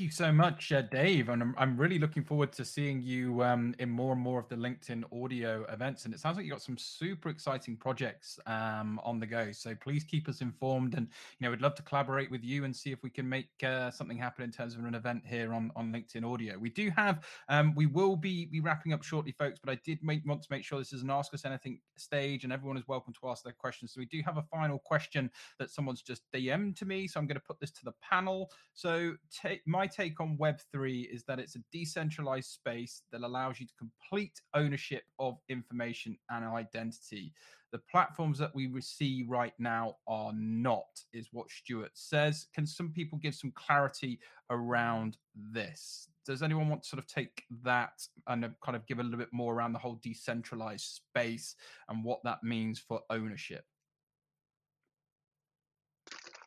You 0.00 0.10
so 0.10 0.32
much, 0.32 0.72
uh, 0.72 0.82
Dave. 0.82 1.28
And 1.28 1.42
I'm, 1.42 1.54
I'm 1.58 1.76
really 1.76 1.98
looking 1.98 2.24
forward 2.24 2.52
to 2.52 2.64
seeing 2.64 3.02
you 3.02 3.42
um, 3.42 3.74
in 3.78 3.90
more 3.90 4.12
and 4.12 4.20
more 4.20 4.40
of 4.40 4.48
the 4.48 4.56
LinkedIn 4.56 5.04
audio 5.12 5.64
events. 5.68 6.04
And 6.04 6.14
it 6.14 6.20
sounds 6.20 6.36
like 6.36 6.46
you've 6.46 6.52
got 6.54 6.62
some 6.62 6.78
super 6.78 7.28
exciting 7.28 7.76
projects 7.76 8.38
um, 8.46 9.00
on 9.04 9.20
the 9.20 9.26
go. 9.26 9.52
So 9.52 9.74
please 9.74 10.04
keep 10.04 10.28
us 10.28 10.40
informed. 10.40 10.94
And, 10.94 11.08
you 11.38 11.44
know, 11.44 11.50
we'd 11.50 11.60
love 11.60 11.74
to 11.74 11.82
collaborate 11.82 12.30
with 12.30 12.42
you 12.42 12.64
and 12.64 12.74
see 12.74 12.90
if 12.90 13.02
we 13.02 13.10
can 13.10 13.28
make 13.28 13.50
uh, 13.62 13.90
something 13.90 14.16
happen 14.16 14.44
in 14.44 14.50
terms 14.50 14.74
of 14.74 14.84
an 14.84 14.94
event 14.94 15.24
here 15.26 15.52
on, 15.52 15.70
on 15.76 15.92
LinkedIn 15.92 16.24
audio. 16.24 16.58
We 16.58 16.70
do 16.70 16.90
have, 16.96 17.24
um, 17.48 17.74
we 17.74 17.86
will 17.86 18.16
be, 18.16 18.46
be 18.46 18.60
wrapping 18.60 18.92
up 18.92 19.02
shortly, 19.02 19.32
folks, 19.32 19.60
but 19.62 19.70
I 19.70 19.78
did 19.84 19.98
make, 20.02 20.26
want 20.26 20.42
to 20.42 20.48
make 20.50 20.64
sure 20.64 20.78
this 20.78 20.92
is 20.92 21.02
an 21.02 21.10
Ask 21.10 21.34
Us 21.34 21.44
Anything 21.44 21.80
stage 21.98 22.44
and 22.44 22.52
everyone 22.52 22.76
is 22.76 22.88
welcome 22.88 23.12
to 23.20 23.28
ask 23.28 23.44
their 23.44 23.52
questions. 23.52 23.92
So 23.92 24.00
we 24.00 24.06
do 24.06 24.22
have 24.24 24.38
a 24.38 24.42
final 24.42 24.78
question 24.78 25.30
that 25.58 25.70
someone's 25.70 26.02
just 26.02 26.22
DM'd 26.32 26.76
to 26.78 26.86
me. 26.86 27.06
So 27.06 27.20
I'm 27.20 27.26
going 27.26 27.36
to 27.36 27.44
put 27.46 27.60
this 27.60 27.70
to 27.72 27.84
the 27.84 27.94
panel. 28.00 28.50
So 28.74 29.14
take 29.30 29.60
my 29.66 29.81
take 29.86 30.20
on 30.20 30.36
Web3 30.36 31.12
is 31.12 31.24
that 31.24 31.38
it's 31.38 31.56
a 31.56 31.62
decentralized 31.72 32.50
space 32.50 33.02
that 33.12 33.22
allows 33.22 33.60
you 33.60 33.66
to 33.66 33.72
complete 33.78 34.40
ownership 34.54 35.04
of 35.18 35.38
information 35.48 36.16
and 36.30 36.44
identity. 36.44 37.32
The 37.72 37.80
platforms 37.90 38.38
that 38.38 38.54
we 38.54 38.70
see 38.80 39.24
right 39.26 39.54
now 39.58 39.96
are 40.06 40.32
not, 40.34 41.00
is 41.12 41.28
what 41.32 41.50
Stuart 41.50 41.92
says. 41.94 42.46
Can 42.54 42.66
some 42.66 42.90
people 42.90 43.18
give 43.18 43.34
some 43.34 43.52
clarity 43.52 44.20
around 44.50 45.16
this? 45.34 46.08
Does 46.26 46.42
anyone 46.42 46.68
want 46.68 46.82
to 46.82 46.88
sort 46.88 47.02
of 47.02 47.06
take 47.06 47.44
that 47.62 48.02
and 48.26 48.44
uh, 48.44 48.48
kind 48.62 48.76
of 48.76 48.86
give 48.86 48.98
a 48.98 49.02
little 49.02 49.18
bit 49.18 49.32
more 49.32 49.54
around 49.54 49.72
the 49.72 49.78
whole 49.78 49.98
decentralized 50.02 50.84
space 50.84 51.56
and 51.88 52.04
what 52.04 52.20
that 52.24 52.44
means 52.44 52.78
for 52.78 53.00
ownership? 53.10 53.64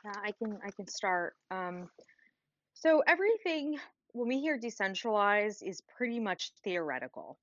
Yeah, 0.05 0.11
I 0.23 0.31
can 0.31 0.59
I 0.63 0.69
can 0.69 0.87
start. 0.87 1.33
Um, 1.49 1.89
so 2.85 3.01
everything 3.07 3.79
when 4.11 4.27
we 4.27 4.39
hear 4.39 4.59
decentralized 4.59 5.63
is 5.63 5.81
pretty 5.97 6.19
much 6.19 6.51
theoretical. 6.63 7.39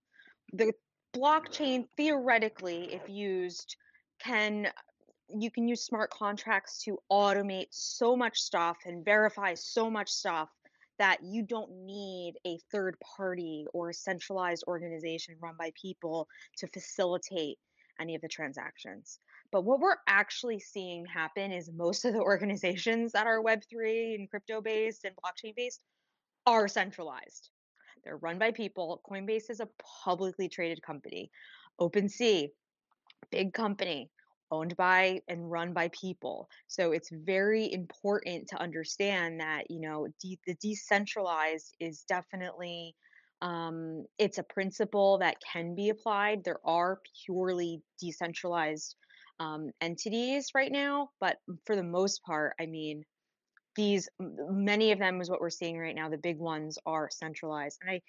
The 0.52 0.72
blockchain 1.16 1.86
theoretically, 1.96 2.94
if 2.94 3.08
used, 3.08 3.76
can 4.22 4.68
you 5.28 5.50
can 5.50 5.66
use 5.66 5.84
smart 5.84 6.10
contracts 6.10 6.84
to 6.84 6.98
automate 7.10 7.68
so 7.70 8.14
much 8.14 8.38
stuff 8.38 8.76
and 8.84 9.04
verify 9.04 9.54
so 9.54 9.90
much 9.90 10.10
stuff 10.10 10.48
that 10.98 11.18
you 11.24 11.42
don't 11.42 11.70
need 11.84 12.34
a 12.46 12.58
third 12.70 12.96
party 13.16 13.64
or 13.72 13.90
a 13.90 13.94
centralized 13.94 14.62
organization 14.68 15.34
run 15.40 15.54
by 15.58 15.72
people 15.80 16.28
to 16.58 16.68
facilitate 16.68 17.58
any 17.98 18.14
of 18.14 18.20
the 18.20 18.28
transactions. 18.28 19.18
But 19.52 19.64
what 19.64 19.80
we're 19.80 19.96
actually 20.08 20.58
seeing 20.58 21.04
happen 21.04 21.52
is 21.52 21.70
most 21.70 22.06
of 22.06 22.14
the 22.14 22.20
organizations 22.20 23.12
that 23.12 23.26
are 23.26 23.42
Web3 23.42 24.14
and 24.14 24.30
crypto 24.30 24.62
based 24.62 25.04
and 25.04 25.14
blockchain 25.16 25.54
based 25.54 25.82
are 26.46 26.66
centralized. 26.66 27.50
They're 28.02 28.16
run 28.16 28.38
by 28.38 28.50
people. 28.50 29.02
Coinbase 29.08 29.50
is 29.50 29.60
a 29.60 29.68
publicly 30.04 30.48
traded 30.48 30.82
company. 30.82 31.30
OpenSea, 31.80 32.48
big 33.30 33.52
company 33.52 34.10
owned 34.50 34.76
by 34.76 35.20
and 35.28 35.50
run 35.50 35.72
by 35.72 35.88
people. 35.88 36.48
So 36.66 36.92
it's 36.92 37.10
very 37.12 37.72
important 37.72 38.48
to 38.48 38.60
understand 38.60 39.40
that, 39.40 39.70
you 39.70 39.80
know, 39.80 40.08
de- 40.20 40.38
the 40.46 40.54
decentralized 40.60 41.74
is 41.78 42.04
definitely 42.08 42.94
um, 43.40 44.04
it's 44.18 44.38
a 44.38 44.44
principle 44.44 45.18
that 45.18 45.36
can 45.52 45.74
be 45.74 45.88
applied. 45.88 46.44
There 46.44 46.60
are 46.64 47.00
purely 47.24 47.82
decentralized 48.00 48.96
um, 49.42 49.70
entities 49.80 50.50
right 50.54 50.70
now, 50.70 51.10
but 51.20 51.38
for 51.66 51.74
the 51.74 51.82
most 51.82 52.22
part, 52.22 52.54
I 52.60 52.66
mean, 52.66 53.04
these 53.74 54.08
many 54.20 54.92
of 54.92 54.98
them 54.98 55.20
is 55.20 55.30
what 55.30 55.40
we're 55.40 55.50
seeing 55.50 55.78
right 55.78 55.94
now. 55.94 56.08
The 56.08 56.18
big 56.18 56.38
ones 56.38 56.78
are 56.86 57.08
centralized, 57.10 57.78
and 57.82 57.90
I 57.90 58.02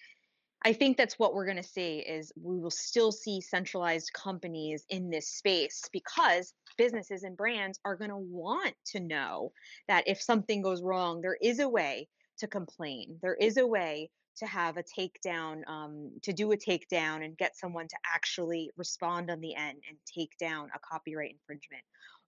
I 0.65 0.73
think 0.73 0.95
that's 0.95 1.19
what 1.19 1.33
we're 1.33 1.45
going 1.45 1.57
to 1.57 1.63
see 1.63 1.99
is 1.99 2.31
we 2.41 2.59
will 2.59 2.71
still 2.71 3.11
see 3.11 3.41
centralized 3.41 4.13
companies 4.13 4.85
in 4.89 5.09
this 5.09 5.27
space 5.27 5.81
because 5.91 6.53
businesses 6.77 7.23
and 7.23 7.35
brands 7.35 7.79
are 7.83 7.97
going 7.97 8.11
to 8.11 8.17
want 8.17 8.73
to 8.87 9.01
know 9.01 9.51
that 9.89 10.07
if 10.07 10.21
something 10.21 10.61
goes 10.61 10.81
wrong, 10.81 11.19
there 11.21 11.37
is 11.41 11.59
a 11.59 11.67
way 11.67 12.07
to 12.37 12.47
complain. 12.47 13.19
There 13.21 13.35
is 13.35 13.57
a 13.57 13.67
way 13.67 14.09
to 14.37 14.45
have 14.45 14.77
a 14.77 14.83
takedown, 14.83 15.67
um, 15.67 16.11
to 16.21 16.33
do 16.33 16.51
a 16.51 16.57
takedown 16.57 17.23
and 17.23 17.37
get 17.37 17.57
someone 17.57 17.87
to 17.87 17.97
actually 18.13 18.71
respond 18.77 19.29
on 19.29 19.41
the 19.41 19.55
end 19.55 19.81
and 19.87 19.97
take 20.05 20.37
down 20.39 20.69
a 20.75 20.79
copyright 20.79 21.31
infringement 21.31 21.83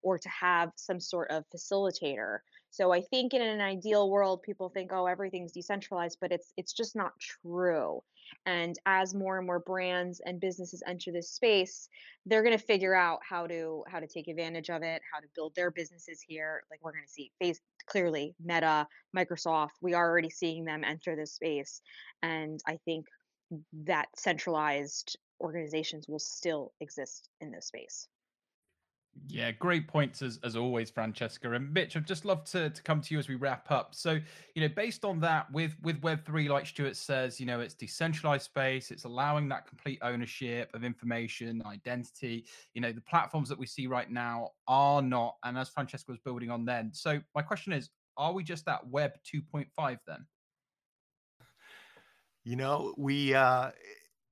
or 0.05 0.19
to 0.19 0.29
have 0.29 0.71
some 0.75 0.99
sort 0.99 1.31
of 1.31 1.43
facilitator. 1.53 2.37
So 2.69 2.93
I 2.93 3.01
think 3.01 3.33
in 3.33 3.41
an 3.41 3.59
ideal 3.59 4.09
world, 4.09 4.43
people 4.43 4.69
think, 4.69 4.91
oh, 4.93 5.07
everything's 5.07 5.51
decentralized, 5.51 6.19
but 6.21 6.31
it's 6.31 6.53
it's 6.57 6.73
just 6.73 6.95
not 6.95 7.13
true. 7.19 8.01
And 8.45 8.75
as 8.85 9.15
more 9.15 9.37
and 9.37 9.47
more 9.47 9.59
brands 9.59 10.21
and 10.25 10.39
businesses 10.39 10.83
enter 10.87 11.11
this 11.11 11.31
space, 11.31 11.89
they're 12.25 12.43
going 12.43 12.57
to 12.57 12.63
figure 12.63 12.93
out 12.93 13.19
how 13.27 13.47
to 13.47 13.83
how 13.87 13.99
to 13.99 14.07
take 14.07 14.27
advantage 14.27 14.69
of 14.69 14.83
it, 14.83 15.01
how 15.11 15.19
to 15.19 15.27
build 15.35 15.53
their 15.55 15.71
businesses 15.71 16.23
here. 16.25 16.61
Like 16.69 16.81
we're 16.83 16.91
going 16.91 17.05
to 17.05 17.11
see 17.11 17.31
face 17.39 17.59
clearly 17.87 18.35
Meta, 18.43 18.87
Microsoft, 19.15 19.77
we 19.81 19.93
are 19.95 20.07
already 20.07 20.29
seeing 20.29 20.65
them 20.65 20.83
enter 20.83 21.15
this 21.15 21.33
space. 21.33 21.81
And 22.21 22.59
I 22.67 22.77
think 22.85 23.07
that 23.85 24.09
centralized 24.15 25.17
organizations 25.41 26.07
will 26.07 26.19
still 26.19 26.73
exist 26.79 27.29
in 27.41 27.51
this 27.51 27.67
space. 27.67 28.07
Yeah, 29.27 29.51
great 29.51 29.87
points 29.87 30.21
as, 30.21 30.39
as 30.43 30.55
always, 30.55 30.89
Francesca. 30.89 31.51
And 31.51 31.73
Mitch, 31.73 31.95
I'd 31.95 32.05
just 32.05 32.25
love 32.25 32.43
to, 32.45 32.69
to 32.69 32.83
come 32.83 33.01
to 33.01 33.13
you 33.13 33.19
as 33.19 33.27
we 33.27 33.35
wrap 33.35 33.71
up. 33.71 33.95
So, 33.95 34.19
you 34.53 34.61
know, 34.61 34.67
based 34.67 35.05
on 35.05 35.19
that, 35.21 35.51
with 35.51 35.75
with 35.81 36.01
Web3, 36.01 36.49
like 36.49 36.65
Stuart 36.65 36.95
says, 36.97 37.39
you 37.39 37.45
know, 37.45 37.61
it's 37.61 37.73
decentralized 37.73 38.43
space, 38.43 38.91
it's 38.91 39.05
allowing 39.05 39.47
that 39.49 39.67
complete 39.67 39.99
ownership 40.01 40.69
of 40.73 40.83
information, 40.83 41.61
identity. 41.65 42.45
You 42.73 42.81
know, 42.81 42.91
the 42.91 43.01
platforms 43.01 43.49
that 43.49 43.57
we 43.57 43.65
see 43.65 43.87
right 43.87 44.11
now 44.11 44.51
are 44.67 45.01
not, 45.01 45.35
and 45.43 45.57
as 45.57 45.69
Francesca 45.69 46.11
was 46.11 46.19
building 46.19 46.51
on 46.51 46.65
then. 46.65 46.91
So 46.93 47.19
my 47.33 47.41
question 47.41 47.73
is, 47.73 47.89
are 48.17 48.33
we 48.33 48.43
just 48.43 48.67
at 48.67 48.85
Web 48.87 49.11
2.5 49.33 49.97
then? 50.05 50.25
You 52.43 52.57
know, 52.57 52.93
we 52.97 53.33
uh 53.33 53.71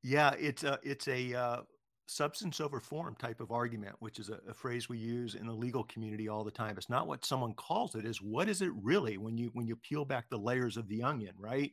yeah, 0.04 0.34
it's 0.38 0.64
a 0.64 0.78
it's 0.84 1.08
a 1.08 1.34
uh 1.34 1.62
substance 2.06 2.60
over 2.60 2.80
form 2.80 3.16
type 3.16 3.40
of 3.40 3.52
argument, 3.52 3.96
which 4.00 4.20
is 4.20 4.30
a, 4.30 4.40
a, 4.50 4.54
phrase 4.54 4.90
we 4.90 4.98
use 4.98 5.36
in 5.36 5.48
the 5.48 5.54
legal 5.54 5.84
community 5.86 6.28
all 6.28 6.44
the 6.44 6.52
time. 6.52 6.76
It's 6.78 6.90
not 6.90 7.08
what 7.08 7.26
someone 7.26 7.54
calls 7.54 7.96
it; 7.96 8.06
is 8.06 8.22
what 8.22 8.50
is 8.50 8.62
it 8.62 8.72
really 8.82 9.18
when 9.18 9.38
you 9.38 9.50
when 9.54 9.68
you 9.68 9.76
peel 9.76 10.06
back 10.06 10.30
the 10.30 10.38
layers 10.38 10.78
of 10.78 10.88
the 10.88 11.04
onion, 11.04 11.34
right? 11.38 11.72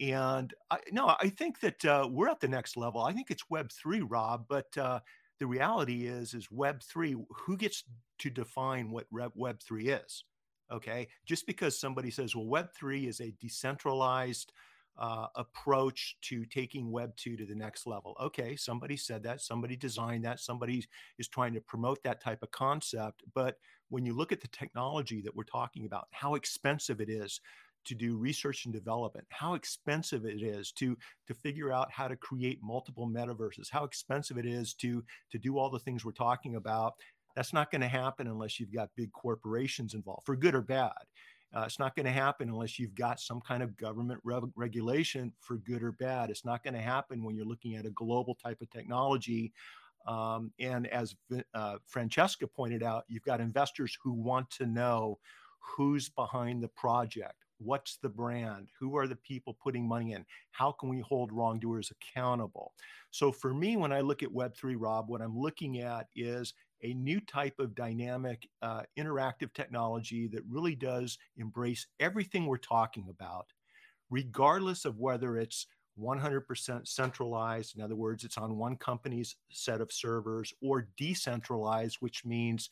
And 0.00 0.52
I, 0.70 0.78
no, 0.90 1.14
I 1.20 1.28
think 1.28 1.60
that 1.60 1.84
uh, 1.84 2.08
we're 2.10 2.28
at 2.28 2.40
the 2.40 2.48
next 2.48 2.76
level. 2.76 3.02
I 3.02 3.12
think 3.12 3.30
it's 3.30 3.50
Web 3.50 3.70
three, 3.70 4.00
Rob, 4.00 4.46
but 4.48 4.76
uh, 4.76 5.00
the 5.38 5.46
reality 5.46 6.06
is 6.06 6.34
is 6.34 6.50
Web 6.50 6.82
three. 6.82 7.16
Who 7.30 7.56
gets 7.56 7.84
to 8.20 8.30
define 8.30 8.90
what 8.90 9.06
Web 9.10 9.60
three 9.60 9.88
is? 9.88 10.24
Okay, 10.70 11.08
just 11.26 11.46
because 11.46 11.78
somebody 11.78 12.10
says, 12.10 12.34
well, 12.34 12.46
Web 12.46 12.68
three 12.74 13.06
is 13.06 13.20
a 13.20 13.34
decentralized 13.40 14.52
uh, 14.98 15.26
approach 15.36 16.16
to 16.22 16.44
taking 16.46 16.90
Web 16.90 17.16
2 17.16 17.36
to 17.36 17.46
the 17.46 17.54
next 17.54 17.86
level. 17.86 18.16
Okay, 18.20 18.56
somebody 18.56 18.96
said 18.96 19.22
that, 19.24 19.40
somebody 19.40 19.76
designed 19.76 20.24
that, 20.24 20.40
somebody 20.40 20.84
is 21.18 21.28
trying 21.28 21.54
to 21.54 21.60
promote 21.60 22.02
that 22.02 22.22
type 22.22 22.42
of 22.42 22.50
concept. 22.50 23.22
But 23.34 23.56
when 23.88 24.04
you 24.04 24.14
look 24.14 24.32
at 24.32 24.40
the 24.40 24.48
technology 24.48 25.20
that 25.22 25.34
we're 25.34 25.44
talking 25.44 25.86
about, 25.86 26.08
how 26.12 26.34
expensive 26.34 27.00
it 27.00 27.08
is 27.08 27.40
to 27.84 27.94
do 27.94 28.16
research 28.16 28.64
and 28.64 28.72
development, 28.72 29.26
how 29.30 29.54
expensive 29.54 30.24
it 30.24 30.42
is 30.42 30.72
to 30.72 30.96
to 31.26 31.34
figure 31.34 31.72
out 31.72 31.90
how 31.90 32.06
to 32.06 32.16
create 32.16 32.60
multiple 32.62 33.08
metaverses, 33.08 33.68
how 33.70 33.84
expensive 33.84 34.38
it 34.38 34.46
is 34.46 34.74
to 34.74 35.02
to 35.30 35.38
do 35.38 35.58
all 35.58 35.70
the 35.70 35.78
things 35.78 36.04
we're 36.04 36.12
talking 36.12 36.56
about. 36.56 36.94
That's 37.34 37.52
not 37.54 37.70
going 37.70 37.80
to 37.80 37.88
happen 37.88 38.26
unless 38.26 38.60
you've 38.60 38.74
got 38.74 38.90
big 38.94 39.10
corporations 39.12 39.94
involved, 39.94 40.26
for 40.26 40.36
good 40.36 40.54
or 40.54 40.60
bad. 40.60 40.92
Uh, 41.54 41.64
it's 41.66 41.78
not 41.78 41.94
going 41.94 42.06
to 42.06 42.12
happen 42.12 42.48
unless 42.48 42.78
you've 42.78 42.94
got 42.94 43.20
some 43.20 43.40
kind 43.40 43.62
of 43.62 43.76
government 43.76 44.20
re- 44.24 44.40
regulation 44.56 45.32
for 45.38 45.56
good 45.58 45.82
or 45.82 45.92
bad. 45.92 46.30
It's 46.30 46.44
not 46.44 46.64
going 46.64 46.74
to 46.74 46.80
happen 46.80 47.22
when 47.22 47.36
you're 47.36 47.44
looking 47.44 47.76
at 47.76 47.84
a 47.84 47.90
global 47.90 48.34
type 48.34 48.62
of 48.62 48.70
technology. 48.70 49.52
Um, 50.06 50.50
and 50.58 50.86
as 50.88 51.14
uh, 51.54 51.76
Francesca 51.86 52.46
pointed 52.46 52.82
out, 52.82 53.04
you've 53.08 53.24
got 53.24 53.40
investors 53.40 53.96
who 54.02 54.12
want 54.12 54.50
to 54.52 54.66
know 54.66 55.18
who's 55.60 56.08
behind 56.08 56.62
the 56.62 56.68
project. 56.68 57.34
What's 57.58 57.98
the 57.98 58.08
brand? 58.08 58.68
Who 58.80 58.96
are 58.96 59.06
the 59.06 59.16
people 59.16 59.56
putting 59.62 59.86
money 59.86 60.12
in? 60.12 60.24
How 60.50 60.72
can 60.72 60.88
we 60.88 61.00
hold 61.00 61.32
wrongdoers 61.32 61.92
accountable? 61.92 62.72
So, 63.12 63.30
for 63.30 63.54
me, 63.54 63.76
when 63.76 63.92
I 63.92 64.00
look 64.00 64.24
at 64.24 64.30
Web3, 64.30 64.74
Rob, 64.76 65.08
what 65.08 65.20
I'm 65.20 65.38
looking 65.38 65.78
at 65.80 66.08
is 66.16 66.54
a 66.82 66.94
new 66.94 67.20
type 67.20 67.58
of 67.58 67.74
dynamic, 67.74 68.48
uh, 68.62 68.82
interactive 68.98 69.52
technology 69.54 70.28
that 70.28 70.42
really 70.48 70.74
does 70.74 71.18
embrace 71.36 71.86
everything 72.00 72.46
we're 72.46 72.56
talking 72.58 73.06
about, 73.08 73.46
regardless 74.10 74.84
of 74.84 74.98
whether 74.98 75.36
it's 75.36 75.66
100% 75.98 76.88
centralized, 76.88 77.76
in 77.76 77.82
other 77.82 77.96
words, 77.96 78.24
it's 78.24 78.38
on 78.38 78.56
one 78.56 78.76
company's 78.76 79.36
set 79.50 79.80
of 79.80 79.92
servers, 79.92 80.52
or 80.62 80.88
decentralized, 80.96 81.98
which 82.00 82.24
means 82.24 82.70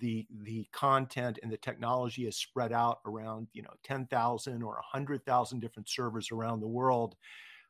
the 0.00 0.26
the 0.42 0.66
content 0.72 1.38
and 1.42 1.50
the 1.50 1.56
technology 1.56 2.26
is 2.26 2.36
spread 2.36 2.72
out 2.72 2.98
around 3.06 3.46
you 3.54 3.62
know 3.62 3.72
10,000 3.84 4.62
or 4.62 4.74
100,000 4.74 5.60
different 5.60 5.88
servers 5.88 6.30
around 6.30 6.60
the 6.60 6.68
world. 6.68 7.16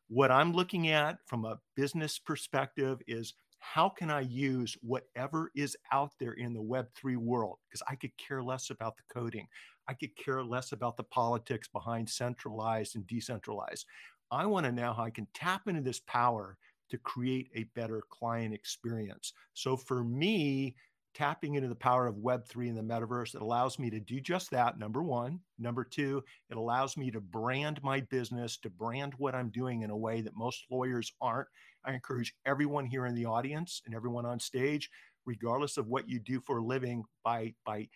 What 0.08 0.30
I'm 0.30 0.52
looking 0.52 0.88
at 0.88 1.18
from 1.26 1.44
a 1.44 1.60
business 1.76 2.18
perspective 2.18 3.00
is 3.06 3.34
how 3.58 3.88
can 3.88 4.10
I 4.10 4.20
use 4.20 4.76
whatever 4.82 5.50
is 5.54 5.76
out 5.92 6.12
there 6.18 6.32
in 6.32 6.52
the 6.54 6.62
Web3 6.62 7.16
world? 7.16 7.58
Because 7.68 7.82
I 7.88 7.94
could 7.96 8.16
care 8.16 8.42
less 8.42 8.70
about 8.70 8.96
the 8.96 9.02
coding. 9.12 9.46
I 9.88 9.94
could 9.94 10.14
care 10.16 10.42
less 10.44 10.72
about 10.72 10.96
the 10.96 11.04
politics 11.04 11.68
behind 11.68 12.08
centralized 12.08 12.96
and 12.96 13.06
decentralized. 13.06 13.86
I 14.30 14.46
want 14.46 14.66
to 14.66 14.72
know 14.72 14.92
how 14.92 15.04
I 15.04 15.10
can 15.10 15.26
tap 15.34 15.68
into 15.68 15.80
this 15.80 16.00
power 16.00 16.56
to 16.90 16.98
create 16.98 17.50
a 17.54 17.64
better 17.74 18.02
client 18.10 18.54
experience. 18.54 19.32
So 19.54 19.76
for 19.76 20.04
me, 20.04 20.74
tapping 21.14 21.54
into 21.54 21.68
the 21.68 21.74
power 21.74 22.06
of 22.06 22.16
Web3 22.16 22.68
and 22.68 22.76
the 22.76 22.82
metaverse, 22.82 23.34
it 23.34 23.42
allows 23.42 23.78
me 23.78 23.90
to 23.90 23.98
do 23.98 24.20
just 24.20 24.50
that. 24.50 24.78
Number 24.78 25.02
one. 25.02 25.40
Number 25.58 25.84
two, 25.84 26.22
it 26.50 26.56
allows 26.56 26.96
me 26.96 27.10
to 27.10 27.20
brand 27.20 27.82
my 27.82 28.00
business, 28.02 28.56
to 28.58 28.70
brand 28.70 29.14
what 29.18 29.34
I'm 29.34 29.50
doing 29.50 29.82
in 29.82 29.90
a 29.90 29.96
way 29.96 30.20
that 30.20 30.36
most 30.36 30.64
lawyers 30.70 31.12
aren't. 31.20 31.48
I 31.88 31.94
encourage 31.94 32.34
everyone 32.44 32.84
here 32.84 33.06
in 33.06 33.14
the 33.14 33.24
audience 33.24 33.80
and 33.86 33.94
everyone 33.94 34.26
on 34.26 34.38
stage, 34.38 34.90
regardless 35.24 35.78
of 35.78 35.88
what 35.88 36.06
you 36.06 36.20
do 36.20 36.38
for 36.38 36.58
a 36.58 36.62
living, 36.64 37.02
by, 37.24 37.54
by 37.64 37.88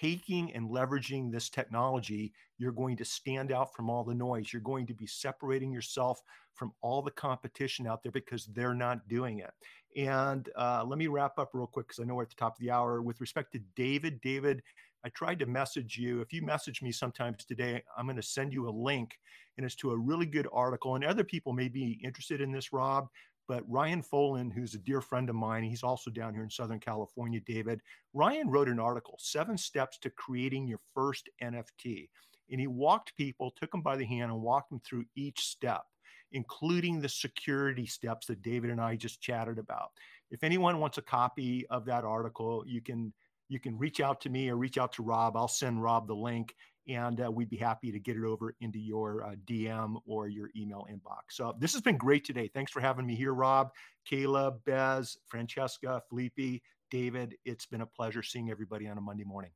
taking 0.00 0.52
and 0.54 0.70
leveraging 0.70 1.32
this 1.32 1.50
technology, 1.50 2.32
you're 2.58 2.70
going 2.70 2.96
to 2.96 3.04
stand 3.04 3.50
out 3.50 3.74
from 3.74 3.90
all 3.90 4.04
the 4.04 4.14
noise. 4.14 4.52
You're 4.52 4.62
going 4.62 4.86
to 4.86 4.94
be 4.94 5.06
separating 5.06 5.72
yourself 5.72 6.22
from 6.54 6.72
all 6.80 7.02
the 7.02 7.10
competition 7.10 7.88
out 7.88 8.04
there 8.04 8.12
because 8.12 8.46
they're 8.46 8.72
not 8.72 9.08
doing 9.08 9.40
it. 9.40 9.50
And 9.96 10.48
uh, 10.56 10.84
let 10.86 11.00
me 11.00 11.08
wrap 11.08 11.36
up 11.36 11.50
real 11.52 11.66
quick 11.66 11.88
because 11.88 12.00
I 12.00 12.04
know 12.04 12.14
we're 12.14 12.22
at 12.22 12.28
the 12.30 12.36
top 12.36 12.54
of 12.54 12.60
the 12.60 12.70
hour. 12.70 13.02
With 13.02 13.20
respect 13.20 13.50
to 13.52 13.60
David, 13.74 14.20
David 14.20 14.62
I 15.04 15.08
tried 15.10 15.38
to 15.38 15.46
message 15.46 15.96
you. 15.96 16.20
If 16.20 16.32
you 16.32 16.42
message 16.42 16.82
me 16.82 16.92
sometimes 16.92 17.44
today, 17.44 17.82
I'm 17.96 18.06
going 18.06 18.16
to 18.16 18.22
send 18.22 18.52
you 18.52 18.68
a 18.68 18.70
link, 18.70 19.18
and 19.56 19.64
it's 19.64 19.74
to 19.76 19.92
a 19.92 19.96
really 19.96 20.26
good 20.26 20.46
article. 20.52 20.94
And 20.94 21.04
other 21.04 21.24
people 21.24 21.52
may 21.52 21.68
be 21.68 21.98
interested 22.04 22.40
in 22.40 22.52
this, 22.52 22.72
Rob. 22.72 23.08
But 23.50 23.68
Ryan 23.68 24.00
Foland, 24.00 24.52
who's 24.52 24.74
a 24.74 24.78
dear 24.78 25.00
friend 25.00 25.28
of 25.28 25.34
mine, 25.34 25.64
he's 25.64 25.82
also 25.82 26.08
down 26.08 26.34
here 26.34 26.44
in 26.44 26.50
Southern 26.50 26.78
California, 26.78 27.40
David. 27.40 27.80
Ryan 28.14 28.48
wrote 28.48 28.68
an 28.68 28.78
article, 28.78 29.16
Seven 29.18 29.58
Steps 29.58 29.98
to 30.02 30.10
Creating 30.10 30.68
Your 30.68 30.78
First 30.94 31.28
NFT. 31.42 32.08
And 32.52 32.60
he 32.60 32.68
walked 32.68 33.16
people, 33.16 33.50
took 33.50 33.72
them 33.72 33.82
by 33.82 33.96
the 33.96 34.04
hand, 34.04 34.30
and 34.30 34.40
walked 34.40 34.70
them 34.70 34.80
through 34.84 35.04
each 35.16 35.40
step, 35.40 35.82
including 36.30 37.00
the 37.00 37.08
security 37.08 37.86
steps 37.86 38.28
that 38.28 38.40
David 38.40 38.70
and 38.70 38.80
I 38.80 38.94
just 38.94 39.20
chatted 39.20 39.58
about. 39.58 39.90
If 40.30 40.44
anyone 40.44 40.78
wants 40.78 40.98
a 40.98 41.02
copy 41.02 41.66
of 41.70 41.84
that 41.86 42.04
article, 42.04 42.62
you 42.68 42.80
can 42.80 43.12
you 43.48 43.58
can 43.58 43.76
reach 43.76 44.00
out 44.00 44.20
to 44.20 44.30
me 44.30 44.48
or 44.48 44.56
reach 44.56 44.78
out 44.78 44.92
to 44.92 45.02
Rob. 45.02 45.36
I'll 45.36 45.48
send 45.48 45.82
Rob 45.82 46.06
the 46.06 46.14
link 46.14 46.54
and 46.90 47.20
uh, 47.24 47.30
we'd 47.30 47.48
be 47.48 47.56
happy 47.56 47.92
to 47.92 48.00
get 48.00 48.16
it 48.16 48.24
over 48.24 48.54
into 48.60 48.78
your 48.78 49.24
uh, 49.24 49.34
DM 49.46 49.96
or 50.06 50.28
your 50.28 50.50
email 50.56 50.86
inbox. 50.90 51.30
So 51.30 51.54
this 51.58 51.72
has 51.72 51.82
been 51.82 51.96
great 51.96 52.24
today. 52.24 52.48
Thanks 52.52 52.72
for 52.72 52.80
having 52.80 53.06
me 53.06 53.14
here, 53.14 53.32
Rob, 53.32 53.70
Caleb, 54.04 54.60
Bez, 54.66 55.16
Francesca, 55.28 56.02
Felipe, 56.08 56.60
David. 56.90 57.36
It's 57.44 57.66
been 57.66 57.82
a 57.82 57.86
pleasure 57.86 58.22
seeing 58.22 58.50
everybody 58.50 58.88
on 58.88 58.98
a 58.98 59.00
Monday 59.00 59.24
morning. 59.24 59.52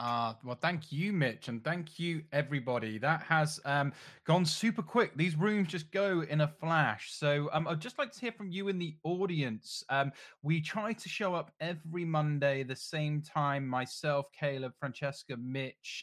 Uh, 0.00 0.32
well, 0.42 0.56
thank 0.58 0.90
you, 0.90 1.12
Mitch, 1.12 1.48
and 1.48 1.62
thank 1.62 1.98
you, 1.98 2.22
everybody. 2.32 2.96
That 2.96 3.22
has 3.24 3.60
um, 3.66 3.92
gone 4.24 4.46
super 4.46 4.80
quick. 4.80 5.14
These 5.14 5.36
rooms 5.36 5.68
just 5.68 5.92
go 5.92 6.22
in 6.22 6.40
a 6.40 6.48
flash. 6.48 7.12
So 7.12 7.50
um, 7.52 7.68
I'd 7.68 7.80
just 7.80 7.98
like 7.98 8.10
to 8.12 8.18
hear 8.18 8.32
from 8.32 8.50
you 8.50 8.68
in 8.68 8.78
the 8.78 8.96
audience. 9.04 9.84
Um, 9.90 10.10
we 10.42 10.62
try 10.62 10.94
to 10.94 11.08
show 11.10 11.34
up 11.34 11.50
every 11.60 12.06
Monday, 12.06 12.62
the 12.62 12.74
same 12.74 13.20
time, 13.20 13.68
myself, 13.68 14.24
Caleb, 14.32 14.72
Francesca, 14.80 15.36
Mitch. 15.36 16.02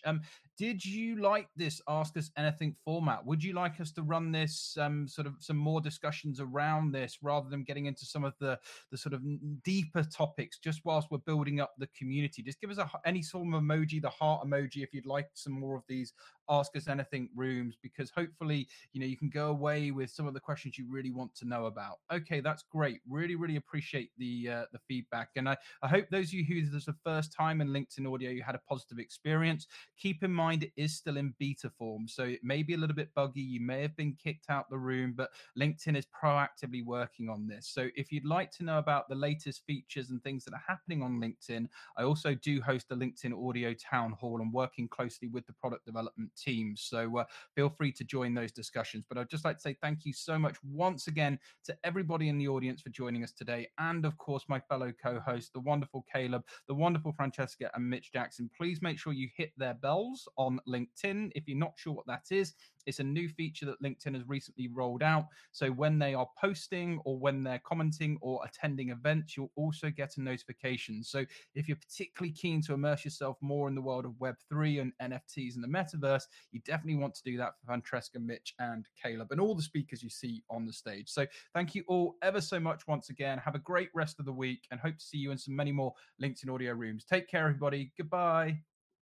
Did 0.58 0.84
you 0.84 1.22
like 1.22 1.50
this 1.56 1.82
Ask 1.88 2.18
Us 2.18 2.32
Anything 2.36 2.76
format? 2.84 3.24
Would 3.24 3.44
you 3.44 3.54
like 3.54 3.80
us 3.80 3.92
to 3.92 4.02
run 4.02 4.32
this 4.32 4.76
um, 4.82 5.08
sort 5.08 5.28
of 5.28 5.36
some 5.38 5.56
more 5.56 5.80
discussions 5.80 6.40
around 6.40 6.92
this 6.92 7.20
rather 7.22 7.48
than 7.48 7.64
getting 7.64 7.86
into 7.86 8.06
some 8.06 8.24
of 8.24 8.34
the 8.40 8.58
the 8.92 8.98
sort 8.98 9.14
of 9.14 9.22
deeper 9.64 10.02
topics 10.04 10.58
just 10.58 10.82
whilst 10.84 11.12
we're 11.12 11.20
building 11.20 11.60
up 11.60 11.74
the 11.78 11.88
community? 11.96 12.42
Just 12.42 12.60
give 12.60 12.72
us 12.72 12.80
a, 12.80 12.90
any 13.06 13.22
sort 13.22 13.48
of 13.48 13.54
emoji, 13.62 14.02
the 14.02 14.10
heart 14.10 14.48
emoji, 14.48 14.78
if 14.82 14.96
you'd 14.96 15.06
like 15.06 15.28
some 15.36 15.54
more 15.54 15.76
of 15.76 15.84
these 15.88 16.14
ask 16.50 16.76
us 16.76 16.88
anything 16.88 17.30
rooms 17.36 17.76
because 17.82 18.10
hopefully 18.10 18.68
you 18.94 19.02
know 19.02 19.08
you 19.08 19.18
can 19.18 19.30
go 19.30 19.50
away 19.50 19.92
with 19.92 20.10
some 20.10 20.28
of 20.28 20.34
the 20.34 20.40
questions 20.40 20.78
you 20.78 20.86
really 20.90 21.12
want 21.12 21.34
to 21.36 21.46
know 21.46 21.66
about. 21.66 21.98
Okay 22.12 22.40
that's 22.40 22.64
great. 22.72 23.00
Really 23.10 23.36
really 23.36 23.58
appreciate 23.58 24.12
the 24.18 24.50
uh, 24.50 24.66
the 24.72 24.80
feedback 24.88 25.30
and 25.36 25.50
I, 25.50 25.58
I 25.82 25.88
hope 25.88 26.06
those 26.10 26.28
of 26.28 26.34
you 26.34 26.46
who 26.46 26.66
this 26.66 26.74
is 26.74 26.86
the 26.86 26.96
first 27.04 27.34
time 27.34 27.62
in 27.62 27.70
linkedin 27.70 28.12
audio 28.12 28.30
you 28.30 28.44
had 28.44 28.56
a 28.56 28.62
positive 28.70 29.00
experience. 29.00 29.68
Keep 29.98 30.24
in 30.24 30.32
mind 30.32 30.64
it 30.64 30.72
is 30.76 30.96
still 30.96 31.18
in 31.18 31.34
beta 31.40 31.70
form 31.78 32.08
so 32.08 32.24
it 32.24 32.44
may 32.44 32.64
be 32.64 32.74
a 32.74 32.78
little 32.78 32.96
bit 32.96 33.14
buggy 33.16 33.42
you 33.42 33.62
may 33.62 33.82
have 33.82 33.96
been 33.96 34.16
kicked 34.22 34.50
out 34.50 34.70
the 34.70 34.78
room 34.78 35.14
but 35.16 35.30
linkedin 35.58 35.98
is 35.98 36.06
proactively 36.06 36.84
working 36.86 37.30
on 37.30 37.48
this. 37.48 37.68
So 37.68 37.88
if 37.96 38.12
you'd 38.12 38.26
like 38.26 38.52
to 38.52 38.64
know 38.64 38.78
about 38.78 39.10
the 39.10 39.16
latest 39.16 39.64
features 39.66 40.10
and 40.10 40.24
things 40.24 40.46
that 40.46 40.54
are 40.54 40.64
happening 40.68 41.02
on 41.02 41.20
linkedin 41.20 41.68
i 41.98 42.04
also 42.04 42.34
do 42.36 42.62
host 42.62 42.88
a 42.92 42.96
linkedin 42.96 43.34
audio 43.48 43.74
town 43.74 44.14
hall. 44.14 44.42
And 44.42 44.54
working 44.54 44.88
closely 44.88 45.28
with 45.28 45.46
the 45.48 45.54
product 45.54 45.86
development 45.86 46.32
teams. 46.38 46.82
So 46.90 47.20
uh, 47.20 47.24
feel 47.56 47.70
free 47.70 47.92
to 47.94 48.04
join 48.04 48.34
those 48.34 48.52
discussions. 48.52 49.06
But 49.08 49.18
I'd 49.18 49.30
just 49.30 49.46
like 49.46 49.58
to 49.58 49.62
say 49.62 49.78
thank 49.82 50.06
you 50.06 50.14
so 50.14 50.38
much 50.38 50.58
once 50.64 51.08
again 51.08 51.40
to 51.66 51.76
everybody 51.84 52.30
in 52.30 52.38
the 52.38 52.48
audience 52.48 52.82
for 52.82 52.90
joining 52.90 53.24
us 53.24 53.32
today. 53.32 53.68
And 53.80 54.06
of 54.06 54.18
course, 54.18 54.46
my 54.48 54.60
fellow 54.60 54.92
co 55.04 55.20
host, 55.20 55.54
the 55.54 55.60
wonderful 55.60 56.06
Caleb, 56.14 56.44
the 56.68 56.76
wonderful 56.76 57.14
Francesca, 57.14 57.70
and 57.74 57.90
Mitch 57.90 58.12
Jackson. 58.12 58.50
Please 58.56 58.82
make 58.82 59.00
sure 59.00 59.14
you 59.14 59.30
hit 59.36 59.52
their 59.58 59.74
bells 59.76 60.28
on 60.38 60.60
LinkedIn. 60.68 61.32
If 61.36 61.48
you're 61.48 61.58
not 61.58 61.74
sure 61.76 61.94
what 61.94 62.08
that 62.08 62.26
is, 62.32 62.54
it's 62.88 63.00
a 63.00 63.04
new 63.04 63.30
feature 63.30 63.66
that 63.68 63.82
LinkedIn 63.84 64.16
has 64.16 64.28
recently 64.28 64.70
rolled 64.70 65.04
out. 65.04 65.26
So 65.52 65.70
when 65.70 66.00
they 66.00 66.14
are 66.14 66.28
posting 66.40 67.00
or 67.06 67.20
when 67.20 67.44
they're 67.44 67.62
commenting 67.64 68.18
or 68.22 68.42
attending 68.46 68.90
events, 68.90 69.38
you'll 69.38 69.52
also 69.56 69.90
get 69.90 70.18
a 70.18 70.22
notification. 70.22 71.04
So 71.04 71.26
if 71.54 71.68
you're 71.68 71.78
particularly 71.78 72.34
keen 72.34 72.62
to 72.64 72.74
immerse 72.74 73.04
yourself 73.06 73.38
more 73.42 73.68
in 73.68 73.76
the 73.76 73.82
world 73.82 74.06
of 74.06 74.14
Web3 74.14 74.82
and 74.82 74.94
NFTs 75.02 75.56
and 75.56 75.64
the 75.64 75.68
metaverse, 75.68 76.24
you 76.52 76.62
definitely 76.66 77.00
want 77.00 77.14
to 77.16 77.24
do 77.24 77.38
that 77.38 77.52
for 77.60 77.66
Francesca, 77.66 78.20
Mitch, 78.20 78.56
and 78.60 78.88
Caleb, 79.02 79.32
and 79.32 79.42
all 79.42 79.54
the 79.54 79.62
speakers 79.62 80.02
you 80.02 80.10
see 80.10 80.42
on 80.50 80.66
the 80.66 80.74
stage. 80.74 81.10
So 81.10 81.26
thank 81.54 81.76
you 81.76 81.84
all 81.88 82.16
ever 82.24 82.40
so 82.40 82.60
much 82.60 82.88
once 82.88 83.10
again. 83.10 83.38
Have 83.40 83.56
a 83.56 83.60
great 83.60 83.90
rest 83.94 84.20
of 84.20 84.26
the 84.26 84.32
week 84.32 84.66
and 84.72 84.80
hope 84.80 84.98
to 84.98 85.04
see 85.04 85.18
you 85.18 85.32
in 85.32 85.38
some 85.38 85.56
many 85.56 85.74
more 85.74 85.94
LinkedIn 86.22 86.50
audio 86.50 86.72
rooms. 86.72 87.04
Take 87.04 87.28
care, 87.28 87.44
everybody. 87.44 87.92
Goodbye. 87.98 88.62